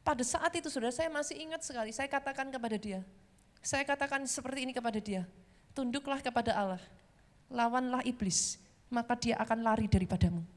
Pada 0.04 0.24
saat 0.28 0.52
itu 0.60 0.68
saudara 0.68 0.92
saya 0.92 1.08
masih 1.08 1.40
ingat 1.40 1.64
sekali, 1.64 1.96
saya 1.96 2.12
katakan 2.12 2.52
kepada 2.52 2.76
dia, 2.76 3.00
saya 3.64 3.88
katakan 3.88 4.28
seperti 4.28 4.68
ini 4.68 4.76
kepada 4.76 5.00
dia, 5.00 5.24
tunduklah 5.72 6.20
kepada 6.20 6.52
Allah, 6.52 6.84
lawanlah 7.48 8.04
iblis, 8.04 8.60
maka 8.92 9.16
dia 9.16 9.40
akan 9.40 9.64
lari 9.64 9.88
daripadamu. 9.88 10.57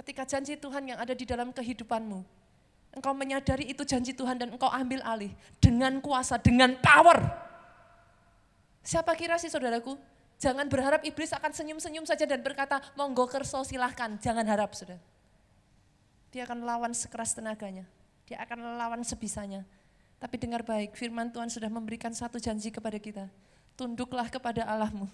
Ketika 0.00 0.24
janji 0.24 0.56
Tuhan 0.56 0.88
yang 0.88 0.96
ada 0.96 1.12
di 1.12 1.28
dalam 1.28 1.52
kehidupanmu, 1.52 2.24
engkau 2.96 3.12
menyadari 3.12 3.68
itu 3.68 3.84
janji 3.84 4.16
Tuhan 4.16 4.40
dan 4.40 4.48
engkau 4.48 4.72
ambil 4.72 5.04
alih 5.04 5.28
dengan 5.60 6.00
kuasa, 6.00 6.40
dengan 6.40 6.72
power. 6.80 7.20
Siapa 8.80 9.12
kira 9.12 9.36
sih 9.36 9.52
saudaraku? 9.52 10.00
Jangan 10.40 10.72
berharap 10.72 11.04
iblis 11.04 11.36
akan 11.36 11.52
senyum-senyum 11.52 12.08
saja 12.08 12.24
dan 12.24 12.40
berkata, 12.40 12.80
monggo 12.96 13.28
kerso 13.28 13.60
silahkan, 13.60 14.16
jangan 14.24 14.48
harap 14.48 14.72
saudara. 14.72 14.96
Dia 16.32 16.48
akan 16.48 16.64
lawan 16.64 16.96
sekeras 16.96 17.36
tenaganya. 17.36 17.84
Dia 18.24 18.40
akan 18.40 18.80
lawan 18.80 19.04
sebisanya. 19.04 19.68
Tapi 20.16 20.40
dengar 20.40 20.64
baik, 20.64 20.96
firman 20.96 21.28
Tuhan 21.28 21.52
sudah 21.52 21.68
memberikan 21.68 22.16
satu 22.16 22.40
janji 22.40 22.72
kepada 22.72 22.96
kita. 22.96 23.28
Tunduklah 23.76 24.32
kepada 24.32 24.64
Allahmu. 24.64 25.12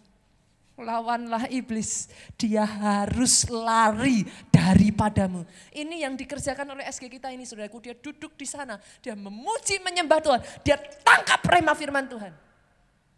Lawanlah 0.77 1.49
iblis. 1.49 2.13
Dia 2.37 2.69
harus 2.69 3.49
lari 3.49 4.29
daripadamu. 4.53 5.49
Ini 5.73 6.05
yang 6.05 6.15
dikerjakan 6.21 6.69
oleh 6.77 6.85
SG 6.85 7.09
kita 7.09 7.33
ini 7.33 7.49
saudaraku. 7.49 7.81
Dia 7.81 7.97
duduk 7.97 8.37
di 8.37 8.45
sana. 8.45 8.77
Dia 9.01 9.17
memuji 9.17 9.81
menyembah 9.81 10.21
Tuhan. 10.21 10.41
Dia 10.61 10.77
tangkap 11.01 11.41
rema 11.49 11.73
firman 11.73 12.05
Tuhan. 12.05 12.33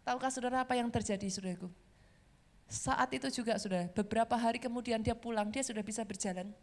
Tahukah 0.07 0.31
saudara 0.31 0.63
apa 0.63 0.73
yang 0.79 0.87
terjadi 0.87 1.27
saudaraku? 1.27 1.67
Saat 2.69 3.11
itu 3.17 3.27
juga 3.33 3.57
sudah 3.57 3.89
beberapa 3.91 4.37
hari 4.37 4.61
kemudian 4.61 5.01
dia 5.01 5.17
pulang, 5.17 5.49
dia 5.49 5.65
sudah 5.65 5.81
bisa 5.81 6.05
berjalan. 6.05 6.53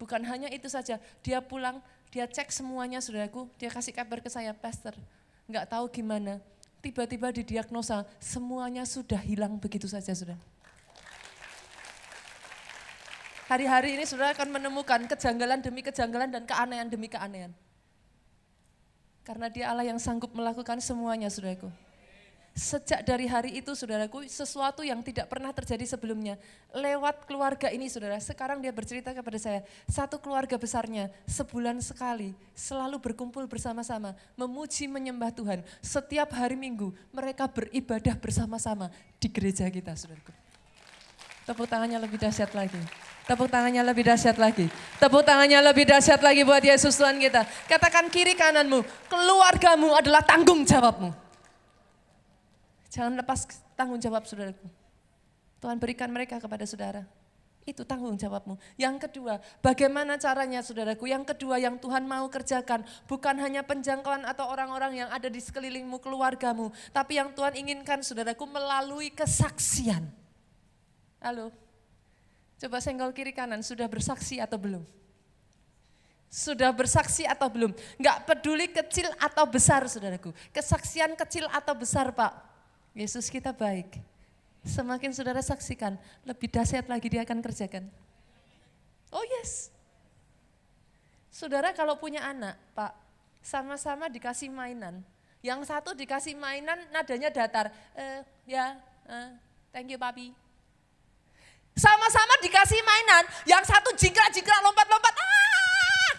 Bukan 0.00 0.22
hanya 0.24 0.48
itu 0.48 0.70
saja, 0.70 0.96
dia 1.20 1.38
pulang, 1.44 1.82
dia 2.08 2.24
cek 2.24 2.48
semuanya 2.48 3.02
saudaraku, 3.04 3.50
dia 3.60 3.68
kasih 3.68 3.92
kabar 3.92 4.22
ke 4.24 4.30
saya, 4.32 4.54
pastor, 4.56 4.96
nggak 5.44 5.68
tahu 5.68 5.90
gimana, 5.90 6.38
tiba-tiba 6.80 7.32
didiagnosa, 7.32 8.08
semuanya 8.18 8.84
sudah 8.88 9.20
hilang 9.20 9.60
begitu 9.60 9.86
saja 9.86 10.12
sudah. 10.16 10.36
Hari-hari 13.46 13.98
ini 13.98 14.06
saudara 14.06 14.30
akan 14.30 14.48
menemukan 14.60 15.10
kejanggalan 15.10 15.58
demi 15.58 15.82
kejanggalan 15.82 16.30
dan 16.30 16.46
keanehan 16.46 16.86
demi 16.86 17.10
keanehan. 17.10 17.50
Karena 19.26 19.50
dia 19.50 19.70
Allah 19.70 19.84
yang 19.86 19.98
sanggup 19.98 20.30
melakukan 20.32 20.78
semuanya 20.78 21.26
saudaraku. 21.26 21.66
Sejak 22.60 23.00
dari 23.08 23.24
hari 23.24 23.56
itu 23.56 23.72
saudaraku, 23.72 24.28
sesuatu 24.28 24.84
yang 24.84 25.00
tidak 25.00 25.32
pernah 25.32 25.48
terjadi 25.48 25.96
sebelumnya. 25.96 26.36
Lewat 26.76 27.24
keluarga 27.24 27.72
ini 27.72 27.88
saudara, 27.88 28.20
sekarang 28.20 28.60
dia 28.60 28.68
bercerita 28.68 29.16
kepada 29.16 29.40
saya, 29.40 29.64
satu 29.88 30.20
keluarga 30.20 30.60
besarnya 30.60 31.08
sebulan 31.24 31.80
sekali 31.80 32.36
selalu 32.52 33.00
berkumpul 33.00 33.48
bersama-sama, 33.48 34.12
memuji 34.36 34.92
menyembah 34.92 35.32
Tuhan. 35.32 35.64
Setiap 35.80 36.36
hari 36.36 36.52
minggu 36.52 36.92
mereka 37.16 37.48
beribadah 37.48 38.12
bersama-sama 38.20 38.92
di 39.16 39.32
gereja 39.32 39.64
kita 39.72 39.96
saudaraku. 39.96 40.36
Tepuk 41.48 41.64
tangannya 41.64 41.96
lebih 41.96 42.20
dahsyat 42.20 42.52
lagi. 42.52 42.76
Tepuk 43.24 43.48
tangannya 43.48 43.80
lebih 43.88 44.04
dahsyat 44.04 44.36
lagi. 44.36 44.68
Tepuk 45.00 45.24
tangannya 45.24 45.64
lebih 45.64 45.88
dahsyat 45.88 46.20
lagi 46.20 46.44
buat 46.44 46.60
Yesus 46.60 46.92
Tuhan 47.00 47.16
kita. 47.24 47.40
Katakan 47.72 48.12
kiri 48.12 48.36
kananmu, 48.36 48.84
keluargamu 49.08 49.96
adalah 49.96 50.20
tanggung 50.20 50.68
jawabmu. 50.68 51.29
Jangan 52.90 53.14
lepas 53.22 53.46
tanggung 53.78 54.02
jawab 54.02 54.26
saudaraku. 54.26 54.66
Tuhan 55.62 55.78
berikan 55.78 56.10
mereka 56.10 56.42
kepada 56.42 56.66
saudara. 56.66 57.06
Itu 57.62 57.86
tanggung 57.86 58.16
jawabmu. 58.18 58.58
Yang 58.74 59.06
kedua, 59.06 59.38
bagaimana 59.62 60.18
caranya 60.18 60.58
saudaraku? 60.64 61.06
Yang 61.06 61.30
kedua 61.36 61.60
yang 61.60 61.78
Tuhan 61.78 62.02
mau 62.02 62.26
kerjakan, 62.26 62.82
bukan 63.06 63.36
hanya 63.38 63.62
penjangkauan 63.62 64.26
atau 64.26 64.48
orang-orang 64.50 65.06
yang 65.06 65.08
ada 65.12 65.30
di 65.30 65.38
sekelilingmu, 65.38 66.02
keluargamu. 66.02 66.74
Tapi 66.90 67.20
yang 67.22 67.30
Tuhan 67.30 67.54
inginkan 67.54 68.02
saudaraku 68.02 68.42
melalui 68.48 69.14
kesaksian. 69.14 70.02
Halo, 71.20 71.52
coba 72.58 72.80
senggol 72.80 73.12
kiri 73.14 73.30
kanan, 73.30 73.60
sudah 73.60 73.86
bersaksi 73.86 74.40
atau 74.40 74.56
belum? 74.56 74.82
Sudah 76.32 76.72
bersaksi 76.72 77.28
atau 77.28 77.46
belum? 77.52 77.70
Enggak 78.00 78.24
peduli 78.24 78.72
kecil 78.72 79.12
atau 79.20 79.44
besar 79.44 79.84
saudaraku. 79.84 80.32
Kesaksian 80.50 81.12
kecil 81.12 81.44
atau 81.52 81.76
besar 81.76 82.08
Pak, 82.16 82.49
Yesus 82.94 83.30
kita 83.30 83.54
baik. 83.54 83.98
Semakin 84.60 85.14
saudara 85.16 85.40
saksikan, 85.40 85.96
lebih 86.26 86.52
dahsyat 86.52 86.84
lagi 86.84 87.08
dia 87.08 87.24
akan 87.24 87.40
kerjakan. 87.40 87.88
Oh 89.08 89.24
yes. 89.40 89.72
Saudara 91.32 91.72
kalau 91.72 91.96
punya 91.96 92.20
anak, 92.26 92.58
Pak, 92.76 92.92
sama-sama 93.40 94.10
dikasih 94.10 94.52
mainan, 94.52 95.00
Yang 95.40 95.72
satu 95.72 95.96
dikasih 95.96 96.36
mainan 96.36 96.76
nadanya 96.92 97.32
datar. 97.32 97.72
Eh, 97.96 98.20
ya, 98.44 98.76
eh, 99.08 99.28
thank 99.72 99.88
you 99.88 99.96
papi. 99.96 100.36
Sama-sama 101.72 102.36
dikasih 102.44 102.76
mainan, 102.84 103.24
yang 103.48 103.64
satu 103.64 103.96
jingkrak-jingkrak 103.96 104.60
lompat-lompat. 104.60 105.14
Ah! 105.16 106.12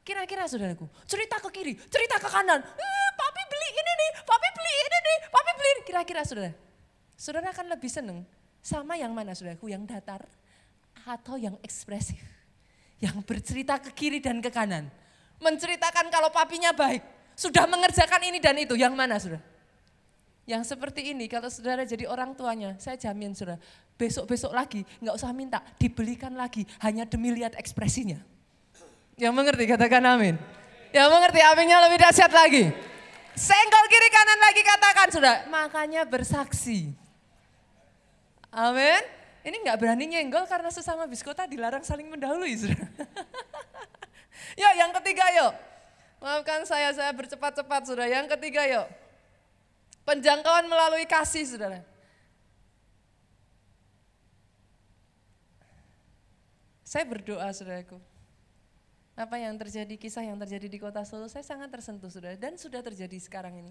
Kira-kira 0.00 0.48
saudaraku, 0.48 0.88
cerita 1.04 1.36
ke 1.36 1.48
kiri, 1.52 1.76
cerita 1.92 2.16
ke 2.16 2.32
kanan. 2.32 2.64
Eh, 2.64 3.10
beli 3.62 3.78
ini 3.78 3.92
nih, 3.94 4.10
papi 4.26 4.48
beli 4.50 4.72
ini 4.74 4.98
nih, 4.98 5.18
papi 5.30 5.52
beli. 5.54 5.72
Kira-kira 5.86 6.22
saudara, 6.26 6.50
saudara 7.14 7.54
akan 7.54 7.66
lebih 7.70 7.86
seneng 7.86 8.26
sama 8.58 8.98
yang 8.98 9.14
mana 9.14 9.38
saudaraku, 9.38 9.70
yang 9.70 9.86
datar 9.86 10.26
atau 11.06 11.38
yang 11.38 11.54
ekspresif. 11.62 12.18
Yang 12.98 13.22
bercerita 13.22 13.78
ke 13.78 13.94
kiri 13.94 14.18
dan 14.18 14.42
ke 14.42 14.50
kanan. 14.50 14.90
Menceritakan 15.42 16.10
kalau 16.10 16.30
papinya 16.30 16.70
baik, 16.74 17.02
sudah 17.34 17.66
mengerjakan 17.66 18.22
ini 18.26 18.38
dan 18.42 18.58
itu, 18.58 18.74
yang 18.74 18.94
mana 18.94 19.18
saudara? 19.18 19.42
Yang 20.42 20.74
seperti 20.74 21.14
ini, 21.14 21.30
kalau 21.30 21.46
saudara 21.50 21.86
jadi 21.86 22.06
orang 22.10 22.34
tuanya, 22.34 22.74
saya 22.78 22.98
jamin 22.98 23.34
saudara, 23.34 23.62
besok-besok 23.94 24.50
lagi 24.50 24.82
nggak 24.98 25.14
usah 25.14 25.30
minta, 25.30 25.62
dibelikan 25.78 26.34
lagi 26.34 26.66
hanya 26.82 27.06
demi 27.06 27.30
lihat 27.30 27.54
ekspresinya. 27.58 28.18
Yang 29.18 29.34
mengerti 29.34 29.64
katakan 29.70 30.02
amin. 30.02 30.34
Yang 30.90 31.08
mengerti 31.10 31.40
aminnya 31.42 31.78
lebih 31.86 31.98
dahsyat 32.02 32.32
lagi. 32.34 32.91
Senggol 33.32 33.86
kiri 33.88 34.08
kanan 34.12 34.40
lagi 34.44 34.62
katakan 34.62 35.08
sudah, 35.08 35.36
makanya 35.48 36.04
bersaksi. 36.04 36.92
Amin. 38.52 39.00
Ini 39.42 39.56
nggak 39.64 39.78
berani 39.80 40.04
nyenggol 40.06 40.46
karena 40.46 40.70
sesama 40.70 41.08
biskota 41.08 41.48
dilarang 41.48 41.82
saling 41.82 42.06
mendahului. 42.06 42.54
Yuk 44.60 44.72
yang 44.76 44.92
ketiga 45.00 45.24
yuk. 45.32 45.54
Maafkan 46.22 46.62
saya, 46.68 46.94
saya 46.94 47.10
bercepat-cepat 47.10 47.82
sudah. 47.88 48.06
Yang 48.06 48.36
ketiga 48.38 48.62
yuk. 48.68 48.86
Penjangkauan 50.06 50.70
melalui 50.70 51.08
kasih 51.08 51.46
saudara. 51.46 51.82
Saya 56.86 57.08
berdoa 57.08 57.48
saudaraku. 57.50 57.98
Apa 59.22 59.38
yang 59.38 59.54
terjadi, 59.54 59.94
kisah 59.94 60.26
yang 60.26 60.34
terjadi 60.34 60.66
di 60.66 60.82
kota 60.82 61.06
Solo, 61.06 61.30
saya 61.30 61.46
sangat 61.46 61.70
tersentuh 61.70 62.10
saudara. 62.10 62.34
Dan 62.34 62.58
sudah 62.58 62.82
terjadi 62.82 63.14
sekarang 63.22 63.54
ini. 63.54 63.70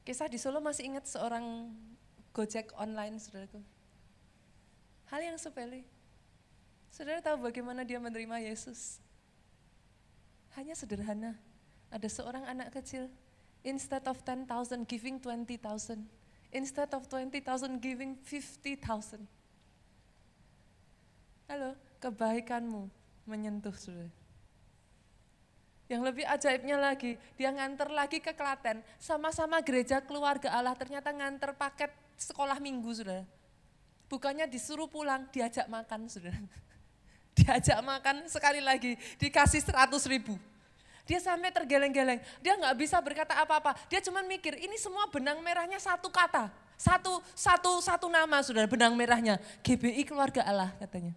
Kisah 0.00 0.32
di 0.32 0.40
Solo 0.40 0.64
masih 0.64 0.88
ingat 0.88 1.04
seorang 1.04 1.68
Gojek 2.32 2.72
online 2.80 3.20
saudaraku. 3.20 3.60
Hal 5.12 5.20
yang 5.20 5.36
sepele. 5.36 5.84
Saudara 6.88 7.20
tahu 7.20 7.44
bagaimana 7.44 7.84
dia 7.84 8.00
menerima 8.00 8.40
Yesus? 8.40 8.96
Hanya 10.56 10.72
sederhana. 10.72 11.36
Ada 11.92 12.08
seorang 12.08 12.48
anak 12.48 12.72
kecil, 12.80 13.12
instead 13.60 14.04
of 14.08 14.16
10,000 14.24 14.48
giving 14.88 15.20
20,000. 15.20 16.00
Instead 16.48 16.90
of 16.96 17.04
20,000 17.12 17.76
giving 17.76 18.16
50,000. 18.24 19.20
Halo, 21.48 21.76
kebaikanmu 22.00 22.97
menyentuh 23.28 23.76
saudara. 23.76 24.08
Yang 25.88 26.02
lebih 26.04 26.24
ajaibnya 26.28 26.76
lagi, 26.76 27.16
dia 27.36 27.48
nganter 27.48 27.88
lagi 27.88 28.20
ke 28.20 28.36
Klaten, 28.36 28.84
sama-sama 29.00 29.60
gereja 29.64 30.04
keluarga 30.04 30.52
Allah, 30.52 30.76
ternyata 30.76 31.08
nganter 31.08 31.56
paket 31.56 31.88
sekolah 32.16 32.60
minggu 32.60 32.92
saudara. 32.92 33.24
Bukannya 34.08 34.44
disuruh 34.48 34.88
pulang, 34.88 35.28
diajak 35.32 35.64
makan 35.68 36.08
saudara. 36.08 36.36
Diajak 37.38 37.78
makan 37.86 38.26
sekali 38.26 38.58
lagi, 38.58 38.98
dikasih 39.16 39.62
100 39.62 39.94
ribu. 40.10 40.34
Dia 41.08 41.22
sampai 41.24 41.48
tergeleng-geleng, 41.48 42.20
dia 42.44 42.52
nggak 42.52 42.76
bisa 42.76 43.00
berkata 43.00 43.32
apa-apa. 43.40 43.72
Dia 43.88 44.04
cuma 44.04 44.20
mikir, 44.20 44.60
ini 44.60 44.76
semua 44.76 45.08
benang 45.08 45.40
merahnya 45.40 45.80
satu 45.80 46.12
kata. 46.12 46.52
Satu, 46.76 47.24
satu, 47.32 47.80
satu 47.80 48.06
nama 48.12 48.44
saudara, 48.44 48.68
benang 48.68 48.92
merahnya. 48.92 49.40
GBI 49.64 50.04
keluarga 50.04 50.44
Allah 50.44 50.68
katanya. 50.76 51.16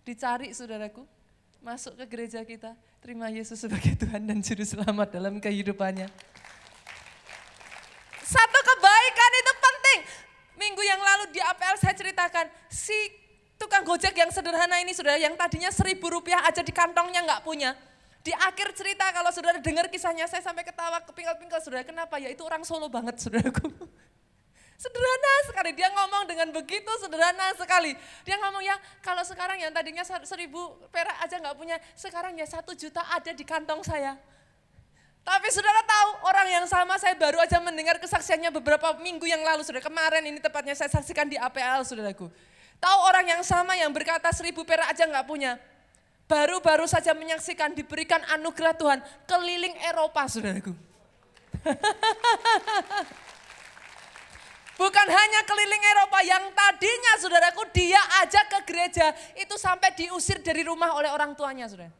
Dicari 0.00 0.56
saudaraku, 0.56 1.04
masuk 1.60 1.92
ke 2.00 2.04
gereja 2.08 2.40
kita, 2.40 2.72
terima 3.04 3.28
Yesus 3.28 3.60
sebagai 3.60 3.92
Tuhan 4.00 4.24
dan 4.24 4.40
Juru 4.40 4.64
Selamat 4.64 5.12
dalam 5.12 5.36
kehidupannya. 5.36 6.08
Satu 8.24 8.58
kebaikan 8.64 9.32
itu 9.36 9.52
penting. 9.60 10.00
Minggu 10.56 10.82
yang 10.84 11.00
lalu 11.00 11.24
di 11.36 11.40
APL 11.40 11.76
saya 11.76 11.92
ceritakan, 11.92 12.48
si 12.72 12.96
tukang 13.60 13.84
gojek 13.84 14.16
yang 14.16 14.32
sederhana 14.32 14.80
ini 14.80 14.96
saudara, 14.96 15.20
yang 15.20 15.36
tadinya 15.36 15.68
seribu 15.68 16.08
rupiah 16.08 16.48
aja 16.48 16.64
di 16.64 16.72
kantongnya 16.72 17.20
nggak 17.20 17.44
punya. 17.44 17.76
Di 18.20 18.32
akhir 18.36 18.76
cerita 18.76 19.08
kalau 19.12 19.32
saudara 19.32 19.60
dengar 19.60 19.88
kisahnya 19.88 20.28
saya 20.28 20.44
sampai 20.44 20.64
ketawa 20.64 21.00
kepingkal-pingkal 21.08 21.60
saudara. 21.60 21.84
Kenapa? 21.84 22.20
Ya 22.20 22.28
itu 22.28 22.44
orang 22.44 22.64
Solo 22.64 22.88
banget 22.88 23.16
saudaraku. 23.20 23.68
Sederhana 24.80 25.32
sekali, 25.44 25.76
dia 25.76 25.92
ngomong 25.92 26.24
dengan 26.24 26.48
begitu 26.56 26.88
sederhana 27.04 27.52
sekali. 27.52 27.92
Dia 28.24 28.40
ngomong 28.40 28.64
ya 28.64 28.80
kalau 29.04 29.20
sekarang 29.28 29.60
yang 29.60 29.68
tadinya 29.76 30.00
seribu 30.24 30.72
perak 30.88 31.20
aja 31.20 31.36
nggak 31.36 31.52
punya, 31.52 31.76
sekarang 31.92 32.32
ya 32.40 32.48
satu 32.48 32.72
juta 32.72 33.04
ada 33.12 33.28
di 33.28 33.44
kantong 33.44 33.84
saya. 33.84 34.16
Tapi 35.20 35.52
saudara 35.52 35.84
tahu 35.84 36.32
orang 36.32 36.48
yang 36.48 36.64
sama 36.64 36.96
saya 36.96 37.12
baru 37.12 37.36
aja 37.44 37.60
mendengar 37.60 38.00
kesaksiannya 38.00 38.48
beberapa 38.56 38.96
minggu 39.04 39.28
yang 39.28 39.44
lalu, 39.44 39.60
saudara 39.68 39.84
kemarin 39.84 40.24
ini 40.24 40.40
tepatnya 40.40 40.72
saya 40.72 40.88
saksikan 40.88 41.28
di 41.28 41.36
APL 41.36 41.84
saudaraku. 41.84 42.32
Tahu 42.80 42.98
orang 43.04 43.36
yang 43.36 43.44
sama 43.44 43.76
yang 43.76 43.92
berkata 43.92 44.32
seribu 44.32 44.64
perak 44.64 44.88
aja 44.96 45.04
nggak 45.04 45.28
punya. 45.28 45.60
Baru-baru 46.24 46.88
saja 46.88 47.12
menyaksikan 47.12 47.76
diberikan 47.76 48.24
anugerah 48.32 48.72
Tuhan 48.72 49.04
keliling 49.28 49.76
Eropa 49.92 50.24
saudaraku. 50.24 50.72
Bukan 54.80 55.06
hanya 55.12 55.44
keliling 55.44 55.84
Eropa 55.92 56.24
yang 56.24 56.44
tadinya 56.56 57.12
saudaraku 57.20 57.68
dia 57.68 58.00
ajak 58.24 58.48
ke 58.48 58.58
gereja 58.72 59.12
itu 59.36 59.52
sampai 59.60 59.92
diusir 59.92 60.40
dari 60.40 60.64
rumah 60.64 60.96
oleh 60.96 61.12
orang 61.12 61.36
tuanya 61.36 61.68
saudara. 61.68 61.92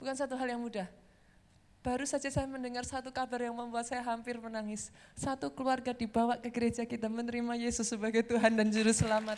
Bukan 0.00 0.16
satu 0.16 0.40
hal 0.40 0.56
yang 0.56 0.64
mudah. 0.64 0.88
Baru 1.84 2.08
saja 2.08 2.32
saya 2.32 2.48
mendengar 2.48 2.88
satu 2.88 3.12
kabar 3.12 3.36
yang 3.44 3.52
membuat 3.52 3.84
saya 3.84 4.00
hampir 4.00 4.40
menangis. 4.40 4.88
Satu 5.12 5.52
keluarga 5.52 5.92
dibawa 5.92 6.40
ke 6.40 6.48
gereja 6.48 6.88
kita 6.88 7.12
menerima 7.12 7.60
Yesus 7.60 7.92
sebagai 7.92 8.24
Tuhan 8.24 8.56
dan 8.56 8.72
Juru 8.72 8.96
Selamat. 8.96 9.36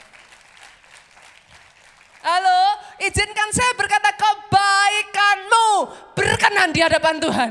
Halo, 2.22 2.62
izinkan 3.02 3.50
saya 3.50 3.74
berkata 3.74 4.14
kebaikanmu 4.14 5.66
berkenan 6.14 6.70
di 6.70 6.78
hadapan 6.78 7.18
Tuhan. 7.18 7.50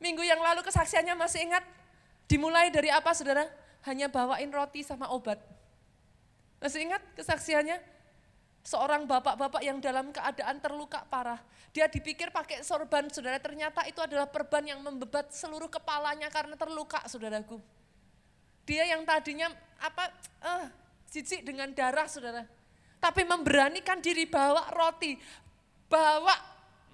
Minggu 0.00 0.24
yang 0.24 0.40
lalu 0.40 0.64
kesaksiannya 0.64 1.12
masih 1.12 1.44
ingat? 1.44 1.75
Dimulai 2.26 2.74
dari 2.74 2.90
apa 2.90 3.14
saudara? 3.14 3.46
Hanya 3.86 4.10
bawain 4.10 4.50
roti 4.50 4.82
sama 4.82 5.06
obat. 5.14 5.38
Masih 6.58 6.82
ingat 6.82 7.02
kesaksiannya? 7.14 7.78
Seorang 8.66 9.06
bapak-bapak 9.06 9.62
yang 9.62 9.78
dalam 9.78 10.10
keadaan 10.10 10.58
terluka 10.58 11.06
parah. 11.06 11.38
Dia 11.70 11.86
dipikir 11.86 12.34
pakai 12.34 12.66
sorban 12.66 13.06
saudara, 13.14 13.38
ternyata 13.38 13.86
itu 13.86 14.02
adalah 14.02 14.26
perban 14.26 14.66
yang 14.66 14.82
membebat 14.82 15.30
seluruh 15.30 15.70
kepalanya 15.70 16.26
karena 16.34 16.58
terluka 16.58 16.98
saudaraku. 17.06 17.62
Dia 18.66 18.90
yang 18.90 19.06
tadinya 19.06 19.46
apa, 19.78 20.10
eh, 20.42 20.66
jijik 21.14 21.46
dengan 21.46 21.70
darah 21.70 22.10
saudara. 22.10 22.42
Tapi 22.98 23.22
memberanikan 23.22 24.02
diri 24.02 24.26
bawa 24.26 24.66
roti, 24.74 25.14
bawa 25.86 26.34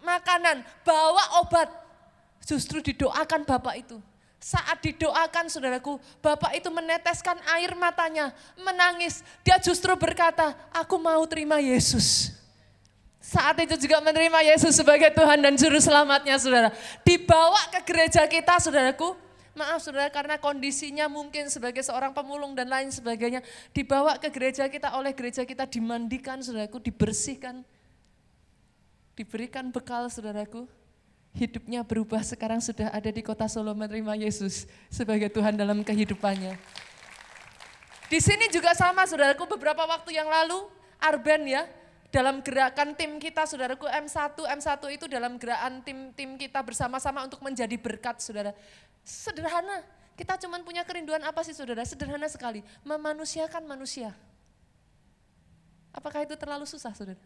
makanan, 0.05 0.61
bawa 0.85 1.41
obat. 1.41 1.73
Justru 2.45 2.85
didoakan 2.85 3.49
bapak 3.49 3.75
itu 3.81 4.12
saat 4.43 4.83
didoakan 4.83 5.47
saudaraku, 5.47 6.03
Bapak 6.19 6.59
itu 6.59 6.67
meneteskan 6.67 7.39
air 7.55 7.79
matanya, 7.79 8.35
menangis. 8.59 9.23
Dia 9.47 9.63
justru 9.63 9.95
berkata, 9.95 10.59
aku 10.75 10.99
mau 10.99 11.23
terima 11.31 11.63
Yesus. 11.63 12.35
Saat 13.23 13.63
itu 13.63 13.79
juga 13.87 14.03
menerima 14.03 14.43
Yesus 14.43 14.75
sebagai 14.75 15.15
Tuhan 15.15 15.39
dan 15.39 15.55
Juru 15.55 15.79
Selamatnya 15.79 16.43
saudara. 16.43 16.75
Dibawa 17.07 17.71
ke 17.71 17.87
gereja 17.87 18.27
kita 18.27 18.59
saudaraku, 18.59 19.15
maaf 19.55 19.79
saudara 19.79 20.11
karena 20.11 20.35
kondisinya 20.43 21.07
mungkin 21.07 21.47
sebagai 21.47 21.87
seorang 21.87 22.11
pemulung 22.11 22.59
dan 22.59 22.67
lain 22.67 22.91
sebagainya. 22.91 23.47
Dibawa 23.71 24.19
ke 24.19 24.27
gereja 24.27 24.67
kita 24.67 24.99
oleh 24.99 25.15
gereja 25.15 25.47
kita 25.47 25.71
dimandikan 25.71 26.43
saudaraku, 26.43 26.83
dibersihkan. 26.83 27.63
Diberikan 29.15 29.71
bekal 29.71 30.11
saudaraku, 30.11 30.67
hidupnya 31.33 31.81
berubah 31.81 32.21
sekarang 32.21 32.61
sudah 32.61 32.93
ada 32.93 33.09
di 33.09 33.25
kota 33.25 33.49
Solo 33.49 33.73
menerima 33.73 34.21
Yesus 34.21 34.69
sebagai 34.93 35.33
Tuhan 35.33 35.57
dalam 35.57 35.81
kehidupannya. 35.81 36.57
Di 38.13 38.21
sini 38.21 38.53
juga 38.53 38.77
sama 38.77 39.09
saudaraku 39.09 39.49
beberapa 39.57 39.89
waktu 39.89 40.21
yang 40.21 40.29
lalu 40.29 40.69
Arben 41.01 41.49
ya 41.49 41.65
dalam 42.13 42.45
gerakan 42.45 42.93
tim 42.93 43.17
kita 43.17 43.49
saudaraku 43.49 43.89
M1 43.89 44.37
M1 44.37 44.83
itu 44.93 45.09
dalam 45.09 45.41
gerakan 45.41 45.81
tim-tim 45.81 46.37
kita 46.37 46.61
bersama-sama 46.61 47.25
untuk 47.25 47.41
menjadi 47.41 47.73
berkat 47.81 48.21
saudara. 48.21 48.53
Sederhana, 49.01 49.81
kita 50.13 50.37
cuma 50.45 50.61
punya 50.61 50.85
kerinduan 50.85 51.25
apa 51.25 51.41
sih 51.41 51.57
saudara? 51.57 51.81
Sederhana 51.89 52.29
sekali, 52.29 52.61
memanusiakan 52.85 53.65
manusia. 53.65 54.13
Apakah 55.97 56.29
itu 56.29 56.37
terlalu 56.37 56.69
susah 56.69 56.93
saudara? 56.93 57.21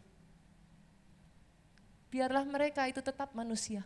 biarlah 2.16 2.48
mereka 2.48 2.88
itu 2.88 3.04
tetap 3.04 3.28
manusia. 3.36 3.84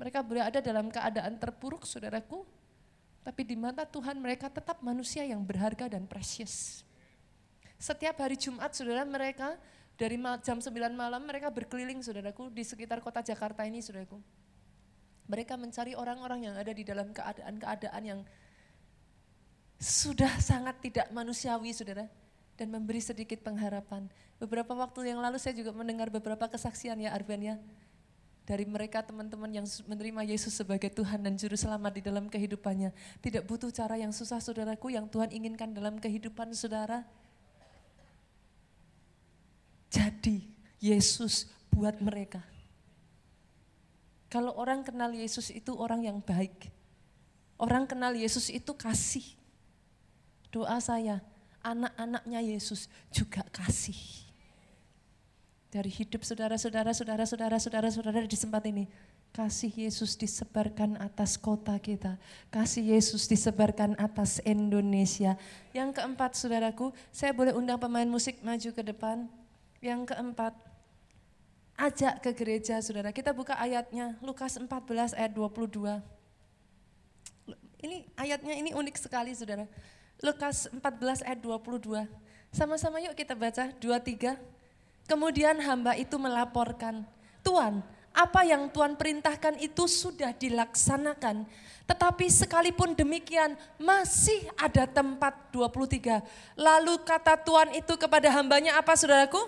Mereka 0.00 0.24
berada 0.24 0.64
dalam 0.64 0.88
keadaan 0.88 1.36
terpuruk, 1.36 1.84
saudaraku, 1.84 2.48
tapi 3.20 3.44
di 3.44 3.52
mata 3.52 3.84
Tuhan 3.84 4.16
mereka 4.16 4.48
tetap 4.48 4.80
manusia 4.80 5.28
yang 5.28 5.44
berharga 5.44 5.92
dan 5.92 6.08
precious. 6.08 6.80
Setiap 7.76 8.16
hari 8.16 8.40
Jumat, 8.40 8.72
saudara 8.72 9.04
mereka 9.04 9.60
dari 10.00 10.16
jam 10.40 10.56
9 10.56 10.72
malam 10.96 11.20
mereka 11.28 11.52
berkeliling, 11.52 12.00
saudaraku, 12.00 12.48
di 12.48 12.64
sekitar 12.64 13.04
kota 13.04 13.20
Jakarta 13.20 13.60
ini, 13.68 13.84
saudaraku. 13.84 14.16
Mereka 15.28 15.60
mencari 15.60 15.92
orang-orang 15.92 16.48
yang 16.48 16.56
ada 16.56 16.72
di 16.72 16.80
dalam 16.80 17.12
keadaan-keadaan 17.12 18.02
yang 18.02 18.20
sudah 19.76 20.32
sangat 20.40 20.80
tidak 20.80 21.12
manusiawi, 21.12 21.76
saudara 21.76 22.08
dan 22.56 22.72
memberi 22.72 23.04
sedikit 23.04 23.44
pengharapan. 23.44 24.08
Beberapa 24.40 24.72
waktu 24.72 25.12
yang 25.12 25.20
lalu 25.20 25.36
saya 25.36 25.52
juga 25.52 25.76
mendengar 25.76 26.08
beberapa 26.08 26.48
kesaksian 26.48 26.96
ya 27.04 27.12
Arben 27.12 27.40
ya 27.44 27.56
dari 28.50 28.66
mereka 28.66 28.98
teman-teman 28.98 29.46
yang 29.46 29.66
menerima 29.86 30.26
Yesus 30.26 30.58
sebagai 30.58 30.90
Tuhan 30.90 31.22
dan 31.22 31.38
Juru 31.38 31.54
Selamat 31.54 31.94
di 31.94 32.02
dalam 32.02 32.26
kehidupannya. 32.26 32.90
Tidak 33.22 33.46
butuh 33.46 33.70
cara 33.70 33.94
yang 33.94 34.10
susah 34.10 34.42
saudaraku 34.42 34.90
yang 34.90 35.06
Tuhan 35.06 35.30
inginkan 35.30 35.70
dalam 35.70 36.02
kehidupan 36.02 36.50
saudara. 36.50 37.06
Jadi 39.86 40.50
Yesus 40.82 41.46
buat 41.70 41.94
mereka. 42.02 42.42
Kalau 44.26 44.58
orang 44.58 44.82
kenal 44.82 45.14
Yesus 45.14 45.54
itu 45.54 45.70
orang 45.78 46.02
yang 46.02 46.18
baik. 46.18 46.74
Orang 47.54 47.86
kenal 47.86 48.18
Yesus 48.18 48.50
itu 48.50 48.74
kasih. 48.74 49.38
Doa 50.50 50.82
saya, 50.82 51.22
anak-anaknya 51.62 52.42
Yesus 52.42 52.90
juga 53.14 53.46
kasih 53.54 54.29
dari 55.70 55.86
hidup 55.86 56.26
saudara-saudara, 56.26 56.90
saudara-saudara, 56.90 57.56
saudara-saudara 57.62 58.26
di 58.26 58.34
tempat 58.34 58.62
ini. 58.66 58.90
Kasih 59.30 59.70
Yesus 59.70 60.18
disebarkan 60.18 60.98
atas 60.98 61.38
kota 61.38 61.78
kita. 61.78 62.18
Kasih 62.50 62.82
Yesus 62.82 63.30
disebarkan 63.30 63.94
atas 63.94 64.42
Indonesia. 64.42 65.38
Yang 65.70 66.02
keempat 66.02 66.34
saudaraku, 66.34 66.90
saya 67.14 67.30
boleh 67.30 67.54
undang 67.54 67.78
pemain 67.78 68.10
musik 68.10 68.42
maju 68.42 68.74
ke 68.74 68.82
depan. 68.82 69.30
Yang 69.78 70.10
keempat, 70.10 70.58
ajak 71.78 72.18
ke 72.26 72.30
gereja 72.34 72.82
saudara. 72.82 73.14
Kita 73.14 73.30
buka 73.30 73.54
ayatnya, 73.54 74.18
Lukas 74.18 74.58
14 74.58 75.14
ayat 75.14 75.30
22. 75.30 76.02
Ini 77.80 78.10
ayatnya 78.18 78.54
ini 78.58 78.74
unik 78.74 78.98
sekali 78.98 79.30
saudara. 79.38 79.70
Lukas 80.18 80.66
14 80.66 81.22
ayat 81.22 81.38
22. 81.38 82.10
Sama-sama 82.50 82.98
yuk 82.98 83.14
kita 83.14 83.38
baca, 83.38 83.70
23. 83.78 84.34
Kemudian 85.10 85.58
hamba 85.58 85.98
itu 85.98 86.14
melaporkan, 86.22 87.02
Tuhan, 87.42 87.82
apa 88.14 88.46
yang 88.46 88.70
Tuhan 88.70 88.94
perintahkan 88.94 89.58
itu 89.58 89.90
sudah 89.90 90.30
dilaksanakan. 90.30 91.50
Tetapi 91.82 92.30
sekalipun 92.30 92.94
demikian 92.94 93.58
masih 93.74 94.46
ada 94.54 94.86
tempat 94.86 95.50
23. 95.50 96.22
Lalu 96.54 97.02
kata 97.02 97.34
Tuhan 97.42 97.74
itu 97.74 97.98
kepada 97.98 98.30
hambanya 98.30 98.78
apa 98.78 98.94
saudaraku? 98.94 99.42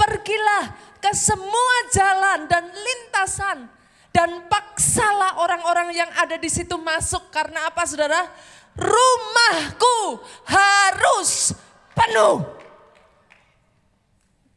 Pergilah 0.00 0.72
ke 0.96 1.12
semua 1.12 1.76
jalan 1.92 2.48
dan 2.48 2.64
lintasan 2.64 3.68
dan 4.16 4.48
paksalah 4.48 5.44
orang-orang 5.44 5.92
yang 5.92 6.08
ada 6.16 6.40
di 6.40 6.48
situ 6.48 6.80
masuk 6.80 7.28
karena 7.28 7.68
apa 7.68 7.84
saudara? 7.84 8.32
Rumahku 8.72 10.24
harus 10.48 11.52
penuh. 11.92 12.55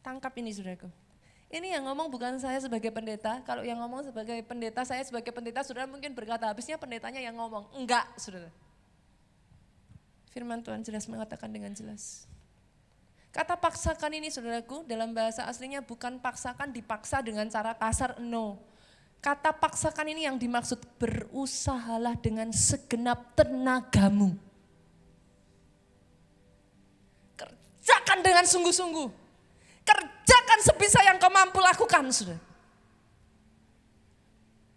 Tangkap 0.00 0.32
ini 0.40 0.52
saudaraku. 0.52 0.88
Ini 1.50 1.74
yang 1.74 1.82
ngomong 1.90 2.06
bukan 2.14 2.38
saya 2.38 2.62
sebagai 2.62 2.94
pendeta, 2.94 3.42
kalau 3.42 3.66
yang 3.66 3.74
ngomong 3.82 4.06
sebagai 4.06 4.38
pendeta, 4.46 4.86
saya 4.86 5.02
sebagai 5.02 5.34
pendeta, 5.34 5.66
saudara 5.66 5.90
mungkin 5.90 6.14
berkata, 6.14 6.46
habisnya 6.46 6.78
pendetanya 6.78 7.18
yang 7.18 7.34
ngomong. 7.34 7.66
Enggak, 7.74 8.06
saudara. 8.14 8.54
Firman 10.30 10.62
Tuhan 10.62 10.86
jelas 10.86 11.10
mengatakan 11.10 11.50
dengan 11.50 11.74
jelas. 11.74 12.30
Kata 13.34 13.58
paksakan 13.58 14.14
ini 14.14 14.30
saudaraku 14.30 14.86
dalam 14.86 15.10
bahasa 15.10 15.42
aslinya 15.46 15.82
bukan 15.82 16.22
paksakan 16.22 16.70
dipaksa 16.70 17.18
dengan 17.18 17.50
cara 17.50 17.74
kasar, 17.74 18.22
no. 18.22 18.62
Kata 19.18 19.50
paksakan 19.50 20.06
ini 20.16 20.30
yang 20.30 20.38
dimaksud 20.38 20.80
berusahalah 21.02 22.14
dengan 22.18 22.54
segenap 22.54 23.34
tenagamu. 23.34 24.38
Kerjakan 27.34 28.18
dengan 28.22 28.46
sungguh-sungguh. 28.46 29.29
Kerjakan 29.90 30.60
sebisa 30.62 31.02
yang 31.02 31.18
kau 31.18 31.32
mampu 31.32 31.58
lakukan, 31.58 32.06
sudah. 32.14 32.38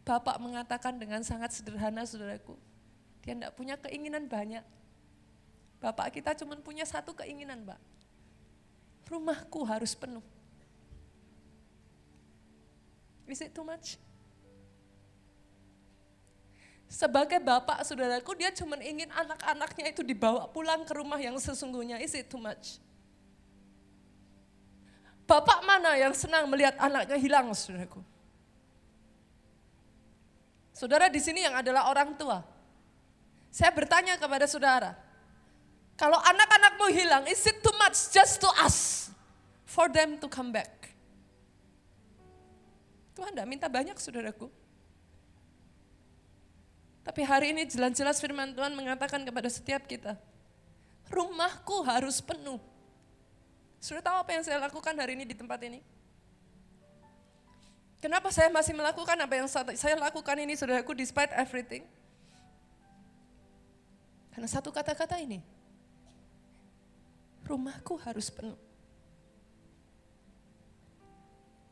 Bapak 0.03 0.41
mengatakan 0.41 0.97
dengan 0.97 1.21
sangat 1.21 1.53
sederhana, 1.53 2.03
saudaraku. 2.03 2.57
Dia 3.21 3.37
tidak 3.37 3.53
punya 3.53 3.77
keinginan 3.77 4.25
banyak. 4.25 4.65
Bapak 5.79 6.11
kita 6.11 6.33
cuma 6.33 6.57
punya 6.59 6.83
satu 6.83 7.13
keinginan, 7.13 7.61
Mbak. 7.63 7.79
Rumahku 9.07 9.61
harus 9.63 9.95
penuh. 9.95 10.23
Is 13.29 13.39
it 13.39 13.55
too 13.55 13.63
much? 13.63 13.95
Sebagai 16.93 17.41
bapak 17.41 17.81
saudaraku, 17.81 18.37
dia 18.37 18.53
cuma 18.53 18.77
ingin 18.77 19.09
anak-anaknya 19.09 19.89
itu 19.89 20.05
dibawa 20.05 20.45
pulang 20.51 20.85
ke 20.85 20.93
rumah 20.93 21.17
yang 21.17 21.33
sesungguhnya. 21.39 21.97
Is 22.03 22.13
it 22.13 22.29
too 22.29 22.37
much? 22.37 22.77
Bapak 25.23 25.63
mana 25.63 25.95
yang 25.95 26.11
senang 26.11 26.45
melihat 26.51 26.75
anaknya 26.75 27.15
hilang, 27.15 27.47
saudaraku? 27.55 28.03
Saudara 30.75 31.07
di 31.07 31.21
sini 31.23 31.47
yang 31.47 31.55
adalah 31.55 31.87
orang 31.87 32.11
tua. 32.19 32.43
Saya 33.53 33.69
bertanya 33.71 34.17
kepada 34.19 34.49
saudara, 34.49 34.97
kalau 35.93 36.17
anak-anakmu 36.17 36.85
hilang, 36.89 37.23
is 37.29 37.39
it 37.45 37.61
too 37.61 37.71
much 37.77 38.09
just 38.09 38.41
to 38.41 38.49
ask 38.57 39.13
for 39.69 39.87
them 39.87 40.17
to 40.17 40.25
come 40.25 40.49
back? 40.49 40.91
Tuhan 43.13 43.31
tidak 43.37 43.47
minta 43.47 43.67
banyak 43.69 43.93
saudaraku. 44.01 44.49
Tapi 47.05 47.21
hari 47.21 47.53
ini 47.53 47.69
jelas-jelas 47.69 48.17
firman 48.17 48.57
Tuhan 48.57 48.73
mengatakan 48.73 49.21
kepada 49.21 49.47
setiap 49.53 49.85
kita, 49.85 50.17
rumahku 51.13 51.85
harus 51.85 52.17
penuh 52.23 52.57
sudah 53.83 53.99
tahu 53.99 54.15
apa 54.23 54.31
yang 54.31 54.43
saya 54.47 54.63
lakukan 54.63 54.95
hari 54.95 55.19
ini 55.19 55.27
di 55.27 55.35
tempat 55.35 55.59
ini? 55.67 55.83
Kenapa 57.99 58.31
saya 58.31 58.47
masih 58.47 58.71
melakukan 58.71 59.19
apa 59.19 59.35
yang 59.35 59.47
saya 59.51 59.95
lakukan 59.99 60.39
ini, 60.39 60.55
saudaraku, 60.55 60.95
despite 60.95 61.35
everything? 61.35 61.83
Karena 64.31 64.47
satu 64.47 64.71
kata-kata 64.71 65.19
ini, 65.19 65.43
rumahku 67.43 67.99
harus 67.99 68.31
penuh. 68.31 68.55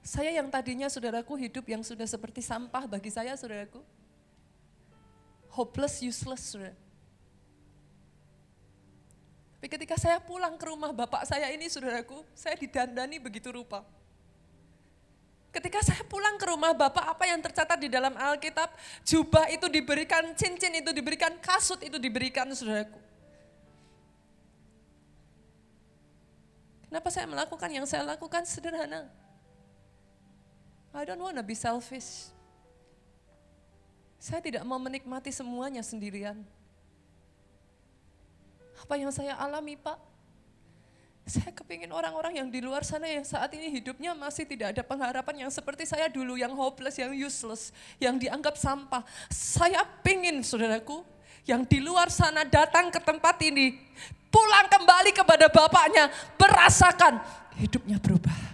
Saya 0.04 0.36
yang 0.36 0.52
tadinya 0.52 0.92
saudaraku 0.92 1.40
hidup 1.40 1.64
yang 1.64 1.80
sudah 1.80 2.04
seperti 2.04 2.44
sampah 2.44 2.92
bagi 2.92 3.08
saya 3.08 3.32
saudaraku. 3.40 3.80
Hopeless, 5.52 6.04
useless 6.04 6.44
saudara. 6.44 6.76
Tapi 9.62 9.78
ketika 9.78 9.94
saya 9.94 10.18
pulang 10.18 10.58
ke 10.58 10.66
rumah 10.74 10.90
bapak 10.90 11.22
saya 11.30 11.54
ini, 11.54 11.70
saudaraku, 11.70 12.26
saya 12.34 12.58
didandani 12.58 13.22
begitu 13.22 13.54
rupa. 13.54 13.86
Ketika 15.54 15.86
saya 15.86 16.02
pulang 16.10 16.34
ke 16.42 16.50
rumah 16.50 16.74
bapak, 16.74 17.06
apa 17.06 17.30
yang 17.30 17.38
tercatat 17.38 17.78
di 17.78 17.86
dalam 17.86 18.18
Alkitab? 18.18 18.74
Jubah 19.06 19.54
itu 19.54 19.70
diberikan, 19.70 20.34
cincin 20.34 20.82
itu 20.82 20.90
diberikan, 20.90 21.38
kasut 21.38 21.78
itu 21.86 22.02
diberikan, 22.02 22.50
saudaraku. 22.58 22.98
Kenapa 26.90 27.14
saya 27.14 27.30
melakukan 27.30 27.70
yang 27.70 27.86
saya 27.86 28.02
lakukan 28.02 28.42
sederhana? 28.50 29.14
I 30.90 31.06
don't 31.06 31.22
want 31.22 31.38
to 31.38 31.46
be 31.46 31.54
selfish. 31.54 32.34
Saya 34.18 34.42
tidak 34.42 34.66
mau 34.66 34.82
menikmati 34.82 35.30
semuanya 35.30 35.86
sendirian. 35.86 36.42
Apa 38.84 38.98
yang 38.98 39.14
saya 39.14 39.38
alami 39.38 39.78
Pak? 39.78 39.98
Saya 41.22 41.54
kepingin 41.54 41.94
orang-orang 41.94 42.42
yang 42.42 42.50
di 42.50 42.60
luar 42.60 42.82
sana 42.82 43.06
yang 43.06 43.22
saat 43.22 43.54
ini 43.54 43.70
hidupnya 43.70 44.18
masih 44.18 44.42
tidak 44.44 44.74
ada 44.74 44.82
pengharapan 44.82 45.46
yang 45.46 45.52
seperti 45.54 45.86
saya 45.86 46.10
dulu, 46.10 46.34
yang 46.34 46.52
hopeless, 46.58 46.98
yang 46.98 47.14
useless, 47.14 47.70
yang 48.02 48.18
dianggap 48.18 48.58
sampah. 48.58 49.06
Saya 49.30 49.86
pingin 50.02 50.42
saudaraku, 50.42 51.06
yang 51.46 51.62
di 51.64 51.78
luar 51.78 52.10
sana 52.10 52.42
datang 52.42 52.90
ke 52.90 52.98
tempat 52.98 53.38
ini, 53.46 53.78
pulang 54.34 54.66
kembali 54.66 55.12
kepada 55.14 55.46
bapaknya, 55.46 56.10
merasakan 56.42 57.22
hidupnya 57.62 58.02
berubah. 58.02 58.52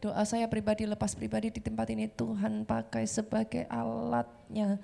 Doa 0.00 0.24
saya 0.24 0.48
pribadi, 0.48 0.88
lepas 0.88 1.12
pribadi 1.12 1.52
di 1.52 1.60
tempat 1.60 1.92
ini, 1.92 2.08
Tuhan 2.08 2.64
pakai 2.64 3.04
sebagai 3.04 3.68
alatnya 3.68 4.80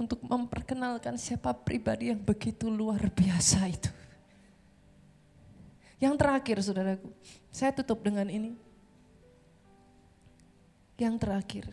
untuk 0.00 0.24
memperkenalkan 0.24 1.20
siapa 1.20 1.52
pribadi 1.52 2.08
yang 2.08 2.24
begitu 2.24 2.72
luar 2.72 3.12
biasa 3.12 3.68
itu. 3.68 3.92
Yang 6.00 6.14
terakhir 6.16 6.56
saudaraku, 6.64 7.12
Saya 7.52 7.76
tutup 7.76 8.00
dengan 8.00 8.24
ini. 8.32 8.56
Yang 10.96 11.14
terakhir, 11.20 11.64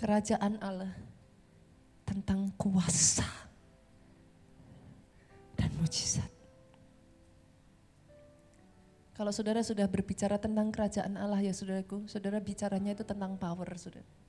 kerajaan 0.00 0.56
Allah 0.64 0.96
tentang 2.08 2.48
kuasa 2.56 3.28
dan 5.56 5.68
mujizat. 5.76 6.28
Kalau 9.12 9.32
saudara 9.32 9.60
sudah 9.60 9.84
berbicara 9.84 10.40
tentang 10.40 10.72
kerajaan 10.72 11.20
Allah 11.20 11.40
ya 11.44 11.52
saudaraku, 11.52 12.08
saudara 12.08 12.40
bicaranya 12.40 12.96
itu 12.96 13.04
tentang 13.04 13.36
power 13.36 13.68
saudara. 13.76 14.21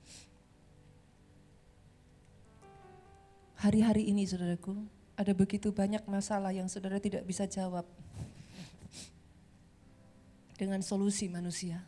Hari-hari 3.64 4.12
ini 4.12 4.28
saudaraku, 4.28 4.76
ada 5.16 5.32
begitu 5.32 5.72
banyak 5.72 6.04
masalah 6.04 6.52
yang 6.52 6.68
saudara 6.68 7.00
tidak 7.00 7.24
bisa 7.24 7.48
jawab 7.48 7.88
dengan 10.60 10.84
solusi 10.84 11.32
manusia. 11.32 11.80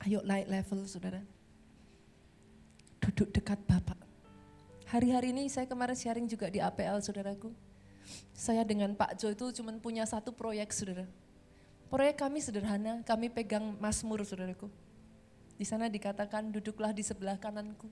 Ayo 0.00 0.24
naik 0.24 0.48
level 0.48 0.88
saudara. 0.88 1.20
Duduk 3.04 3.36
dekat 3.36 3.60
Bapak. 3.68 4.00
Hari-hari 4.88 5.36
ini 5.36 5.52
saya 5.52 5.68
kemarin 5.68 6.00
sharing 6.00 6.24
juga 6.24 6.48
di 6.48 6.64
APL 6.64 7.04
saudaraku. 7.04 7.52
Saya 8.32 8.64
dengan 8.64 8.96
Pak 8.96 9.20
Jo 9.20 9.28
itu 9.28 9.52
cuma 9.60 9.76
punya 9.76 10.08
satu 10.08 10.32
proyek 10.32 10.72
saudara. 10.72 11.04
Proyek 11.92 12.16
kami 12.16 12.40
sederhana, 12.40 13.04
kami 13.04 13.28
pegang 13.28 13.76
Mazmur 13.76 14.24
saudaraku. 14.24 14.72
Di 15.54 15.64
sana 15.66 15.86
dikatakan 15.86 16.50
duduklah 16.50 16.90
di 16.90 17.06
sebelah 17.06 17.38
kananku. 17.38 17.86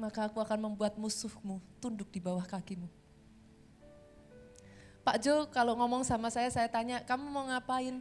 Maka 0.00 0.26
aku 0.32 0.40
akan 0.40 0.72
membuat 0.72 0.96
musuhmu 0.96 1.60
tunduk 1.78 2.08
di 2.08 2.18
bawah 2.18 2.42
kakimu. 2.48 2.88
Pak 5.02 5.16
Jo 5.18 5.50
kalau 5.50 5.74
ngomong 5.76 6.06
sama 6.06 6.30
saya, 6.30 6.48
saya 6.48 6.70
tanya, 6.70 7.02
kamu 7.02 7.26
mau 7.26 7.44
ngapain? 7.50 8.00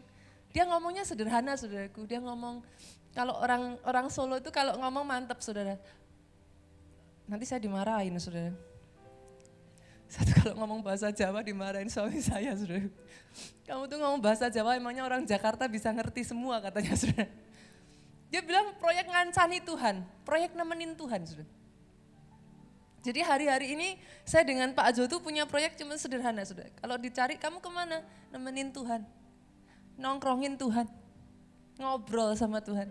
Dia 0.53 0.63
ngomongnya 0.69 1.01
sederhana 1.01 1.57
saudaraku, 1.57 2.05
dia 2.05 2.21
ngomong, 2.21 2.61
kalau 3.11 3.35
orang 3.41 3.75
orang 3.83 4.07
Solo 4.07 4.39
itu 4.39 4.53
kalau 4.53 4.79
ngomong 4.79 5.03
mantep 5.03 5.39
saudara. 5.43 5.75
Nanti 7.27 7.43
saya 7.43 7.59
dimarahin 7.59 8.15
saudara. 8.21 8.55
Satu 10.11 10.31
kalau 10.43 10.53
ngomong 10.59 10.83
bahasa 10.83 11.07
Jawa 11.11 11.39
dimarahin 11.39 11.87
suami 11.87 12.19
saya 12.19 12.51
saudara. 12.55 12.87
Kamu 13.63 13.87
tuh 13.87 13.97
ngomong 13.99 14.19
bahasa 14.19 14.51
Jawa 14.51 14.75
emangnya 14.75 15.07
orang 15.07 15.23
Jakarta 15.23 15.67
bisa 15.67 15.87
ngerti 15.91 16.27
semua 16.27 16.59
katanya 16.59 16.95
saudara. 16.99 17.31
Dia 18.31 18.39
bilang 18.39 18.73
proyek 18.79 19.11
ngancani 19.11 19.59
Tuhan, 19.61 20.07
proyek 20.23 20.55
nemenin 20.55 20.95
Tuhan 20.95 21.21
saudara. 21.27 21.51
Jadi 23.01 23.19
hari-hari 23.25 23.67
ini 23.75 23.89
saya 24.23 24.45
dengan 24.45 24.71
Pak 24.71 24.93
Ajo 24.93 25.03
tuh 25.09 25.19
punya 25.19 25.43
proyek 25.43 25.75
cuma 25.75 25.99
sederhana 25.99 26.47
saudara. 26.47 26.71
Kalau 26.79 26.95
dicari 26.95 27.35
kamu 27.35 27.59
ke 27.59 27.69
mana? 27.69 27.99
Nemenin 28.31 28.71
Tuhan 28.71 29.03
nongkrongin 30.01 30.57
Tuhan, 30.57 30.89
ngobrol 31.77 32.33
sama 32.33 32.57
Tuhan. 32.57 32.89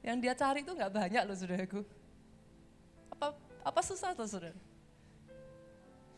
Yang 0.00 0.16
dia 0.24 0.34
cari 0.38 0.64
itu 0.64 0.72
nggak 0.72 0.92
banyak 0.92 1.22
loh 1.28 1.36
saudaraku. 1.36 1.80
Apa 3.12 3.36
apa 3.60 3.80
susah 3.84 4.16
tuh 4.16 4.24
saudara? 4.24 4.56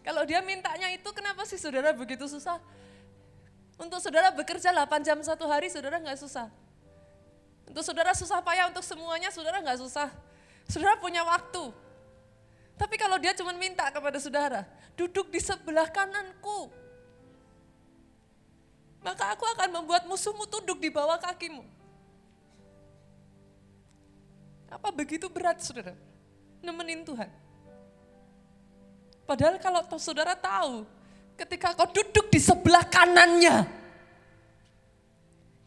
Kalau 0.07 0.22
dia 0.24 0.41
mintanya 0.41 0.89
itu 0.95 1.09
kenapa 1.11 1.43
sih 1.45 1.59
saudara 1.59 1.91
begitu 1.91 2.24
susah? 2.31 2.62
Untuk 3.79 4.03
saudara 4.03 4.35
bekerja 4.35 4.74
8 4.74 5.07
jam 5.07 5.18
satu 5.22 5.47
hari 5.47 5.70
saudara 5.70 6.03
nggak 6.03 6.18
susah. 6.18 6.51
Untuk 7.70 7.87
saudara 7.87 8.11
susah 8.11 8.43
payah 8.43 8.66
untuk 8.66 8.83
semuanya 8.83 9.31
saudara 9.31 9.62
nggak 9.62 9.79
susah. 9.79 10.11
Saudara 10.66 10.99
punya 10.99 11.22
waktu. 11.22 11.70
Tapi 12.74 12.95
kalau 12.99 13.16
dia 13.22 13.35
cuma 13.39 13.55
minta 13.55 13.87
kepada 13.91 14.18
saudara, 14.18 14.66
duduk 14.99 15.31
di 15.31 15.39
sebelah 15.39 15.87
kananku, 15.91 16.70
maka 19.03 19.35
aku 19.35 19.47
akan 19.47 19.83
membuat 19.83 20.07
musuhmu 20.07 20.47
tunduk 20.47 20.79
di 20.79 20.91
bawah 20.91 21.18
kakimu. 21.18 21.62
Apa 24.68 24.91
begitu 24.95 25.26
berat 25.31 25.59
saudara? 25.62 25.95
Nemenin 26.62 27.07
Tuhan. 27.07 27.31
Padahal 29.26 29.57
kalau 29.59 29.83
saudara 30.01 30.35
tahu, 30.39 30.87
ketika 31.39 31.78
kau 31.78 31.86
duduk 31.86 32.26
di 32.34 32.43
sebelah 32.43 32.82
kanannya, 32.91 33.62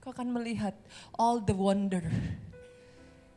kau 0.03 0.11
akan 0.11 0.27
melihat 0.35 0.75
all 1.15 1.39
the 1.39 1.55
wonder, 1.55 2.03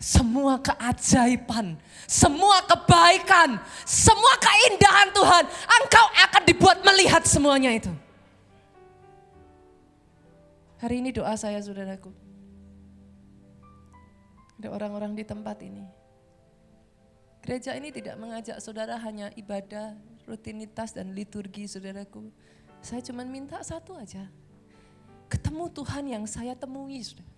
semua 0.03 0.59
keajaiban, 0.59 1.79
semua 2.11 2.67
kebaikan, 2.67 3.63
semua 3.87 4.35
keindahan 4.43 5.15
Tuhan, 5.15 5.45
engkau 5.47 6.07
akan 6.27 6.43
dibuat 6.43 6.79
melihat 6.83 7.23
semuanya 7.23 7.71
itu. 7.71 7.95
Hari 10.83 11.01
ini 11.01 11.15
doa 11.15 11.33
saya 11.39 11.63
saudaraku. 11.63 12.13
Ada 14.61 14.69
orang-orang 14.69 15.17
di 15.17 15.25
tempat 15.25 15.57
ini. 15.65 15.85
Gereja 17.41 17.77
ini 17.77 17.93
tidak 17.93 18.17
mengajak 18.17 18.57
saudara 18.61 18.97
hanya 19.01 19.29
ibadah, 19.37 19.97
rutinitas 20.25 20.93
dan 20.93 21.13
liturgi 21.13 21.69
saudaraku. 21.69 22.29
Saya 22.85 23.01
cuma 23.01 23.25
minta 23.25 23.61
satu 23.65 23.97
aja. 23.97 24.29
Ketemu 25.29 25.65
Tuhan 25.73 26.05
yang 26.05 26.25
saya 26.29 26.53
temui 26.53 27.01
saudara. 27.01 27.33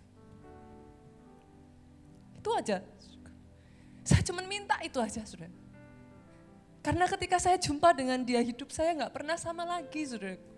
Itu 2.35 2.51
aja. 2.55 2.83
Saya 4.07 4.23
cuma 4.23 4.43
minta 4.47 4.79
itu 4.83 4.99
aja 4.99 5.23
saudara. 5.23 5.55
Karena 6.83 7.11
ketika 7.11 7.43
saya 7.43 7.59
jumpa 7.59 7.91
dengan 7.95 8.23
dia 8.23 8.39
hidup 8.39 8.71
saya 8.71 8.95
nggak 8.95 9.15
pernah 9.15 9.35
sama 9.39 9.67
lagi 9.67 10.07
saudaraku. 10.07 10.55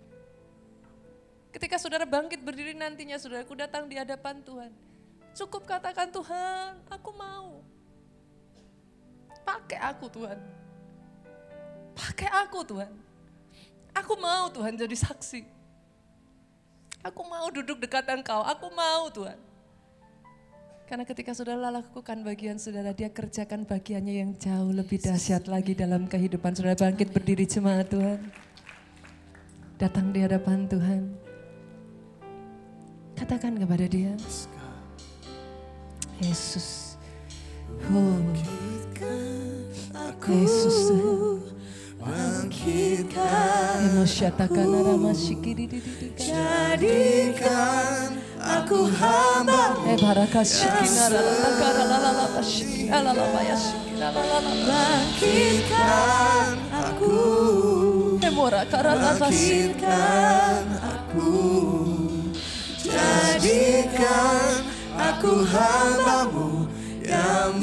Ketika 1.49 1.81
saudara 1.81 2.05
bangkit 2.05 2.45
berdiri 2.45 2.77
nantinya 2.77 3.17
saudaraku 3.17 3.57
datang 3.57 3.89
di 3.89 3.97
hadapan 3.97 4.45
Tuhan. 4.45 4.73
Cukup 5.33 5.65
katakan 5.65 6.13
Tuhan, 6.13 6.85
aku 6.93 7.11
mau. 7.17 7.65
Pakai 9.49 9.81
aku 9.81 10.13
Tuhan. 10.13 10.68
Pakai 11.99 12.31
aku 12.31 12.63
Tuhan. 12.63 12.91
Aku 13.91 14.15
mau 14.23 14.47
Tuhan 14.55 14.79
jadi 14.79 14.95
saksi. 14.95 15.43
Aku 17.03 17.27
mau 17.27 17.51
duduk 17.51 17.83
dekat 17.83 18.07
engkau, 18.07 18.43
aku 18.47 18.71
mau 18.71 19.11
Tuhan. 19.11 19.39
Karena 20.89 21.05
ketika 21.05 21.37
saudara 21.37 21.69
lakukan 21.69 22.25
bagian 22.25 22.57
saudara, 22.57 22.97
dia 22.97 23.13
kerjakan 23.13 23.69
bagiannya 23.69 24.15
yang 24.25 24.31
jauh 24.41 24.73
lebih 24.73 24.97
dahsyat 24.97 25.45
lagi 25.45 25.77
dalam 25.77 26.09
kehidupan 26.09 26.57
saudara. 26.57 26.79
Bangkit 26.79 27.13
berdiri 27.13 27.45
jemaat 27.45 27.93
Tuhan. 27.93 28.19
Datang 29.77 30.11
di 30.17 30.25
hadapan 30.25 30.65
Tuhan. 30.65 31.03
Katakan 33.21 33.61
kepada 33.61 33.85
dia. 33.85 34.17
Yesus. 36.25 36.97
Oh. 37.93 38.23
Yesus 40.25 40.77
Tuhan. 40.89 41.59
Arama 44.79 45.11
shikiri 45.11 45.67
Jadikan 46.15 48.15
aku 48.39 48.87
hamba 48.87 49.75
Eh 49.83 49.99
Bangkitkan 54.69 56.55
aku. 56.71 57.19
Shikina 58.23 59.19
Bangkitkan 59.19 60.63
aku. 60.79 61.35
Jadikan 62.79 64.63
aku 64.95 65.33
hambamu 65.51 66.71
Yang 67.03 67.59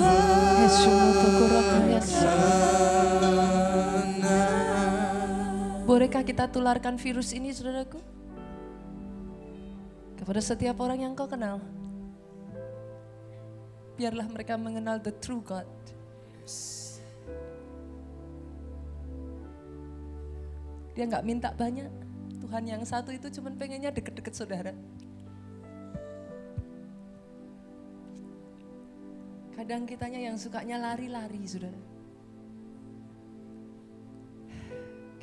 Bolehkah 6.06 6.22
kita 6.22 6.46
tularkan 6.46 7.02
virus 7.02 7.34
ini 7.34 7.50
saudaraku? 7.50 7.98
Kepada 10.22 10.38
setiap 10.38 10.78
orang 10.78 11.02
yang 11.02 11.18
kau 11.18 11.26
kenal. 11.26 11.58
Biarlah 13.98 14.30
mereka 14.30 14.54
mengenal 14.54 15.02
the 15.02 15.10
true 15.18 15.42
God. 15.42 15.66
Dia 20.94 21.10
nggak 21.10 21.26
minta 21.26 21.50
banyak. 21.58 21.90
Tuhan 22.38 22.70
yang 22.70 22.86
satu 22.86 23.10
itu 23.10 23.26
cuma 23.42 23.50
pengennya 23.58 23.90
deket-deket 23.90 24.34
saudara. 24.38 24.78
Kadang 29.58 29.90
kitanya 29.90 30.22
yang 30.22 30.38
sukanya 30.38 30.78
lari-lari 30.78 31.42
saudara. 31.50 31.95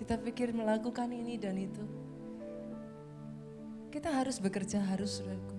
Kita 0.03 0.19
pikir 0.19 0.51
melakukan 0.51 1.07
ini 1.15 1.39
dan 1.39 1.55
itu. 1.55 1.87
Kita 3.87 4.11
harus 4.11 4.43
bekerja, 4.43 4.83
harus 4.83 5.23
saudaraku. 5.23 5.55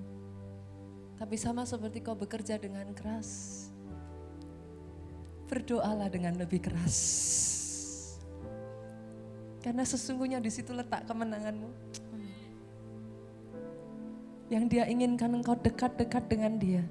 Tapi 1.16 1.40
sama 1.40 1.64
seperti 1.64 2.04
kau 2.04 2.12
bekerja 2.12 2.60
dengan 2.60 2.92
keras. 2.92 3.72
Berdoalah 5.48 6.12
dengan 6.12 6.36
lebih 6.36 6.60
keras. 6.60 7.00
Karena 9.64 9.88
sesungguhnya 9.88 10.44
di 10.44 10.52
situ 10.52 10.76
letak 10.76 11.08
kemenanganmu. 11.08 11.72
Yang 14.52 14.64
dia 14.76 14.92
inginkan 14.92 15.40
engkau 15.40 15.56
dekat-dekat 15.56 16.28
dengan 16.28 16.60
dia. 16.60 16.84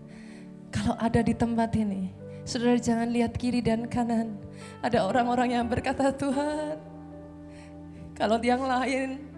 Kalau 0.73 0.97
ada 0.97 1.21
di 1.21 1.37
tempat 1.37 1.77
ini, 1.77 2.17
saudara 2.49 2.81
jangan 2.81 3.13
lihat 3.13 3.37
kiri 3.37 3.61
dan 3.61 3.85
kanan. 3.93 4.41
Ada 4.81 5.05
orang-orang 5.05 5.61
yang 5.61 5.69
berkata, 5.69 6.09
Tuhan, 6.17 6.82
kalau 8.13 8.37
yang 8.41 8.63
lain 8.65 9.33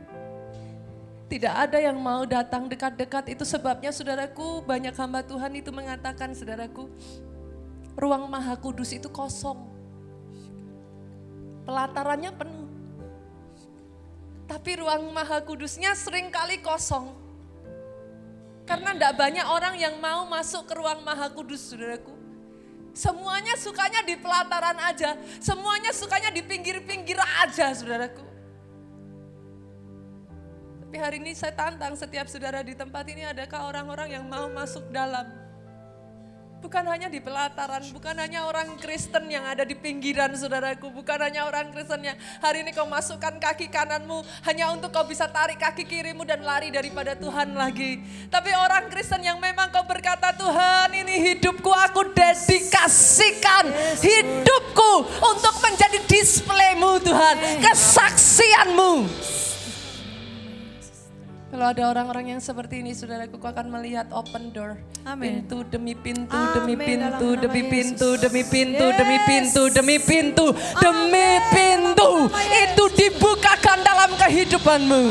tidak 1.31 1.55
ada 1.57 1.79
yang 1.81 1.99
mau 1.99 2.23
datang 2.29 2.69
dekat-dekat 2.69 3.35
itu 3.35 3.43
sebabnya 3.43 3.91
saudaraku 3.91 4.63
banyak 4.63 4.95
hamba 4.95 5.25
Tuhan 5.25 5.51
itu 5.57 5.73
mengatakan 5.73 6.31
saudaraku 6.37 6.87
ruang 7.99 8.27
maha 8.27 8.55
kudus 8.59 8.93
itu 8.95 9.07
kosong. 9.11 9.71
Pelatarannya 11.65 12.31
penuh. 12.37 12.69
Tapi 14.45 14.71
ruang 14.77 15.09
maha 15.17 15.41
kudusnya 15.41 15.97
sering 15.97 16.29
kali 16.29 16.61
kosong. 16.61 17.17
Karena 18.69 18.93
tidak 18.93 19.17
banyak 19.17 19.47
orang 19.49 19.75
yang 19.81 19.97
mau 20.01 20.29
masuk 20.29 20.69
ke 20.69 20.75
ruang 20.77 21.01
maha 21.01 21.33
kudus 21.33 21.73
saudaraku. 21.73 22.13
Semuanya 22.95 23.59
sukanya 23.59 24.05
di 24.07 24.15
pelataran 24.21 24.79
aja. 24.87 25.19
Semuanya 25.41 25.91
sukanya 25.91 26.31
di 26.31 26.45
pinggir-pinggir 26.45 27.19
aja 27.43 27.73
saudaraku. 27.73 28.34
Tapi 30.95 31.03
hari 31.03 31.19
ini 31.19 31.35
saya 31.35 31.51
tantang 31.51 31.99
setiap 31.99 32.31
saudara 32.31 32.63
di 32.63 32.71
tempat 32.71 33.03
ini 33.11 33.27
adakah 33.27 33.67
orang-orang 33.67 34.15
yang 34.15 34.31
mau 34.31 34.47
masuk 34.47 34.95
dalam. 34.95 35.27
Bukan 36.63 36.87
hanya 36.87 37.11
di 37.11 37.19
pelataran, 37.19 37.83
bukan 37.91 38.15
hanya 38.15 38.47
orang 38.47 38.79
Kristen 38.79 39.27
yang 39.27 39.43
ada 39.43 39.67
di 39.67 39.75
pinggiran 39.75 40.31
saudaraku. 40.39 40.95
Bukan 40.95 41.19
hanya 41.19 41.51
orang 41.51 41.75
Kristen 41.75 41.99
yang 41.99 42.15
hari 42.39 42.63
ini 42.63 42.71
kau 42.71 42.87
masukkan 42.87 43.35
kaki 43.43 43.75
kananmu 43.75 44.23
hanya 44.47 44.71
untuk 44.71 44.95
kau 44.95 45.03
bisa 45.03 45.27
tarik 45.27 45.59
kaki 45.59 45.83
kirimu 45.83 46.23
dan 46.23 46.47
lari 46.47 46.71
daripada 46.71 47.19
Tuhan 47.19 47.59
lagi. 47.59 47.99
Tapi 48.31 48.55
orang 48.55 48.87
Kristen 48.87 49.27
yang 49.27 49.43
memang 49.43 49.75
kau 49.75 49.83
berkata 49.83 50.31
Tuhan 50.31 50.95
ini 50.95 51.35
hidupku 51.35 51.75
aku 51.75 52.15
dedikasikan 52.15 53.67
hidupku 53.99 55.11
untuk 55.11 55.59
menjadi 55.59 56.07
displaymu 56.07 57.03
Tuhan. 57.03 57.67
Kesaksianmu. 57.67 58.93
Kalau 61.55 61.71
ada 61.71 61.87
orang-orang 61.87 62.35
yang 62.35 62.43
seperti 62.43 62.83
ini, 62.83 62.99
saudaraku, 62.99 63.39
akan 63.39 63.71
melihat 63.71 64.11
open 64.11 64.51
door. 64.51 64.75
Amin. 65.07 65.47
Pintu 65.47 65.63
demi 65.71 65.95
pintu, 65.95 66.35
Amin, 66.35 66.51
demi 66.51 66.75
dalam 66.75 66.83
pintu, 66.83 67.27
nama 67.31 67.43
demi 67.47 67.61
Yesus. 67.63 67.71
pintu, 67.71 68.09
demi 68.19 68.43
pintu, 68.43 68.87
demi 68.91 69.15
Yes. 69.15 69.23
pintu, 69.31 69.63
demi 69.71 69.97
pintu, 70.03 70.47
demi 70.83 71.23
pintu. 71.55 71.95
dalam 72.11 72.27
nama 72.27 72.43
Yesus. 72.43 72.59
Itu 72.59 72.85
dibukakan 72.99 73.79
dalam 73.87 74.11
kehidupanmu. 74.19 75.03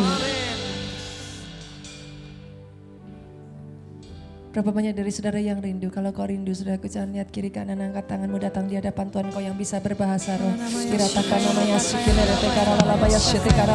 Berapa 4.54 4.70
banyak 4.70 4.94
dari 4.94 5.10
saudara 5.10 5.42
yang 5.42 5.58
rindu? 5.66 5.90
Kalau 5.90 6.14
kau 6.14 6.30
rindu, 6.30 6.54
saudaraku 6.54 6.86
jangan 6.86 7.10
lihat 7.10 7.34
kiri 7.34 7.50
kanan, 7.50 7.74
angkat 7.74 8.06
tanganmu 8.06 8.38
datang 8.38 8.70
di 8.70 8.78
hadapan 8.78 9.10
Tuhan 9.10 9.34
kau 9.34 9.42
yang 9.42 9.58
bisa 9.58 9.82
berbahasa 9.82 10.38
roh. 10.38 10.54
Kiratakan 10.94 11.42
kara 11.42 12.70
lalabaya 12.78 13.10
syuti, 13.10 13.50
kara. 13.50 13.74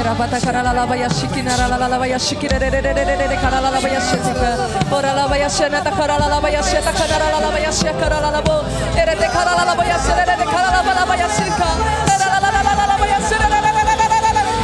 Kirabata 0.00 0.40
kara 0.40 0.64
lalabaya 0.64 1.12
syuki, 1.12 1.44
nara 1.44 1.68
lalabaya 1.68 2.16
syuki, 2.16 2.48
dededededede, 2.48 3.36
kara 3.36 3.60
lalabaya 3.60 4.00
syuti, 4.00 4.32
ora 4.96 5.12
lalabaya 5.12 5.48
syenata, 5.52 5.92
kara 5.92 6.16
syata, 6.64 6.92
kara 6.96 7.28
kara 8.00 8.16
lalabo, 8.24 8.64
erete 8.96 9.28
kara 9.28 9.52
lalabaya 9.60 10.00
syedede, 10.00 10.34
kara 10.48 10.68
syika, 11.36 11.68
kara 12.16 12.26
lalabaya 12.64 13.18
syedede, 13.28 13.60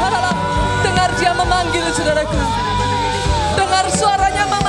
kara 0.01 0.19
la- 0.25 0.41
Dengar 0.81 1.11
dia 1.21 1.37
memanggil 1.37 1.85
saudaraku. 1.93 2.74
Dengar 3.57 3.87
suaranya 3.95 4.45
memanggil. 4.47 4.64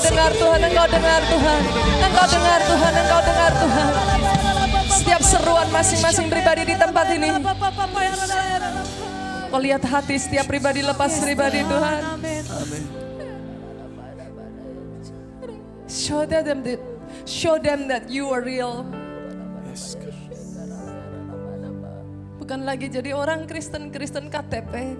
Dengar 0.00 0.30
Tuhan, 0.32 0.60
Engkau 0.64 0.86
dengar 0.88 1.20
Tuhan, 1.28 1.60
Engkau 2.00 2.26
dengar 2.28 2.60
Tuhan, 2.64 2.92
Engkau 2.96 3.20
dengar 3.24 3.52
Tuhan. 3.54 3.92
Setiap 4.90 5.22
seruan 5.24 5.68
masing-masing 5.72 6.26
pribadi 6.28 6.62
di 6.68 6.76
tempat 6.76 7.06
ini. 7.14 7.30
Kau 9.50 9.60
lihat 9.60 9.82
hati 9.82 10.16
setiap 10.16 10.46
pribadi 10.46 10.80
lepas 10.80 11.12
pribadi 11.20 11.60
Tuhan. 11.66 12.00
Show 15.90 16.22
them 16.22 16.62
that, 16.62 16.80
show 17.26 17.58
them 17.58 17.90
that 17.90 18.06
you 18.06 18.30
are 18.30 18.42
real. 18.42 18.86
Bukan 22.38 22.66
lagi 22.66 22.90
jadi 22.90 23.14
orang 23.14 23.46
Kristen, 23.46 23.94
Kristen 23.94 24.26
KTP. 24.26 24.98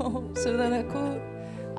Oh, 0.00 0.32
saudaraku, 0.32 1.20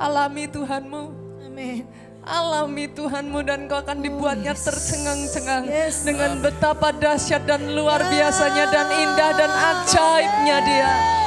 alami 0.02 0.50
Tuhanmu. 0.50 1.04
Amin. 1.46 1.86
Alami 2.22 2.86
Tuhanmu 2.86 3.42
dan 3.46 3.66
kau 3.66 3.82
akan 3.82 4.02
dibuatnya 4.02 4.54
tercengang-cengang 4.54 5.66
Yes. 5.66 6.06
dengan 6.06 6.38
betapa 6.42 6.94
dahsyat 6.94 7.50
dan 7.50 7.74
luar 7.74 8.02
biasanya 8.10 8.70
dan 8.70 8.88
indah 8.94 9.32
dan 9.38 9.50
ajaibnya 9.50 10.58
dia. 10.62 11.21